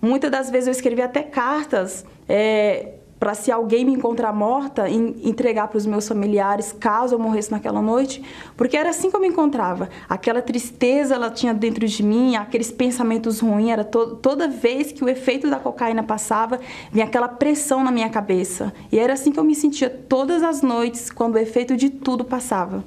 Muitas 0.04 0.30
das 0.30 0.50
vezes 0.50 0.68
eu 0.68 0.72
escrevia 0.72 1.06
até 1.06 1.24
cartas 1.24 2.06
é, 2.28 2.96
para 3.18 3.34
se 3.34 3.50
alguém 3.50 3.86
me 3.86 3.94
encontrar 3.94 4.34
morta, 4.34 4.90
entregar 4.90 5.70
para 5.70 5.78
os 5.78 5.86
meus 5.86 6.06
familiares 6.06 6.76
caso 6.78 7.16
eu 7.16 7.20
morresse 7.20 7.50
naquela 7.50 7.82
noite, 7.82 8.22
porque 8.58 8.76
era 8.76 8.90
assim 8.90 9.10
que 9.10 9.16
eu 9.16 9.22
me 9.22 9.30
encontrava. 9.30 9.88
Aquela 10.10 10.42
tristeza 10.42 11.16
ela 11.16 11.32
tinha 11.32 11.54
dentro 11.54 11.88
de 11.88 12.04
mim, 12.04 12.36
aqueles 12.36 12.70
pensamentos 12.70 13.40
ruins, 13.40 13.70
era 13.70 13.86
to 13.86 14.18
toda 14.18 14.46
vez 14.46 14.92
que 14.92 15.06
o 15.06 15.08
efeito 15.08 15.50
da 15.50 15.56
cocaína 15.56 16.04
passava, 16.04 16.60
vinha 16.92 17.06
aquela 17.06 17.30
pressão 17.30 17.82
na 17.82 17.90
minha 17.90 18.10
cabeça. 18.10 18.74
E 18.92 19.00
era 19.00 19.14
assim 19.14 19.32
que 19.32 19.40
eu 19.40 19.44
me 19.46 19.56
sentia 19.56 19.90
todas 19.90 20.44
as 20.44 20.62
noites 20.62 21.10
quando 21.10 21.36
o 21.36 21.40
efeito 21.40 21.78
de 21.78 21.90
tudo 21.90 22.26
passava. 22.26 22.84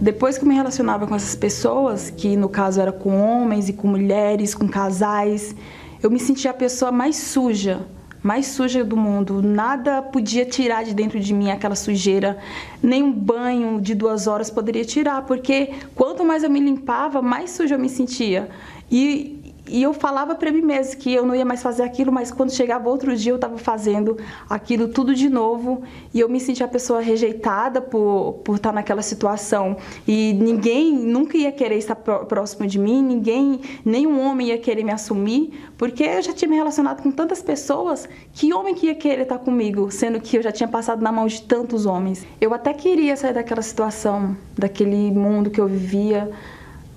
Depois 0.00 0.36
que 0.36 0.44
eu 0.44 0.48
me 0.48 0.54
relacionava 0.54 1.06
com 1.06 1.14
essas 1.14 1.34
pessoas, 1.34 2.10
que 2.10 2.36
no 2.36 2.48
caso 2.48 2.80
era 2.80 2.92
com 2.92 3.20
homens 3.20 3.68
e 3.68 3.72
com 3.72 3.88
mulheres, 3.88 4.54
com 4.54 4.68
casais, 4.68 5.54
eu 6.02 6.10
me 6.10 6.20
sentia 6.20 6.50
a 6.50 6.54
pessoa 6.54 6.92
mais 6.92 7.16
suja, 7.16 7.86
mais 8.22 8.46
suja 8.46 8.84
do 8.84 8.96
mundo. 8.96 9.40
Nada 9.42 10.02
podia 10.02 10.44
tirar 10.44 10.84
de 10.84 10.94
dentro 10.94 11.18
de 11.18 11.32
mim 11.32 11.50
aquela 11.50 11.74
sujeira. 11.74 12.38
Nem 12.82 13.02
um 13.02 13.12
banho 13.12 13.80
de 13.80 13.94
duas 13.94 14.26
horas 14.26 14.50
poderia 14.50 14.84
tirar, 14.84 15.22
porque 15.26 15.72
quanto 15.94 16.24
mais 16.24 16.42
eu 16.42 16.50
me 16.50 16.60
limpava, 16.60 17.22
mais 17.22 17.50
suja 17.50 17.76
eu 17.76 17.78
me 17.78 17.88
sentia. 17.88 18.50
E 18.90 19.33
e 19.66 19.82
eu 19.82 19.94
falava 19.94 20.34
para 20.34 20.52
mim 20.52 20.60
mesma 20.60 20.94
que 20.96 21.12
eu 21.12 21.24
não 21.24 21.34
ia 21.34 21.44
mais 21.44 21.62
fazer 21.62 21.82
aquilo, 21.82 22.12
mas 22.12 22.30
quando 22.30 22.52
chegava 22.52 22.88
outro 22.88 23.16
dia 23.16 23.32
eu 23.32 23.36
estava 23.36 23.56
fazendo 23.56 24.18
aquilo 24.48 24.88
tudo 24.88 25.14
de 25.14 25.30
novo 25.30 25.82
e 26.12 26.20
eu 26.20 26.28
me 26.28 26.38
sentia 26.38 26.66
a 26.66 26.68
pessoa 26.68 27.00
rejeitada 27.00 27.80
por, 27.80 28.40
por 28.44 28.56
estar 28.56 28.72
naquela 28.72 29.00
situação. 29.00 29.78
E 30.06 30.34
ninguém 30.34 30.92
nunca 30.92 31.38
ia 31.38 31.50
querer 31.50 31.76
estar 31.76 31.94
próximo 31.94 32.66
de 32.66 32.78
mim, 32.78 33.02
ninguém, 33.02 33.60
nenhum 33.84 34.20
homem 34.20 34.48
ia 34.48 34.58
querer 34.58 34.84
me 34.84 34.92
assumir, 34.92 35.68
porque 35.78 36.04
eu 36.04 36.20
já 36.20 36.34
tinha 36.34 36.48
me 36.48 36.56
relacionado 36.56 37.02
com 37.02 37.10
tantas 37.10 37.40
pessoas, 37.40 38.06
que 38.34 38.52
homem 38.52 38.74
que 38.74 38.86
ia 38.86 38.94
querer 38.94 39.22
estar 39.22 39.38
comigo, 39.38 39.90
sendo 39.90 40.20
que 40.20 40.36
eu 40.36 40.42
já 40.42 40.52
tinha 40.52 40.68
passado 40.68 41.00
na 41.00 41.10
mão 41.10 41.26
de 41.26 41.40
tantos 41.40 41.86
homens. 41.86 42.26
Eu 42.38 42.52
até 42.52 42.74
queria 42.74 43.16
sair 43.16 43.32
daquela 43.32 43.62
situação, 43.62 44.36
daquele 44.58 45.10
mundo 45.10 45.48
que 45.48 45.60
eu 45.60 45.66
vivia, 45.66 46.30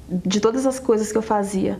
de 0.09 0.41
todas 0.41 0.65
as 0.65 0.79
coisas 0.79 1.11
que 1.13 1.17
eu 1.17 1.21
fazia 1.21 1.79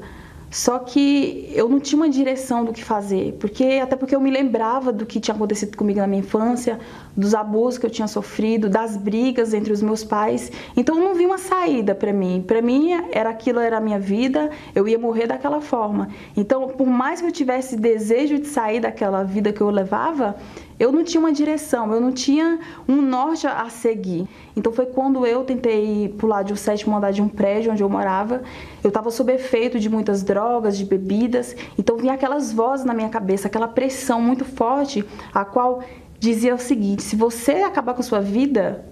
só 0.58 0.80
que 0.80 1.52
eu 1.54 1.70
não 1.70 1.80
tinha 1.80 2.02
uma 2.02 2.10
direção 2.10 2.66
do 2.66 2.74
que 2.74 2.84
fazer, 2.84 3.38
porque 3.40 3.80
até 3.80 3.96
porque 3.96 4.16
eu 4.16 4.20
me 4.20 4.32
lembrava 4.32 4.92
do 4.92 5.06
que 5.06 5.20
tinha 5.20 5.36
acontecido 5.36 5.78
comigo 5.78 6.00
na 6.00 6.08
minha 6.08 6.22
infância, 6.22 6.80
dos 7.16 7.36
abusos 7.36 7.78
que 7.78 7.86
eu 7.86 7.92
tinha 7.92 8.08
sofrido, 8.08 8.68
das 8.68 8.98
brigas 8.98 9.54
entre 9.54 9.72
os 9.72 9.84
meus 9.84 10.04
pais. 10.04 10.52
Então 10.76 10.98
eu 10.98 11.04
não 11.04 11.14
vi 11.14 11.28
uma 11.28 11.38
saída 11.38 11.94
para 11.94 12.12
mim. 12.12 12.44
Para 12.46 12.60
mim 12.60 12.90
era 13.12 13.30
aquilo 13.30 13.60
era 13.60 13.78
a 13.78 13.80
minha 13.80 14.00
vida, 14.00 14.50
eu 14.74 14.88
ia 14.88 14.98
morrer 14.98 15.28
daquela 15.28 15.62
forma. 15.62 16.10
Então, 16.36 16.70
por 16.70 16.88
mais 16.88 17.22
que 17.22 17.28
eu 17.28 17.32
tivesse 17.32 17.76
desejo 17.76 18.40
de 18.40 18.48
sair 18.48 18.80
daquela 18.80 19.24
vida 19.24 19.54
que 19.54 19.62
eu 19.62 19.70
levava, 19.70 20.36
eu 20.80 20.92
não 20.92 21.04
tinha 21.04 21.20
uma 21.20 21.32
direção, 21.32 21.94
eu 21.94 22.02
não 22.02 22.12
tinha 22.12 22.60
um 22.88 23.00
norte 23.00 23.46
a 23.46 23.70
seguir. 23.70 24.28
Então 24.58 24.74
foi 24.74 24.88
quando 24.88 25.24
eu 25.24 25.44
tentei 25.44 26.10
pular 26.18 26.42
de 26.42 26.52
um 26.52 26.56
sétimo 26.56 26.98
andar 26.98 27.12
de 27.12 27.22
um 27.22 27.30
prédio 27.30 27.72
onde 27.72 27.84
eu 27.84 27.90
morava. 27.90 28.42
Eu 28.84 28.88
estava 28.88 29.12
sob 29.12 29.32
efeito 29.32 29.80
de 29.80 29.88
muitas 29.88 30.24
drogas, 30.24 30.76
de 30.76 30.84
bebidas. 30.84 31.56
Então 31.78 31.96
vinha 31.96 32.14
aquelas 32.14 32.52
vozes 32.52 32.84
na 32.84 32.94
minha 32.94 33.08
cabeça, 33.08 33.48
aquela 33.48 33.68
pressão 33.68 34.20
muito 34.20 34.44
forte, 34.44 35.06
a 35.32 35.46
qual 35.46 35.84
dizia 36.20 36.56
o 36.56 36.58
seguinte: 36.58 37.04
se 37.04 37.16
você 37.16 37.62
acabar 37.62 37.94
com 37.94 38.02
a 38.02 38.04
sua 38.04 38.20
vida, 38.20 38.84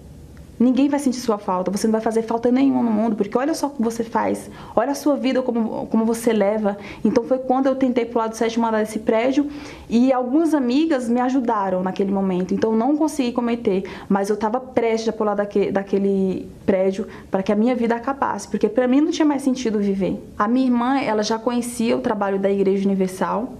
Ninguém 0.57 0.87
vai 0.87 0.99
sentir 0.99 1.19
sua 1.19 1.37
falta, 1.37 1.69
você 1.69 1.85
não 1.85 1.91
vai 1.91 2.01
fazer 2.01 2.21
falta 2.21 2.49
nenhuma 2.49 2.81
no 2.81 2.91
mundo, 2.91 3.15
porque 3.15 3.37
olha 3.37 3.53
só 3.53 3.67
o 3.67 3.71
que 3.71 3.81
você 3.81 4.03
faz, 4.03 4.49
olha 4.75 4.91
a 4.91 4.95
sua 4.95 5.17
vida, 5.17 5.41
como, 5.41 5.85
como 5.87 6.05
você 6.05 6.31
leva. 6.31 6.77
Então 7.03 7.25
foi 7.25 7.39
quando 7.39 7.67
eu 7.67 7.75
tentei 7.75 8.05
pular 8.05 8.27
do 8.27 8.35
sétimo 8.35 8.65
andar 8.65 8.79
desse 8.79 8.99
prédio 8.99 9.49
e 9.89 10.13
algumas 10.13 10.53
amigas 10.53 11.09
me 11.09 11.19
ajudaram 11.19 11.83
naquele 11.83 12.11
momento. 12.11 12.53
Então 12.53 12.75
não 12.75 12.95
consegui 12.95 13.33
cometer, 13.33 13.83
mas 14.07 14.29
eu 14.29 14.35
estava 14.35 14.59
prestes 14.59 15.09
a 15.09 15.13
pular 15.13 15.35
daquele, 15.35 15.71
daquele 15.71 16.49
prédio 16.65 17.07
para 17.29 17.43
que 17.43 17.51
a 17.51 17.55
minha 17.55 17.75
vida 17.75 17.95
acabasse, 17.95 18.47
porque 18.47 18.69
para 18.69 18.87
mim 18.87 19.01
não 19.01 19.11
tinha 19.11 19.25
mais 19.25 19.41
sentido 19.41 19.79
viver. 19.79 20.23
A 20.37 20.47
minha 20.47 20.65
irmã, 20.65 20.99
ela 20.99 21.21
já 21.21 21.37
conhecia 21.37 21.97
o 21.97 21.99
trabalho 21.99 22.39
da 22.39 22.49
Igreja 22.49 22.85
Universal, 22.85 23.53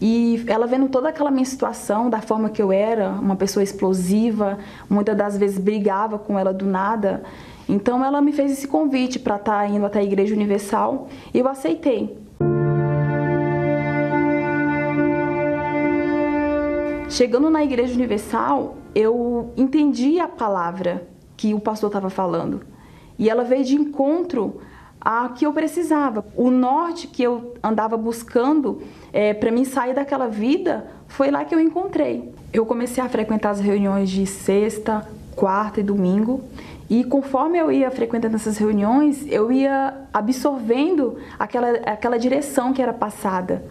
e 0.00 0.44
ela 0.46 0.66
vendo 0.66 0.88
toda 0.88 1.08
aquela 1.08 1.30
minha 1.30 1.44
situação, 1.44 2.08
da 2.08 2.20
forma 2.20 2.48
que 2.48 2.62
eu 2.62 2.70
era, 2.70 3.10
uma 3.10 3.34
pessoa 3.34 3.62
explosiva, 3.62 4.58
muitas 4.88 5.16
das 5.16 5.36
vezes 5.36 5.58
brigava 5.58 6.18
com 6.18 6.38
ela 6.38 6.52
do 6.52 6.64
nada. 6.64 7.22
Então 7.68 8.04
ela 8.04 8.20
me 8.20 8.32
fez 8.32 8.52
esse 8.52 8.68
convite 8.68 9.18
para 9.18 9.36
estar 9.36 9.60
tá 9.60 9.66
indo 9.66 9.84
até 9.84 9.98
a 9.98 10.04
Igreja 10.04 10.34
Universal 10.34 11.08
e 11.34 11.38
eu 11.40 11.48
aceitei. 11.48 12.16
Chegando 17.10 17.50
na 17.50 17.64
Igreja 17.64 17.94
Universal, 17.94 18.76
eu 18.94 19.52
entendi 19.56 20.20
a 20.20 20.28
palavra 20.28 21.08
que 21.36 21.54
o 21.54 21.60
pastor 21.60 21.88
estava 21.88 22.08
falando. 22.08 22.60
E 23.18 23.28
ela 23.28 23.42
veio 23.42 23.64
de 23.64 23.74
encontro 23.74 24.60
a 25.00 25.28
que 25.30 25.44
eu 25.44 25.52
precisava. 25.52 26.24
O 26.36 26.50
norte 26.50 27.06
que 27.06 27.22
eu 27.22 27.54
andava 27.62 27.96
buscando 27.96 28.82
é, 29.12 29.34
para 29.34 29.50
mim 29.50 29.64
sair 29.64 29.94
daquela 29.94 30.28
vida 30.28 30.86
foi 31.06 31.30
lá 31.30 31.44
que 31.44 31.54
eu 31.54 31.60
encontrei. 31.60 32.32
Eu 32.52 32.64
comecei 32.66 33.02
a 33.02 33.08
frequentar 33.08 33.50
as 33.50 33.60
reuniões 33.60 34.10
de 34.10 34.26
sexta, 34.26 35.06
quarta 35.34 35.80
e 35.80 35.82
domingo. 35.82 36.42
E 36.90 37.04
conforme 37.04 37.58
eu 37.58 37.70
ia 37.70 37.90
frequentando 37.90 38.36
essas 38.36 38.56
reuniões, 38.56 39.26
eu 39.28 39.52
ia 39.52 39.94
absorvendo 40.12 41.18
aquela, 41.38 41.68
aquela 41.84 42.18
direção 42.18 42.72
que 42.72 42.80
era 42.80 42.94
passada. 42.94 43.62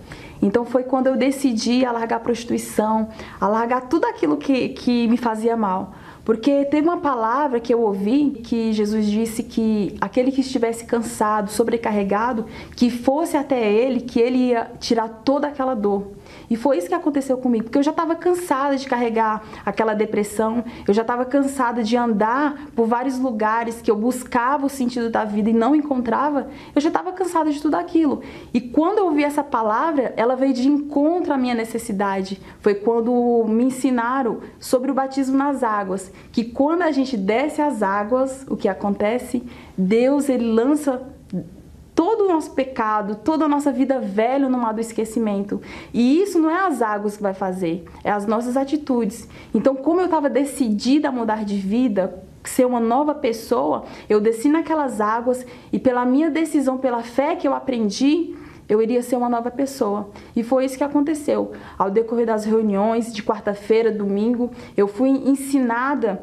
Então 0.42 0.66
foi 0.66 0.84
quando 0.84 1.08
eu 1.08 1.18
decidi 1.18 1.84
alargar 1.84 2.18
a 2.18 2.20
prostituição, 2.20 3.10
alargar 3.42 3.88
tudo 3.88 4.06
aquilo 4.06 4.38
que, 4.38 4.70
que 4.70 5.08
me 5.08 5.18
fazia 5.18 5.58
mal. 5.58 5.94
Porque 6.28 6.66
teve 6.66 6.86
uma 6.86 6.98
palavra 6.98 7.58
que 7.58 7.74
eu 7.74 7.80
ouvi 7.80 8.32
que 8.44 8.74
Jesus 8.74 9.06
disse 9.06 9.42
que 9.42 9.96
aquele 10.02 10.30
que 10.30 10.42
estivesse 10.42 10.84
cansado, 10.84 11.50
sobrecarregado, 11.50 12.46
que 12.76 12.90
fosse 12.90 13.38
até 13.38 13.72
ele, 13.72 14.02
que 14.02 14.20
ele 14.20 14.50
ia 14.50 14.70
tirar 14.78 15.08
toda 15.24 15.48
aquela 15.48 15.74
dor. 15.74 16.18
E 16.50 16.56
foi 16.56 16.78
isso 16.78 16.88
que 16.88 16.94
aconteceu 16.94 17.38
comigo, 17.38 17.66
porque 17.66 17.78
eu 17.78 17.84
já 17.84 17.92
estava 17.92 18.16
cansada 18.16 18.76
de 18.76 18.88
carregar 18.88 19.44
aquela 19.66 19.94
depressão, 19.94 20.64
eu 20.88 20.94
já 20.94 21.02
estava 21.02 21.26
cansada 21.26 21.84
de 21.84 21.96
andar 21.98 22.68
por 22.76 22.88
vários 22.88 23.20
lugares 23.20 23.82
que 23.82 23.92
eu 23.92 23.96
buscava 23.96 24.66
o 24.66 24.70
sentido 24.70 25.10
da 25.10 25.26
vida 25.26 25.50
e 25.50 25.54
não 25.54 25.76
encontrava, 25.76 26.48
eu 26.76 26.82
já 26.82 26.90
estava 26.90 27.12
cansada 27.12 27.52
de 27.52 27.62
tudo 27.62 27.76
aquilo. 27.76 28.22
E 28.54 28.62
quando 28.62 29.00
eu 29.00 29.06
ouvi 29.06 29.24
essa 29.24 29.44
palavra, 29.44 30.14
ela 30.16 30.36
veio 30.36 30.54
de 30.54 30.68
encontro 30.68 31.34
à 31.34 31.38
minha 31.38 31.56
necessidade. 31.56 32.42
Foi 32.60 32.76
quando 32.76 33.46
me 33.48 33.66
ensinaram 33.66 34.40
sobre 34.60 34.92
o 34.92 34.94
batismo 34.94 35.38
nas 35.38 35.64
águas, 35.64 36.12
que 36.32 36.44
quando 36.44 36.84
a 36.84 36.92
gente 36.92 37.18
desce 37.18 37.62
as 37.62 37.82
águas, 37.82 38.46
o 38.50 38.56
que 38.56 38.68
acontece? 38.68 39.44
Deus 39.78 40.30
ele 40.30 40.52
lança 40.52 41.02
todo 41.98 42.26
o 42.26 42.28
nosso 42.28 42.52
pecado, 42.52 43.16
toda 43.16 43.46
a 43.46 43.48
nossa 43.48 43.72
vida 43.72 44.00
velha 44.00 44.48
no 44.48 44.60
mar 44.60 44.72
do 44.72 44.80
esquecimento. 44.80 45.60
E 45.92 46.22
isso 46.22 46.38
não 46.38 46.48
é 46.48 46.68
as 46.68 46.80
águas 46.80 47.18
que 47.18 47.24
vai 47.24 47.34
fazer, 47.34 47.86
é 48.04 48.12
as 48.12 48.28
nossas 48.28 48.56
atitudes. 48.56 49.28
Então, 49.52 49.76
como 49.76 50.00
eu 50.00 50.06
estava 50.06 50.30
decidida 50.30 51.10
a 51.10 51.12
mudar 51.12 51.44
de 51.44 51.58
vida, 51.58 52.24
ser 52.44 52.66
uma 52.66 52.80
nova 52.80 53.16
pessoa, 53.16 53.86
eu 54.08 54.22
desci 54.22 54.48
naquelas 54.48 55.02
águas 55.02 55.44
e 55.74 55.80
pela 55.80 56.06
minha 56.06 56.30
decisão, 56.30 56.78
pela 56.78 57.02
fé 57.02 57.36
que 57.36 57.48
eu 57.48 57.54
aprendi, 57.54 58.37
eu 58.68 58.82
iria 58.82 59.02
ser 59.02 59.16
uma 59.16 59.30
nova 59.30 59.50
pessoa. 59.50 60.10
E 60.36 60.44
foi 60.44 60.66
isso 60.66 60.78
que 60.78 60.84
aconteceu. 60.84 61.54
Ao 61.78 61.90
decorrer 61.90 62.26
das 62.26 62.46
reuniões 62.46 63.14
de 63.14 63.24
quarta-feira, 63.24 63.92
domingo, 63.92 64.52
eu 64.76 64.88
fui 64.88 65.10
ensinada 65.10 66.22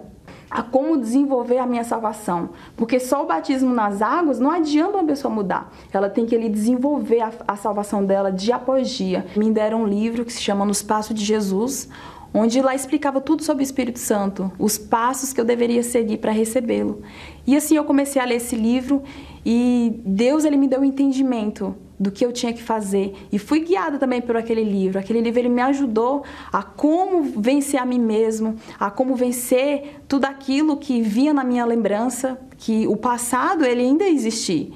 a 0.51 0.63
como 0.63 0.97
desenvolver 0.97 1.59
a 1.59 1.67
minha 1.67 1.83
salvação. 1.83 2.51
Porque 2.77 3.01
só 3.01 3.25
o 3.25 3.27
batismo 3.27 3.75
nas 3.75 4.01
águas 4.01 4.39
não 4.39 4.51
adianta 4.51 4.99
uma 4.99 5.05
pessoa 5.05 5.33
mudar. 5.33 5.73
Ela 5.93 6.09
tem 6.09 6.27
que 6.27 6.35
ele 6.35 6.49
desenvolver 6.49 7.21
a, 7.21 7.33
a 7.49 7.57
salvação 7.57 8.05
dela 8.05 8.31
dia 8.31 8.57
após 8.57 8.89
dia. 8.91 9.27
Me 9.35 9.51
deram 9.51 9.83
um 9.83 9.87
livro 9.87 10.25
que 10.25 10.33
se 10.33 10.41
chama 10.41 10.65
Nos 10.65 10.83
Passos 10.83 11.15
de 11.15 11.25
Jesus, 11.25 11.89
onde 12.33 12.61
lá 12.61 12.75
explicava 12.75 13.21
tudo 13.21 13.43
sobre 13.43 13.63
o 13.63 13.67
Espírito 13.67 13.99
Santo, 13.99 14.51
os 14.59 14.77
passos 14.77 15.33
que 15.33 15.41
eu 15.41 15.45
deveria 15.45 15.83
seguir 15.83 16.19
para 16.19 16.31
recebê-lo. 16.33 17.03
E 17.47 17.57
assim 17.57 17.77
eu 17.77 17.85
comecei 17.85 18.21
a 18.21 18.25
ler 18.25 18.37
esse 18.37 18.57
livro 18.57 19.03
e 19.45 20.01
Deus 20.05 20.45
ele 20.45 20.57
me 20.57 20.69
deu 20.69 20.81
um 20.81 20.85
entendimento 20.85 21.75
do 22.05 22.13
que 22.13 22.25
eu 22.25 22.31
tinha 22.31 22.53
que 22.53 22.63
fazer 22.63 23.15
e 23.33 23.39
fui 23.39 23.61
guiada 23.61 23.99
também 23.99 24.21
por 24.21 24.37
aquele 24.37 24.63
livro. 24.63 24.99
Aquele 24.99 25.23
livro 25.23 25.41
ele 25.41 25.49
me 25.49 25.63
ajudou 25.63 26.23
a 26.53 26.63
como 26.63 27.23
vencer 27.41 27.81
a 27.81 27.87
mim 27.87 27.99
mesmo, 27.99 28.57
a 28.79 28.91
como 28.91 29.17
vencer 29.17 30.03
tudo 30.07 30.27
aquilo 30.27 30.77
que 30.77 31.01
vinha 31.01 31.33
na 31.33 31.43
minha 31.43 31.65
lembrança, 31.65 32.39
que 32.59 32.87
o 32.87 32.97
passado 32.97 33.65
ele 33.65 33.81
ainda 33.81 34.05
existia. 34.05 34.69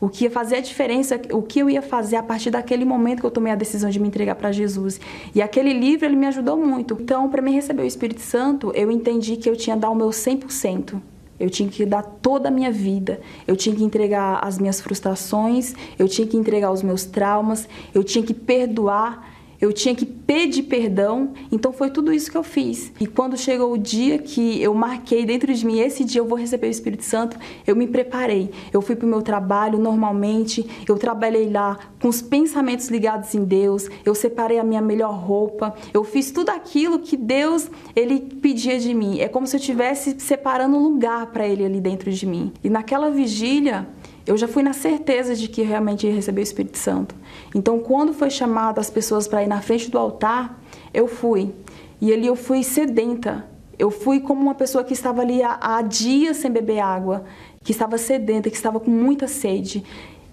O 0.00 0.08
que 0.08 0.24
ia 0.24 0.30
fazer 0.30 0.56
a 0.56 0.60
diferença, 0.60 1.20
o 1.32 1.42
que 1.42 1.58
eu 1.58 1.68
ia 1.68 1.82
fazer 1.82 2.14
a 2.14 2.22
partir 2.22 2.50
daquele 2.50 2.84
momento 2.84 3.18
que 3.18 3.26
eu 3.26 3.30
tomei 3.32 3.52
a 3.52 3.56
decisão 3.56 3.90
de 3.90 3.98
me 3.98 4.06
entregar 4.06 4.36
para 4.36 4.52
Jesus. 4.52 5.00
E 5.34 5.42
aquele 5.42 5.72
livro 5.72 6.06
ele 6.06 6.14
me 6.14 6.28
ajudou 6.28 6.56
muito. 6.56 6.96
Então, 7.00 7.28
para 7.28 7.42
mim 7.42 7.52
receber 7.52 7.82
o 7.82 7.86
Espírito 7.86 8.20
Santo, 8.20 8.70
eu 8.76 8.92
entendi 8.92 9.36
que 9.36 9.50
eu 9.50 9.56
tinha 9.56 9.74
que 9.74 9.82
dar 9.82 9.90
o 9.90 9.96
meu 9.96 10.10
100%. 10.10 11.00
Eu 11.38 11.48
tinha 11.48 11.68
que 11.68 11.84
dar 11.86 12.02
toda 12.02 12.48
a 12.48 12.50
minha 12.50 12.70
vida. 12.70 13.20
Eu 13.46 13.56
tinha 13.56 13.74
que 13.74 13.84
entregar 13.84 14.40
as 14.42 14.58
minhas 14.58 14.80
frustrações, 14.80 15.74
eu 15.98 16.08
tinha 16.08 16.26
que 16.26 16.36
entregar 16.36 16.72
os 16.72 16.82
meus 16.82 17.04
traumas, 17.04 17.68
eu 17.94 18.02
tinha 18.02 18.24
que 18.24 18.34
perdoar, 18.34 19.37
eu 19.60 19.72
tinha 19.72 19.94
que 19.94 20.06
pedir 20.06 20.64
perdão, 20.64 21.32
então 21.50 21.72
foi 21.72 21.90
tudo 21.90 22.12
isso 22.12 22.30
que 22.30 22.36
eu 22.36 22.42
fiz. 22.42 22.92
E 23.00 23.06
quando 23.06 23.36
chegou 23.36 23.72
o 23.72 23.78
dia 23.78 24.18
que 24.18 24.62
eu 24.62 24.74
marquei 24.74 25.24
dentro 25.24 25.52
de 25.52 25.66
mim, 25.66 25.80
esse 25.80 26.04
dia 26.04 26.20
eu 26.20 26.26
vou 26.26 26.38
receber 26.38 26.68
o 26.68 26.70
Espírito 26.70 27.04
Santo, 27.04 27.36
eu 27.66 27.74
me 27.74 27.86
preparei. 27.86 28.50
Eu 28.72 28.80
fui 28.80 28.94
para 28.94 29.06
o 29.06 29.08
meu 29.08 29.22
trabalho 29.22 29.78
normalmente, 29.78 30.68
eu 30.88 30.96
trabalhei 30.96 31.50
lá 31.50 31.78
com 32.00 32.08
os 32.08 32.22
pensamentos 32.22 32.88
ligados 32.88 33.34
em 33.34 33.44
Deus, 33.44 33.88
eu 34.04 34.14
separei 34.14 34.58
a 34.58 34.64
minha 34.64 34.80
melhor 34.80 35.14
roupa, 35.14 35.74
eu 35.92 36.04
fiz 36.04 36.30
tudo 36.30 36.50
aquilo 36.50 36.98
que 36.98 37.16
Deus 37.16 37.70
ele 37.96 38.20
pedia 38.20 38.78
de 38.78 38.94
mim. 38.94 39.18
É 39.18 39.28
como 39.28 39.46
se 39.46 39.56
eu 39.56 39.60
estivesse 39.60 40.16
separando 40.18 40.76
um 40.76 40.82
lugar 40.82 41.26
para 41.26 41.46
Ele 41.46 41.64
ali 41.64 41.80
dentro 41.80 42.10
de 42.10 42.26
mim. 42.26 42.52
E 42.62 42.70
naquela 42.70 43.10
vigília, 43.10 43.88
eu 44.28 44.36
já 44.36 44.46
fui 44.46 44.62
na 44.62 44.74
certeza 44.74 45.34
de 45.34 45.48
que 45.48 45.62
realmente 45.62 46.06
ia 46.06 46.12
receber 46.12 46.42
o 46.42 46.42
Espírito 46.42 46.76
Santo. 46.76 47.14
Então, 47.54 47.78
quando 47.78 48.12
foi 48.12 48.28
chamado 48.28 48.78
as 48.78 48.90
pessoas 48.90 49.26
para 49.26 49.42
ir 49.42 49.46
na 49.46 49.62
frente 49.62 49.90
do 49.90 49.96
altar, 49.96 50.60
eu 50.92 51.08
fui. 51.08 51.50
E 51.98 52.12
ali 52.12 52.26
eu 52.26 52.36
fui 52.36 52.62
sedenta. 52.62 53.46
Eu 53.78 53.90
fui 53.90 54.20
como 54.20 54.42
uma 54.42 54.54
pessoa 54.54 54.84
que 54.84 54.92
estava 54.92 55.22
ali 55.22 55.40
há, 55.42 55.80
dias 55.80 56.36
sem 56.36 56.50
beber 56.50 56.80
água, 56.80 57.24
que 57.64 57.72
estava 57.72 57.96
sedenta, 57.96 58.50
que 58.50 58.56
estava 58.56 58.78
com 58.78 58.90
muita 58.90 59.26
sede. 59.26 59.82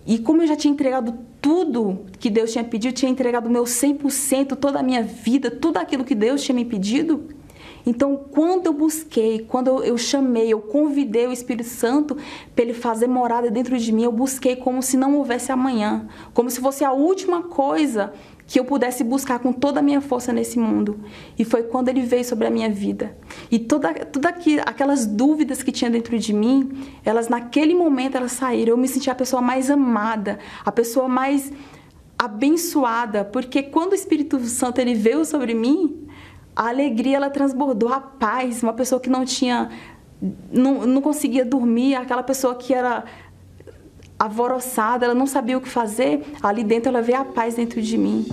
E 0.06 0.20
como 0.20 0.42
eu 0.42 0.48
já 0.48 0.58
tinha 0.58 0.74
entregado 0.74 1.18
tudo 1.42 2.00
que 2.20 2.30
Deus 2.30 2.52
tinha 2.52 2.66
pedido, 2.66 2.94
tinha 2.94 3.10
entregado 3.10 3.48
o 3.48 3.50
meu 3.50 3.64
100%, 3.64 4.58
toda 4.58 4.80
a 4.80 4.84
minha 4.84 5.04
vida, 5.04 5.50
tudo 5.50 5.78
aquilo 5.78 6.04
que 6.04 6.16
Deus 6.16 6.44
tinha 6.44 6.54
me 6.54 6.66
pedido, 6.66 7.30
então, 7.86 8.16
quando 8.32 8.66
eu 8.66 8.74
busquei, 8.74 9.40
quando 9.48 9.84
eu 9.84 9.98
chamei, 9.98 10.52
eu 10.52 10.60
convidei 10.60 11.28
o 11.28 11.32
Espírito 11.32 11.70
Santo 11.70 12.18
para 12.56 12.64
ele 12.64 12.74
fazer 12.74 13.08
morada 13.08 13.52
dentro 13.52 13.78
de 13.78 13.92
mim, 13.92 14.04
eu 14.04 14.12
busquei 14.12 14.56
como 14.56 14.82
se 14.82 14.98
não 14.98 15.16
houvesse 15.16 15.52
amanhã, 15.52 16.08
como 16.34 16.50
se 16.50 16.60
fosse 16.60 16.84
a 16.84 16.92
última 16.92 17.44
coisa 17.44 18.12
que 18.48 18.60
eu 18.60 18.66
pudesse 18.66 19.04
buscar 19.04 19.40
com 19.40 19.52
toda 19.52 19.80
a 19.80 19.84
minha 19.84 20.02
força 20.02 20.32
nesse 20.32 20.60
mundo. 20.60 21.00
E 21.38 21.44
foi 21.44 21.64
quando 21.64 21.90
ele 21.90 22.02
veio 22.02 22.24
sobre 22.24 22.46
a 22.46 22.50
minha 22.50 22.70
vida. 22.70 23.18
E 23.50 23.58
toda, 23.58 23.94
toda 23.94 24.30
aqui, 24.30 24.60
aquelas 24.60 25.06
dúvidas 25.06 25.64
que 25.64 25.72
tinha 25.72 25.90
dentro 25.90 26.18
de 26.18 26.32
mim, 26.32 26.72
elas 27.04 27.28
naquele 27.28 27.74
momento 27.74 28.18
elas 28.18 28.34
saíram. 28.34 28.72
Eu 28.72 28.78
me 28.78 28.88
senti 28.88 29.10
a 29.10 29.16
pessoa 29.16 29.42
mais 29.42 29.72
amada, 29.72 30.38
a 30.64 30.72
pessoa 30.72 31.08
mais 31.08 31.52
abençoada, 32.18 33.26
porque 33.26 33.64
quando 33.64 33.92
o 33.92 33.96
Espírito 33.96 34.40
Santo 34.46 34.80
ele 34.80 34.94
veio 34.94 35.26
sobre 35.26 35.54
mim, 35.54 36.08
a 36.56 36.70
alegria 36.70 37.18
ela 37.18 37.30
transbordou, 37.30 37.92
a 37.92 38.00
paz, 38.00 38.64
uma 38.64 38.74
pessoa 38.74 39.00
que 39.02 39.10
não 39.10 39.26
tinha 39.26 39.70
não, 40.52 40.86
não 40.86 41.02
conseguia 41.02 41.44
dormir, 41.44 41.96
aquela 41.96 42.24
pessoa 42.24 42.56
que 42.56 42.74
era 42.74 43.04
alvoroçada, 44.18 45.06
ela 45.06 45.14
não 45.14 45.28
sabia 45.28 45.58
o 45.58 45.62
que 45.62 45.68
fazer, 45.68 46.24
ali 46.42 46.64
dentro 46.64 46.90
ela 46.90 47.02
vê 47.02 47.14
a 47.14 47.26
paz 47.26 47.56
dentro 47.56 47.82
de 47.82 47.98
mim. 47.98 48.26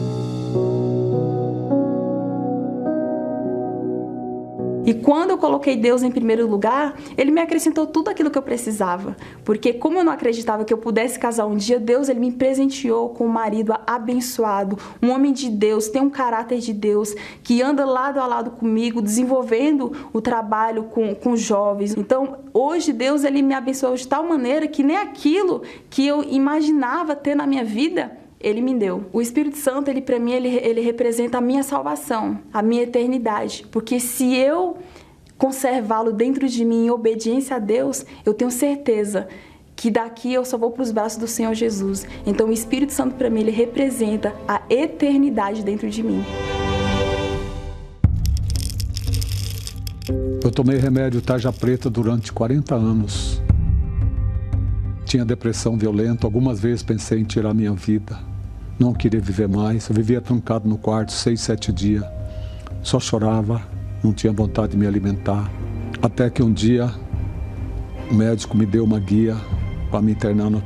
E 4.84 4.92
quando 4.92 5.30
eu 5.30 5.38
coloquei 5.38 5.76
Deus 5.76 6.02
em 6.02 6.10
primeiro 6.10 6.46
lugar, 6.48 6.96
Ele 7.16 7.30
me 7.30 7.40
acrescentou 7.40 7.86
tudo 7.86 8.10
aquilo 8.10 8.30
que 8.30 8.38
eu 8.38 8.42
precisava. 8.42 9.16
Porque 9.44 9.72
como 9.72 9.98
eu 9.98 10.04
não 10.04 10.12
acreditava 10.12 10.64
que 10.64 10.72
eu 10.72 10.78
pudesse 10.78 11.18
casar 11.18 11.46
um 11.46 11.56
dia, 11.56 11.78
Deus 11.78 12.08
Ele 12.08 12.18
me 12.18 12.32
presenteou 12.32 13.10
com 13.10 13.26
um 13.26 13.28
marido 13.28 13.72
abençoado, 13.86 14.76
um 15.00 15.10
homem 15.10 15.32
de 15.32 15.48
Deus, 15.48 15.88
tem 15.88 16.02
um 16.02 16.10
caráter 16.10 16.58
de 16.58 16.72
Deus, 16.72 17.14
que 17.42 17.62
anda 17.62 17.84
lado 17.84 18.18
a 18.18 18.26
lado 18.26 18.50
comigo, 18.52 19.00
desenvolvendo 19.00 19.92
o 20.12 20.20
trabalho 20.20 20.84
com, 20.84 21.14
com 21.14 21.36
jovens. 21.36 21.96
Então, 21.96 22.38
hoje 22.52 22.92
Deus 22.92 23.22
Ele 23.22 23.40
me 23.40 23.54
abençoou 23.54 23.94
de 23.94 24.08
tal 24.08 24.24
maneira 24.24 24.66
que 24.66 24.82
nem 24.82 24.96
aquilo 24.96 25.62
que 25.88 26.06
eu 26.06 26.24
imaginava 26.24 27.14
ter 27.14 27.36
na 27.36 27.46
minha 27.46 27.64
vida, 27.64 28.21
ele 28.42 28.60
me 28.60 28.74
deu. 28.74 29.04
O 29.12 29.22
Espírito 29.22 29.56
Santo, 29.56 29.88
ele 29.88 30.02
para 30.02 30.18
mim, 30.18 30.32
ele, 30.32 30.48
ele 30.48 30.80
representa 30.80 31.38
a 31.38 31.40
minha 31.40 31.62
salvação, 31.62 32.40
a 32.52 32.60
minha 32.60 32.82
eternidade. 32.82 33.64
Porque 33.70 34.00
se 34.00 34.34
eu 34.34 34.76
conservá-lo 35.38 36.12
dentro 36.12 36.48
de 36.48 36.64
mim 36.64 36.86
em 36.86 36.90
obediência 36.90 37.56
a 37.56 37.58
Deus, 37.58 38.04
eu 38.26 38.34
tenho 38.34 38.50
certeza 38.50 39.28
que 39.76 39.90
daqui 39.90 40.32
eu 40.32 40.44
só 40.44 40.58
vou 40.58 40.70
para 40.70 40.82
os 40.82 40.90
braços 40.90 41.18
do 41.18 41.26
Senhor 41.26 41.54
Jesus. 41.54 42.06
Então 42.26 42.48
o 42.48 42.52
Espírito 42.52 42.92
Santo 42.92 43.14
para 43.14 43.30
mim, 43.30 43.40
ele 43.40 43.50
representa 43.50 44.34
a 44.46 44.60
eternidade 44.68 45.62
dentro 45.62 45.88
de 45.88 46.02
mim. 46.02 46.22
Eu 50.44 50.50
tomei 50.50 50.76
remédio 50.76 51.22
tarja 51.22 51.52
preta 51.52 51.88
durante 51.88 52.32
40 52.32 52.74
anos. 52.74 53.40
Tinha 55.04 55.24
depressão 55.24 55.76
violenta, 55.76 56.26
algumas 56.26 56.58
vezes 56.58 56.82
pensei 56.82 57.20
em 57.20 57.24
tirar 57.24 57.54
minha 57.54 57.72
vida 57.72 58.31
não 58.82 58.92
queria 58.92 59.20
viver 59.20 59.48
mais. 59.48 59.88
Eu 59.88 59.94
vivia 59.94 60.20
trancado 60.20 60.68
no 60.68 60.76
quarto 60.76 61.12
seis, 61.12 61.40
sete 61.40 61.72
dias. 61.72 62.04
Só 62.82 62.98
chorava, 62.98 63.62
não 64.02 64.12
tinha 64.12 64.32
vontade 64.32 64.72
de 64.72 64.76
me 64.76 64.86
alimentar. 64.86 65.48
Até 66.02 66.28
que 66.28 66.42
um 66.42 66.52
dia 66.52 66.92
o 68.10 68.14
médico 68.14 68.56
me 68.56 68.66
deu 68.66 68.82
uma 68.82 68.98
guia 68.98 69.36
para 69.88 70.02
me 70.02 70.10
internar 70.10 70.50
no 70.50 70.60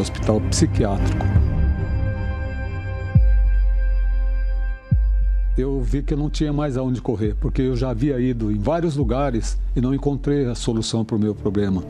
hospital 0.00 0.40
psiquiátrico. 0.48 1.26
Eu 5.58 5.78
vi 5.82 6.02
que 6.02 6.16
não 6.16 6.30
tinha 6.30 6.54
mais 6.54 6.78
aonde 6.78 7.02
correr, 7.02 7.36
porque 7.38 7.60
eu 7.60 7.76
já 7.76 7.90
havia 7.90 8.18
ido 8.18 8.50
em 8.50 8.58
vários 8.58 8.96
lugares 8.96 9.58
e 9.76 9.80
não 9.82 9.94
encontrei 9.94 10.46
a 10.46 10.54
solução 10.54 11.04
para 11.04 11.16
o 11.16 11.18
meu 11.18 11.34
problema. 11.34 11.84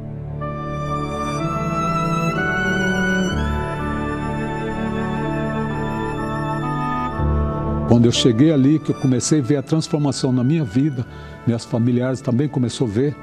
Quando 7.92 8.06
eu 8.06 8.12
cheguei 8.12 8.50
ali, 8.50 8.78
que 8.78 8.90
eu 8.90 8.94
comecei 8.94 9.40
a 9.40 9.42
ver 9.42 9.56
a 9.58 9.62
transformação 9.62 10.32
na 10.32 10.42
minha 10.42 10.64
vida, 10.64 11.06
minhas 11.46 11.62
familiares 11.62 12.22
também 12.22 12.48
começou 12.48 12.86
a 12.86 12.90
ver, 12.90 13.14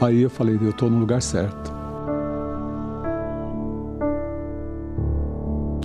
aí 0.00 0.22
eu 0.22 0.28
falei, 0.28 0.58
eu 0.60 0.70
estou 0.70 0.90
no 0.90 0.98
lugar 0.98 1.22
certo. 1.22 1.72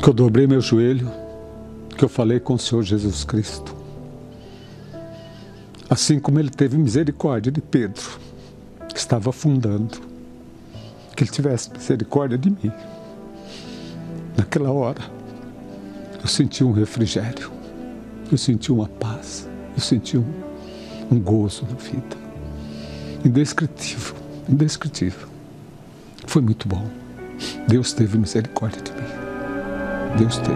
Que 0.01 0.09
eu 0.09 0.13
dobrei 0.13 0.47
meu 0.47 0.59
joelho, 0.59 1.07
que 1.95 2.03
eu 2.03 2.09
falei 2.09 2.39
com 2.39 2.55
o 2.55 2.57
Senhor 2.57 2.81
Jesus 2.81 3.23
Cristo. 3.23 3.75
Assim 5.87 6.19
como 6.19 6.39
ele 6.39 6.49
teve 6.49 6.79
misericórdia 6.79 7.51
de 7.51 7.61
Pedro, 7.61 8.09
que 8.91 8.97
estava 8.97 9.29
afundando, 9.29 9.99
que 11.15 11.23
ele 11.23 11.29
tivesse 11.29 11.71
misericórdia 11.71 12.39
de 12.39 12.49
mim. 12.49 12.71
Naquela 14.35 14.71
hora, 14.71 15.01
eu 16.19 16.27
senti 16.27 16.63
um 16.63 16.71
refrigério. 16.71 17.54
Eu 18.31 18.39
senti 18.39 18.71
uma 18.71 18.87
paz, 18.87 19.47
eu 19.75 19.81
senti 19.81 20.17
um, 20.17 20.25
um 21.11 21.19
gozo 21.19 21.63
na 21.69 21.75
vida. 21.75 22.17
Indescritível, 23.23 24.15
indescritível. 24.49 25.27
Foi 26.25 26.41
muito 26.41 26.67
bom. 26.67 26.83
Deus 27.67 27.93
teve 27.93 28.17
misericórdia 28.17 28.81
de 28.81 28.91
mim. 28.93 29.07
Deus 30.17 30.37
teve. 30.39 30.55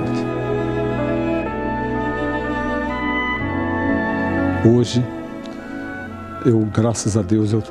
Hoje, 4.67 5.05
eu, 6.45 6.65
graças 6.73 7.15
a 7.15 7.21
Deus, 7.21 7.53
eu, 7.53 7.61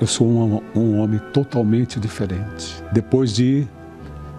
eu 0.00 0.06
sou 0.06 0.26
um, 0.26 0.60
um 0.74 0.98
homem 0.98 1.20
totalmente 1.32 2.00
diferente. 2.00 2.82
Depois 2.92 3.32
de 3.32 3.68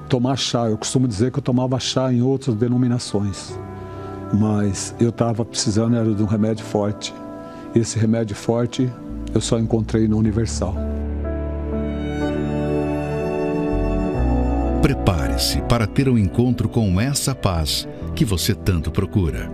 tomar 0.10 0.36
chá, 0.36 0.70
eu 0.70 0.78
costumo 0.78 1.08
dizer 1.08 1.32
que 1.32 1.40
eu 1.40 1.44
tomava 1.44 1.80
chá 1.80 2.12
em 2.12 2.22
outras 2.22 2.54
denominações 2.58 3.58
mas 4.34 4.96
eu 5.00 5.10
estava 5.10 5.46
precisando 5.46 5.96
era 5.96 6.14
de 6.14 6.22
um 6.22 6.26
remédio 6.26 6.66
forte. 6.66 7.14
Esse 7.74 8.00
remédio 8.00 8.36
forte 8.36 8.90
eu 9.34 9.42
só 9.42 9.60
encontrei 9.60 10.08
no 10.08 10.18
Universal. 10.18 10.76
Prepare-se 14.82 15.62
para 15.64 15.88
ter 15.88 16.08
um 16.08 16.18
encontro 16.18 16.70
com 16.70 17.02
essa 17.02 17.34
paz 17.34 17.88
que 18.16 18.24
você 18.24 18.54
tanto 18.54 18.92
procura. 18.92 19.52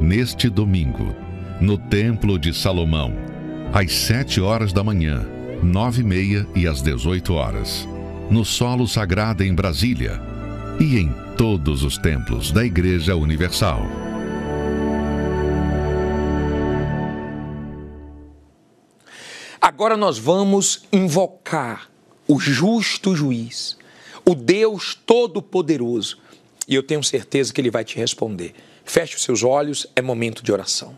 Neste 0.00 0.48
domingo, 0.48 1.14
no 1.60 1.76
Templo 1.76 2.38
de 2.38 2.54
Salomão, 2.54 3.12
às 3.72 3.92
7 3.92 4.40
horas 4.40 4.72
da 4.72 4.84
manhã, 4.84 5.26
9 5.62 6.02
e 6.02 6.04
meia 6.04 6.46
e 6.54 6.68
às 6.68 6.80
18 6.80 7.34
horas, 7.34 7.88
no 8.30 8.44
Solo 8.44 8.86
Sagrado 8.86 9.42
em 9.42 9.54
Brasília 9.54 10.20
e 10.78 10.98
em 10.98 11.12
todos 11.38 11.84
os 11.84 11.96
templos 11.96 12.50
da 12.50 12.64
Igreja 12.64 13.14
Universal. 13.14 13.82
Agora 19.60 19.96
nós 19.96 20.18
vamos 20.18 20.82
invocar 20.92 21.88
o 22.26 22.40
justo 22.40 23.14
juiz, 23.14 23.78
o 24.26 24.34
Deus 24.34 24.96
Todo-Poderoso. 25.06 26.18
E 26.66 26.74
eu 26.74 26.82
tenho 26.82 27.04
certeza 27.04 27.52
que 27.52 27.60
ele 27.60 27.70
vai 27.70 27.84
te 27.84 27.96
responder. 27.96 28.52
Feche 28.84 29.14
os 29.14 29.22
seus 29.22 29.44
olhos, 29.44 29.86
é 29.94 30.02
momento 30.02 30.42
de 30.42 30.50
oração. 30.50 30.96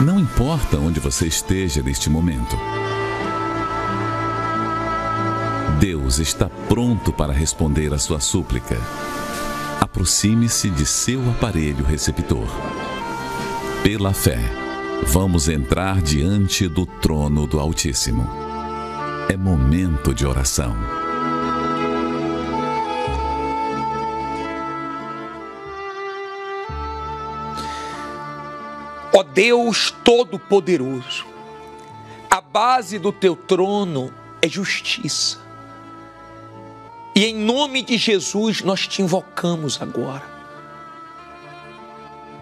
Não 0.00 0.20
importa 0.20 0.76
onde 0.76 1.00
você 1.00 1.26
esteja 1.26 1.82
neste 1.82 2.08
momento 2.08 2.56
Deus 5.84 6.18
está 6.18 6.48
pronto 6.66 7.12
para 7.12 7.30
responder 7.30 7.92
a 7.92 7.98
sua 7.98 8.18
súplica. 8.18 8.74
Aproxime-se 9.78 10.70
de 10.70 10.86
seu 10.86 11.20
aparelho 11.28 11.84
receptor. 11.84 12.48
Pela 13.82 14.14
fé, 14.14 14.38
vamos 15.08 15.46
entrar 15.46 16.00
diante 16.00 16.66
do 16.68 16.86
trono 16.86 17.46
do 17.46 17.60
Altíssimo. 17.60 18.26
É 19.28 19.36
momento 19.36 20.14
de 20.14 20.26
oração. 20.26 20.74
Ó 29.12 29.22
Deus 29.22 29.90
Todo-Poderoso, 30.02 31.26
a 32.30 32.40
base 32.40 32.98
do 32.98 33.12
teu 33.12 33.36
trono 33.36 34.10
é 34.40 34.48
justiça. 34.48 35.43
E 37.14 37.26
em 37.26 37.34
nome 37.36 37.80
de 37.80 37.96
Jesus 37.96 38.60
nós 38.62 38.88
te 38.88 39.00
invocamos 39.00 39.80
agora. 39.80 40.24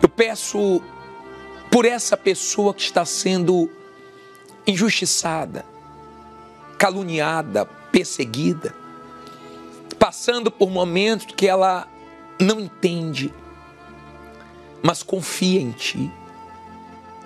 Eu 0.01 0.09
peço 0.09 0.83
por 1.70 1.85
essa 1.85 2.16
pessoa 2.16 2.73
que 2.73 2.81
está 2.81 3.05
sendo 3.05 3.70
injustiçada, 4.66 5.64
caluniada, 6.79 7.66
perseguida, 7.91 8.75
passando 9.99 10.51
por 10.51 10.70
momentos 10.70 11.27
que 11.37 11.47
ela 11.47 11.87
não 12.41 12.59
entende, 12.59 13.33
mas 14.83 15.03
confia 15.03 15.61
em 15.61 15.73
Ti. 15.73 16.11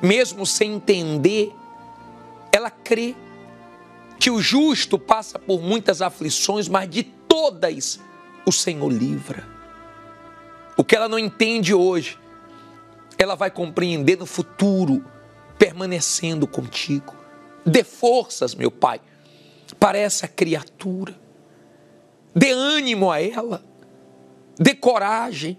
Mesmo 0.02 0.44
sem 0.44 0.74
entender, 0.74 1.54
ela 2.52 2.70
crê 2.70 3.14
que 4.18 4.30
o 4.30 4.42
justo 4.42 4.98
passa 4.98 5.38
por 5.38 5.62
muitas 5.62 6.02
aflições, 6.02 6.68
mas 6.68 6.90
de 6.90 7.15
todas 7.36 8.00
o 8.46 8.50
Senhor 8.50 8.90
livra. 8.90 9.46
O 10.74 10.82
que 10.82 10.96
ela 10.96 11.06
não 11.06 11.18
entende 11.18 11.74
hoje, 11.74 12.18
ela 13.18 13.34
vai 13.34 13.50
compreender 13.50 14.16
no 14.16 14.24
futuro, 14.24 15.04
permanecendo 15.58 16.46
contigo. 16.46 17.14
Dê 17.64 17.84
forças, 17.84 18.54
meu 18.54 18.70
Pai, 18.70 19.02
para 19.78 19.98
essa 19.98 20.26
criatura. 20.26 21.14
Dê 22.34 22.52
ânimo 22.52 23.10
a 23.10 23.20
ela. 23.20 23.62
Dê 24.58 24.74
coragem 24.74 25.58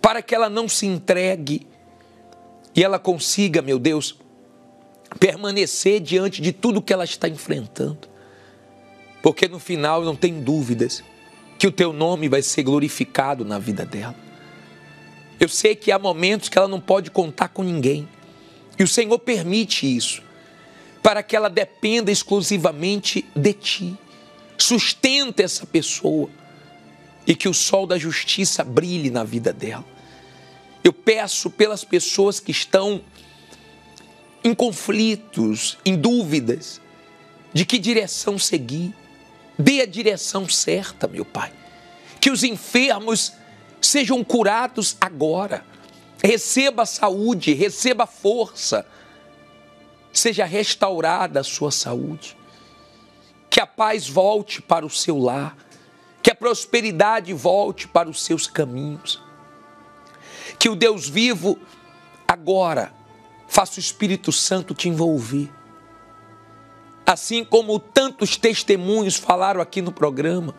para 0.00 0.22
que 0.22 0.36
ela 0.36 0.48
não 0.48 0.68
se 0.68 0.86
entregue 0.86 1.66
e 2.76 2.84
ela 2.84 3.00
consiga, 3.00 3.60
meu 3.60 3.80
Deus, 3.80 4.16
permanecer 5.18 5.98
diante 5.98 6.40
de 6.40 6.52
tudo 6.52 6.80
que 6.80 6.92
ela 6.92 7.04
está 7.04 7.28
enfrentando. 7.28 8.15
Porque 9.26 9.48
no 9.48 9.58
final 9.58 10.04
não 10.04 10.14
tem 10.14 10.40
dúvidas 10.40 11.02
que 11.58 11.66
o 11.66 11.72
teu 11.72 11.92
nome 11.92 12.28
vai 12.28 12.42
ser 12.42 12.62
glorificado 12.62 13.44
na 13.44 13.58
vida 13.58 13.84
dela. 13.84 14.14
Eu 15.40 15.48
sei 15.48 15.74
que 15.74 15.90
há 15.90 15.98
momentos 15.98 16.48
que 16.48 16.56
ela 16.56 16.68
não 16.68 16.80
pode 16.80 17.10
contar 17.10 17.48
com 17.48 17.64
ninguém. 17.64 18.08
E 18.78 18.84
o 18.84 18.86
Senhor 18.86 19.18
permite 19.18 19.84
isso 19.84 20.22
para 21.02 21.24
que 21.24 21.34
ela 21.34 21.50
dependa 21.50 22.12
exclusivamente 22.12 23.24
de 23.34 23.52
ti. 23.52 23.98
Sustenta 24.56 25.42
essa 25.42 25.66
pessoa 25.66 26.30
e 27.26 27.34
que 27.34 27.48
o 27.48 27.52
sol 27.52 27.84
da 27.84 27.98
justiça 27.98 28.62
brilhe 28.62 29.10
na 29.10 29.24
vida 29.24 29.52
dela. 29.52 29.84
Eu 30.84 30.92
peço 30.92 31.50
pelas 31.50 31.82
pessoas 31.82 32.38
que 32.38 32.52
estão 32.52 33.00
em 34.44 34.54
conflitos, 34.54 35.78
em 35.84 35.96
dúvidas 35.96 36.80
de 37.52 37.66
que 37.66 37.76
direção 37.76 38.38
seguir. 38.38 38.94
Dê 39.58 39.80
a 39.80 39.86
direção 39.86 40.48
certa, 40.48 41.06
meu 41.06 41.24
Pai. 41.24 41.52
Que 42.20 42.30
os 42.30 42.42
enfermos 42.42 43.32
sejam 43.80 44.22
curados 44.22 44.96
agora. 45.00 45.64
Receba 46.22 46.84
saúde, 46.84 47.52
receba 47.52 48.06
força. 48.06 48.86
Seja 50.12 50.44
restaurada 50.44 51.40
a 51.40 51.44
sua 51.44 51.70
saúde. 51.70 52.36
Que 53.48 53.60
a 53.60 53.66
paz 53.66 54.08
volte 54.08 54.60
para 54.60 54.84
o 54.84 54.90
seu 54.90 55.18
lar. 55.18 55.56
Que 56.22 56.30
a 56.30 56.34
prosperidade 56.34 57.32
volte 57.32 57.86
para 57.86 58.08
os 58.08 58.22
seus 58.22 58.46
caminhos. 58.46 59.22
Que 60.58 60.68
o 60.68 60.74
Deus 60.74 61.08
vivo 61.08 61.58
agora 62.26 62.92
faça 63.48 63.78
o 63.78 63.80
Espírito 63.80 64.32
Santo 64.32 64.74
te 64.74 64.88
envolver. 64.88 65.50
Assim 67.06 67.44
como 67.44 67.78
tantos 67.78 68.36
testemunhos 68.36 69.14
falaram 69.16 69.60
aqui 69.60 69.80
no 69.80 69.92
programa, 69.92 70.52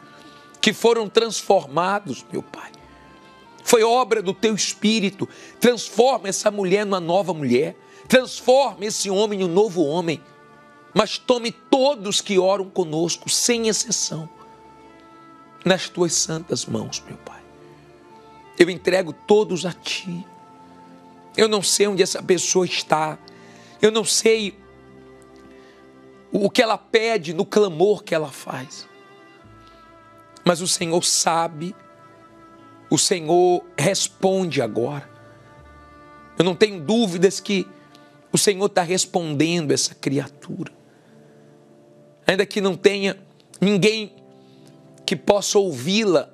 que 0.61 0.71
foram 0.71 1.09
transformados, 1.09 2.25
meu 2.31 2.41
Pai. 2.41 2.71
Foi 3.63 3.83
obra 3.83 4.21
do 4.21 4.33
teu 4.33 4.55
Espírito. 4.55 5.27
Transforma 5.59 6.29
essa 6.29 6.49
mulher 6.49 6.85
numa 6.85 7.01
nova 7.01 7.33
mulher. 7.33 7.75
Transforma 8.07 8.85
esse 8.85 9.09
homem 9.09 9.41
em 9.41 9.43
um 9.43 9.49
novo 9.49 9.83
homem. 9.83 10.23
Mas 10.93 11.17
tome 11.17 11.51
todos 11.51 12.21
que 12.21 12.39
oram 12.39 12.69
conosco, 12.69 13.29
sem 13.29 13.67
exceção, 13.67 14.29
nas 15.65 15.89
tuas 15.89 16.13
santas 16.13 16.65
mãos, 16.65 17.03
meu 17.05 17.17
Pai. 17.17 17.41
Eu 18.57 18.69
entrego 18.69 19.11
todos 19.11 19.65
a 19.65 19.73
Ti. 19.73 20.25
Eu 21.35 21.49
não 21.49 21.61
sei 21.61 21.87
onde 21.87 22.01
essa 22.01 22.23
pessoa 22.23 22.65
está. 22.65 23.19
Eu 23.81 23.91
não 23.91 24.05
sei 24.05 24.57
o 26.45 26.49
que 26.49 26.61
ela 26.61 26.77
pede 26.77 27.33
no 27.33 27.45
clamor 27.45 28.03
que 28.03 28.13
ela 28.13 28.31
faz. 28.31 28.87
Mas 30.45 30.61
o 30.61 30.67
Senhor 30.67 31.03
sabe, 31.03 31.75
o 32.89 32.97
Senhor 32.97 33.65
responde 33.77 34.61
agora. 34.61 35.09
Eu 36.37 36.45
não 36.45 36.55
tenho 36.55 36.79
dúvidas 36.79 37.39
que 37.39 37.67
o 38.31 38.37
Senhor 38.37 38.65
está 38.67 38.81
respondendo 38.81 39.71
essa 39.71 39.95
criatura. 39.95 40.71
Ainda 42.25 42.45
que 42.45 42.61
não 42.61 42.75
tenha 42.75 43.17
ninguém 43.59 44.13
que 45.05 45.15
possa 45.15 45.57
ouvi-la, 45.57 46.29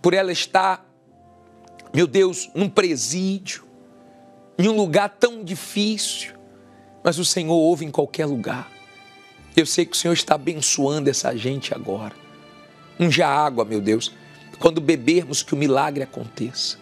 por 0.00 0.14
ela 0.14 0.30
estar, 0.30 0.86
meu 1.92 2.06
Deus, 2.06 2.48
num 2.54 2.68
presídio, 2.68 3.64
em 4.58 4.68
um 4.68 4.76
lugar 4.76 5.08
tão 5.18 5.42
difícil, 5.42 6.34
mas 7.02 7.18
o 7.18 7.24
Senhor 7.24 7.54
ouve 7.54 7.84
em 7.84 7.90
qualquer 7.90 8.26
lugar. 8.26 8.77
Eu 9.58 9.66
sei 9.66 9.84
que 9.84 9.96
o 9.96 9.98
Senhor 9.98 10.14
está 10.14 10.36
abençoando 10.36 11.10
essa 11.10 11.36
gente 11.36 11.74
agora. 11.74 12.14
Unja 12.96 13.26
água, 13.26 13.64
meu 13.64 13.80
Deus, 13.80 14.12
quando 14.60 14.80
bebermos 14.80 15.42
que 15.42 15.52
o 15.52 15.56
milagre 15.56 16.00
aconteça. 16.00 16.78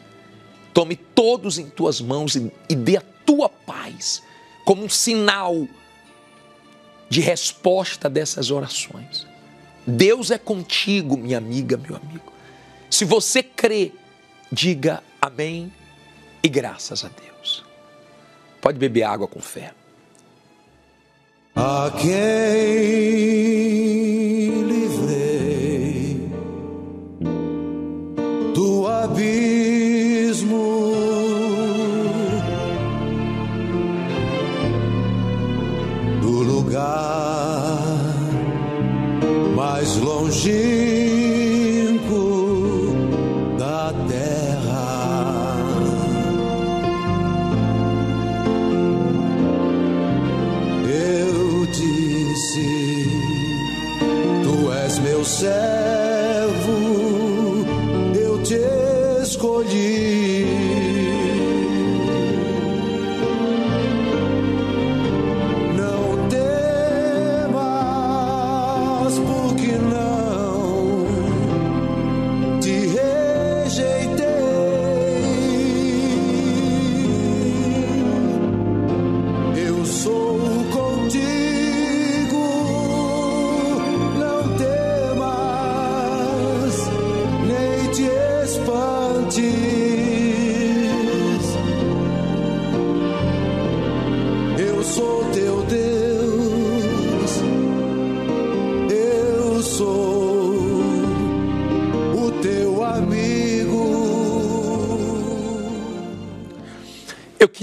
Tome 0.75 0.95
todos 0.95 1.57
em 1.57 1.71
tuas 1.71 2.03
mãos 2.03 2.37
e 2.37 2.75
dê 2.75 2.99
a 2.99 3.03
tua 3.25 3.49
paz 3.49 4.23
como 4.63 4.85
um 4.85 4.91
sinal 4.91 5.67
de 7.09 7.23
resposta 7.23 8.11
dessas 8.11 8.51
orações. 8.51 9.27
Deus 9.87 10.31
é 10.31 10.37
contigo, 10.37 11.17
minha 11.17 11.39
amiga, 11.39 11.79
meu 11.79 11.97
amigo. 11.97 12.31
Se 12.91 13.07
você 13.07 13.43
crê, 13.43 13.91
diga 14.53 15.03
amém 15.19 15.73
e 16.43 16.49
graças 16.51 17.07
a 17.07 17.09
Deus. 17.09 17.65
Pode 18.61 18.79
beber 18.79 19.05
água 19.05 19.27
com 19.27 19.41
fé. 19.41 19.73
A 21.59 21.91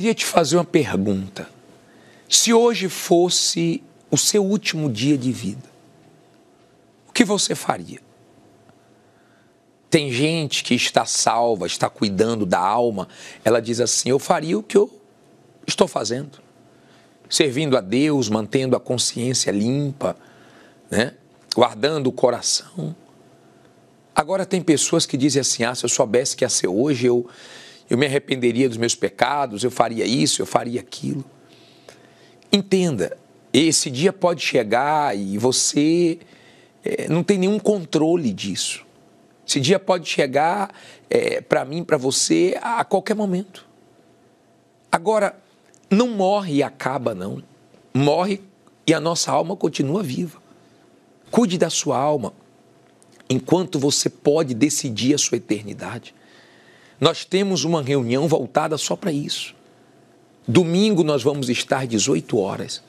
queria 0.04 0.14
te 0.14 0.26
fazer 0.26 0.58
uma 0.58 0.66
pergunta. 0.66 1.47
Se 2.28 2.54
hoje 2.54 2.89
fosse 2.89 3.82
o 4.12 4.18
seu 4.18 4.43
último 4.43 4.91
dia 4.91 5.18
de 5.18 5.32
vida, 5.32 5.64
o 7.08 7.14
que 7.14 7.24
você 7.24 7.56
faria? 7.56 8.01
Tem 9.89 10.12
gente 10.12 10.62
que 10.62 10.74
está 10.74 11.06
salva, 11.06 11.68
está 11.68 11.89
cuidando 11.89 12.45
da 12.45 12.60
alma, 12.60 13.08
ela 13.45 13.62
diz 13.62 13.80
assim: 13.80 14.10
Eu 14.10 14.20
faria 14.20 14.60
o 14.60 14.64
que 14.64 14.76
eu 14.76 14.91
estou 15.66 15.88
fazendo, 15.88 16.39
servindo 17.30 17.78
a 17.78 17.82
Deus, 17.82 18.28
mantendo 18.28 18.76
a 18.76 18.82
consciência 18.82 19.51
limpa, 19.51 20.18
né? 20.91 21.14
guardando 21.56 22.08
o 22.08 22.12
coração. 22.12 22.93
Agora, 24.14 24.45
tem 24.45 24.62
pessoas 24.62 25.06
que 25.06 25.16
dizem 25.16 25.39
assim: 25.39 25.64
Ah, 25.64 25.74
se 25.74 25.86
eu 25.86 25.89
soubesse 25.89 26.36
que 26.36 26.43
ia 26.43 26.49
ser 26.49 26.68
hoje, 26.68 27.06
eu, 27.06 27.26
eu 27.89 27.97
me 27.97 28.05
arrependeria 28.05 28.67
dos 28.67 28.77
meus 28.77 28.95
pecados, 28.95 29.63
eu 29.63 29.71
faria 29.71 30.05
isso, 30.05 30.41
eu 30.41 30.45
faria 30.45 30.79
aquilo. 30.79 31.23
Entenda, 32.51 33.17
esse 33.51 33.89
dia 33.89 34.11
pode 34.11 34.41
chegar 34.41 35.17
e 35.17 35.38
você 35.38 36.19
é, 36.84 37.07
não 37.07 37.23
tem 37.23 37.38
nenhum 37.38 37.59
controle 37.59 38.31
disso. 38.34 38.86
Esse 39.47 39.59
dia 39.59 39.79
pode 39.79 40.07
chegar 40.09 40.73
é, 41.09 41.41
para 41.41 41.65
mim, 41.65 41.84
para 41.84 41.97
você, 41.97 42.57
a 42.61 42.84
qualquer 42.84 43.15
momento. 43.15 43.65
Agora, 44.91 45.38
não 45.89 46.07
morre 46.09 46.55
e 46.55 46.63
acaba, 46.63 47.13
não. 47.13 47.43
Morre 47.93 48.41
e 48.88 48.93
a 48.93 48.99
nossa 48.99 49.31
alma 49.31 49.55
continua 49.55 50.01
viva. 50.01 50.41
Cuide 51.29 51.57
da 51.57 51.69
sua 51.69 51.97
alma 51.97 52.34
enquanto 53.29 53.79
você 53.79 54.09
pode 54.09 54.53
decidir 54.53 55.15
a 55.15 55.17
sua 55.17 55.38
eternidade. 55.38 56.13
Nós 57.04 57.26
temos 57.26 57.66
uma 57.66 57.82
reunião 57.82 58.30
voltada 58.30 58.78
só 58.78 58.95
para 58.95 59.12
isso. 59.12 59.54
Domingo 60.47 61.04
nós 61.04 61.22
vamos 61.22 61.49
estar 61.49 61.86
18 61.86 62.38
horas 62.38 62.82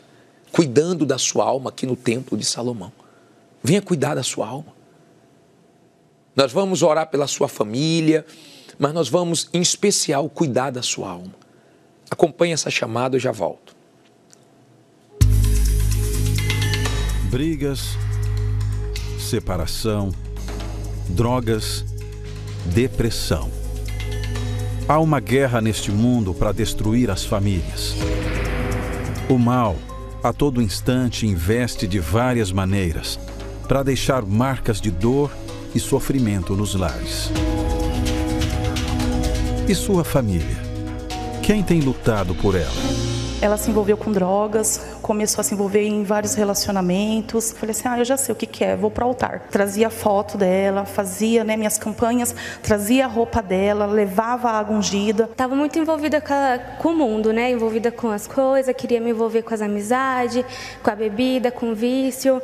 cuidando 0.53 1.05
da 1.05 1.19
sua 1.19 1.45
alma 1.45 1.71
aqui 1.71 1.85
no 1.85 1.97
Templo 1.97 2.39
de 2.39 2.45
Salomão. 2.45 2.93
Venha 3.61 3.83
cuidar 3.83 4.15
da 4.15 4.23
sua 4.23 4.47
alma. 4.47 4.73
Nós 6.37 6.53
vamos 6.53 6.81
orar 6.81 7.09
pela 7.09 7.27
sua 7.27 7.49
família, 7.49 8.25
mas 8.79 8.95
nós 8.95 9.09
vamos, 9.09 9.51
em 9.53 9.61
especial, 9.61 10.31
cuidar 10.31 10.71
da 10.71 10.81
sua 10.81 11.11
alma. 11.11 11.35
Acompanhe 12.09 12.53
essa 12.53 12.71
chamada, 12.71 13.17
eu 13.17 13.21
já 13.21 13.33
volto. 13.33 13.75
Brigas, 17.33 17.81
separação, 19.19 20.13
drogas, 21.09 21.85
depressão. 22.67 23.64
Há 24.87 24.99
uma 24.99 25.19
guerra 25.19 25.63
neste 25.63 25.91
mundo 25.91 26.35
para 26.35 26.53
destruir 26.53 27.11
as 27.11 27.25
famílias. 27.25 27.97
O 29.31 29.39
mal, 29.39 29.77
a 30.23 30.31
todo 30.31 30.61
instante, 30.61 31.27
investe 31.27 31.87
de 31.87 31.99
várias 31.99 32.53
maneiras 32.53 33.19
para 33.67 33.83
deixar 33.83 34.23
marcas 34.27 34.83
de 34.83 34.91
dor 34.91 35.31
e 35.75 35.81
sofrimento 35.81 36.55
nos 36.55 36.75
lares. 36.75 37.31
E 39.67 39.75
sua 39.75 40.05
família? 40.05 40.63
Quem 41.43 41.63
tem 41.63 41.81
lutado 41.81 42.35
por 42.35 42.55
ela? 42.55 43.04
Ela 43.41 43.57
se 43.57 43.71
envolveu 43.71 43.97
com 43.97 44.11
drogas, 44.11 44.81
começou 45.03 45.41
a 45.41 45.45
se 45.45 45.55
envolver 45.55 45.83
em 45.83 46.03
vários 46.03 46.35
relacionamentos. 46.35 47.53
Falei 47.53 47.73
assim: 47.73 47.89
ah, 47.89 47.99
eu 47.99 48.05
já 48.05 48.17
sei 48.17 48.33
o 48.33 48.37
que, 48.37 48.47
que 48.47 48.65
é, 48.65 48.77
vou 48.77 48.91
para 48.91 49.05
o 49.05 49.09
altar. 49.09 49.49
Trazia 49.51 49.91
foto 49.91 50.39
dela, 50.39 50.85
fazia 50.85 51.45
né, 51.45 51.57
minhas 51.57 51.77
campanhas, 51.77 52.35
trazia 52.63 53.05
a 53.05 53.09
roupa 53.09 53.43
dela, 53.43 53.87
levava 53.87 54.49
a 54.49 54.59
água 54.59 54.77
ungida. 54.77 55.29
Estava 55.31 55.55
muito 55.55 55.79
envolvida 55.79 56.21
com, 56.21 56.33
a, 56.33 56.59
com, 56.59 56.89
o 56.89 56.97
mundo, 56.97 57.33
né? 57.33 57.51
Envolvida 57.51 57.91
com 57.91 58.11
as 58.11 58.27
coisas, 58.27 58.75
queria 58.75 59.01
me 59.01 59.11
envolver 59.11 59.43
com 59.43 59.53
as 59.53 59.61
amizades, 59.61 60.45
com 60.83 60.91
a 60.91 60.95
bebida, 60.95 61.51
com 61.51 61.73
o 61.73 61.75
vício 61.75 62.41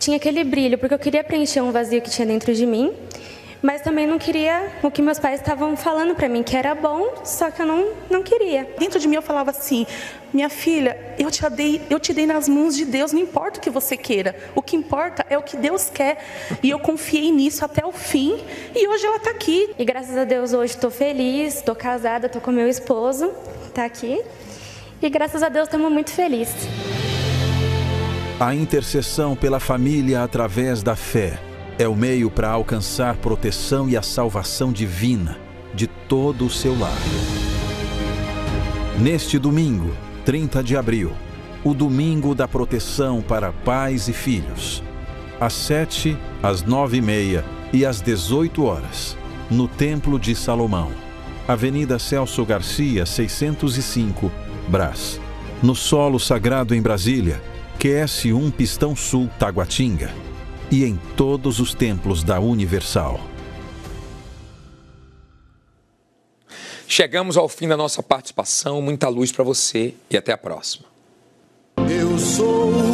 tinha 0.00 0.16
aquele 0.16 0.42
brilho, 0.42 0.78
porque 0.78 0.94
eu 0.94 0.98
queria 0.98 1.22
preencher 1.22 1.60
um 1.60 1.70
vazio 1.70 2.00
que 2.00 2.08
tinha 2.08 2.26
dentro 2.26 2.54
de 2.54 2.64
mim, 2.64 2.90
mas 3.62 3.82
também 3.82 4.06
não 4.06 4.18
queria 4.18 4.72
o 4.82 4.90
que 4.90 5.02
meus 5.02 5.18
pais 5.18 5.40
estavam 5.40 5.76
falando 5.76 6.14
para 6.14 6.28
mim, 6.28 6.42
que 6.42 6.56
era 6.56 6.74
bom, 6.74 7.22
só 7.24 7.50
que 7.50 7.60
eu 7.60 7.66
não, 7.66 7.92
não 8.08 8.22
queria. 8.22 8.68
Dentro 8.78 8.98
de 8.98 9.06
mim 9.06 9.16
eu 9.16 9.22
falava 9.22 9.50
assim: 9.50 9.86
minha 10.32 10.48
filha, 10.48 10.96
eu 11.18 11.30
te, 11.30 11.48
dei, 11.50 11.82
eu 11.90 12.00
te 12.00 12.12
dei 12.12 12.26
nas 12.26 12.48
mãos 12.48 12.74
de 12.74 12.84
Deus, 12.84 13.12
não 13.12 13.20
importa 13.20 13.58
o 13.58 13.62
que 13.62 13.70
você 13.70 13.96
queira, 13.96 14.34
o 14.54 14.62
que 14.62 14.76
importa 14.76 15.24
é 15.28 15.36
o 15.36 15.42
que 15.42 15.56
Deus 15.56 15.90
quer. 15.90 16.24
E 16.62 16.70
eu 16.70 16.78
confiei 16.78 17.30
nisso 17.30 17.64
até 17.64 17.84
o 17.84 17.92
fim, 17.92 18.42
e 18.74 18.88
hoje 18.88 19.04
ela 19.04 19.16
está 19.16 19.30
aqui. 19.30 19.74
E 19.78 19.84
graças 19.84 20.16
a 20.16 20.24
Deus 20.24 20.52
hoje 20.52 20.74
estou 20.74 20.90
feliz, 20.90 21.56
estou 21.56 21.74
casada, 21.74 22.26
estou 22.26 22.40
com 22.40 22.50
meu 22.50 22.68
esposo, 22.68 23.30
está 23.68 23.84
aqui. 23.84 24.20
E 25.02 25.08
graças 25.08 25.42
a 25.42 25.48
Deus 25.48 25.66
estamos 25.66 25.90
muito 25.90 26.10
felizes. 26.10 26.68
A 28.38 28.54
intercessão 28.54 29.36
pela 29.36 29.60
família 29.60 30.22
através 30.22 30.82
da 30.82 30.96
fé 30.96 31.49
é 31.80 31.88
o 31.88 31.96
meio 31.96 32.30
para 32.30 32.50
alcançar 32.50 33.16
proteção 33.16 33.88
e 33.88 33.96
a 33.96 34.02
salvação 34.02 34.70
divina 34.70 35.38
de 35.74 35.86
todo 35.86 36.44
o 36.44 36.50
seu 36.50 36.78
lar. 36.78 36.92
Neste 38.98 39.38
domingo, 39.38 39.90
30 40.26 40.62
de 40.62 40.76
abril, 40.76 41.10
o 41.64 41.72
domingo 41.72 42.34
da 42.34 42.46
proteção 42.46 43.22
para 43.22 43.50
pais 43.50 44.08
e 44.08 44.12
filhos, 44.12 44.82
às 45.40 45.54
7, 45.54 46.18
às 46.42 46.62
9 46.62 46.98
e 46.98 47.00
meia 47.00 47.44
e 47.72 47.86
às 47.86 48.02
18 48.02 48.62
horas, 48.62 49.16
no 49.50 49.66
Templo 49.66 50.18
de 50.18 50.34
Salomão, 50.34 50.92
Avenida 51.48 51.98
Celso 51.98 52.44
Garcia, 52.44 53.06
605, 53.06 54.30
Brás, 54.68 55.18
no 55.62 55.74
solo 55.74 56.20
sagrado 56.20 56.74
em 56.74 56.82
Brasília 56.82 57.40
QS1 57.78 58.52
Pistão 58.52 58.94
Sul 58.94 59.30
Taguatinga 59.38 60.29
e 60.70 60.84
em 60.84 60.98
todos 61.16 61.58
os 61.58 61.74
templos 61.74 62.22
da 62.22 62.38
Universal. 62.38 63.20
Chegamos 66.86 67.36
ao 67.36 67.48
fim 67.48 67.68
da 67.68 67.76
nossa 67.76 68.02
participação. 68.02 68.82
Muita 68.82 69.08
luz 69.08 69.30
para 69.30 69.44
você 69.44 69.94
e 70.10 70.16
até 70.16 70.32
a 70.32 70.38
próxima. 70.38 70.86
Eu 71.88 72.18
sou 72.18 72.89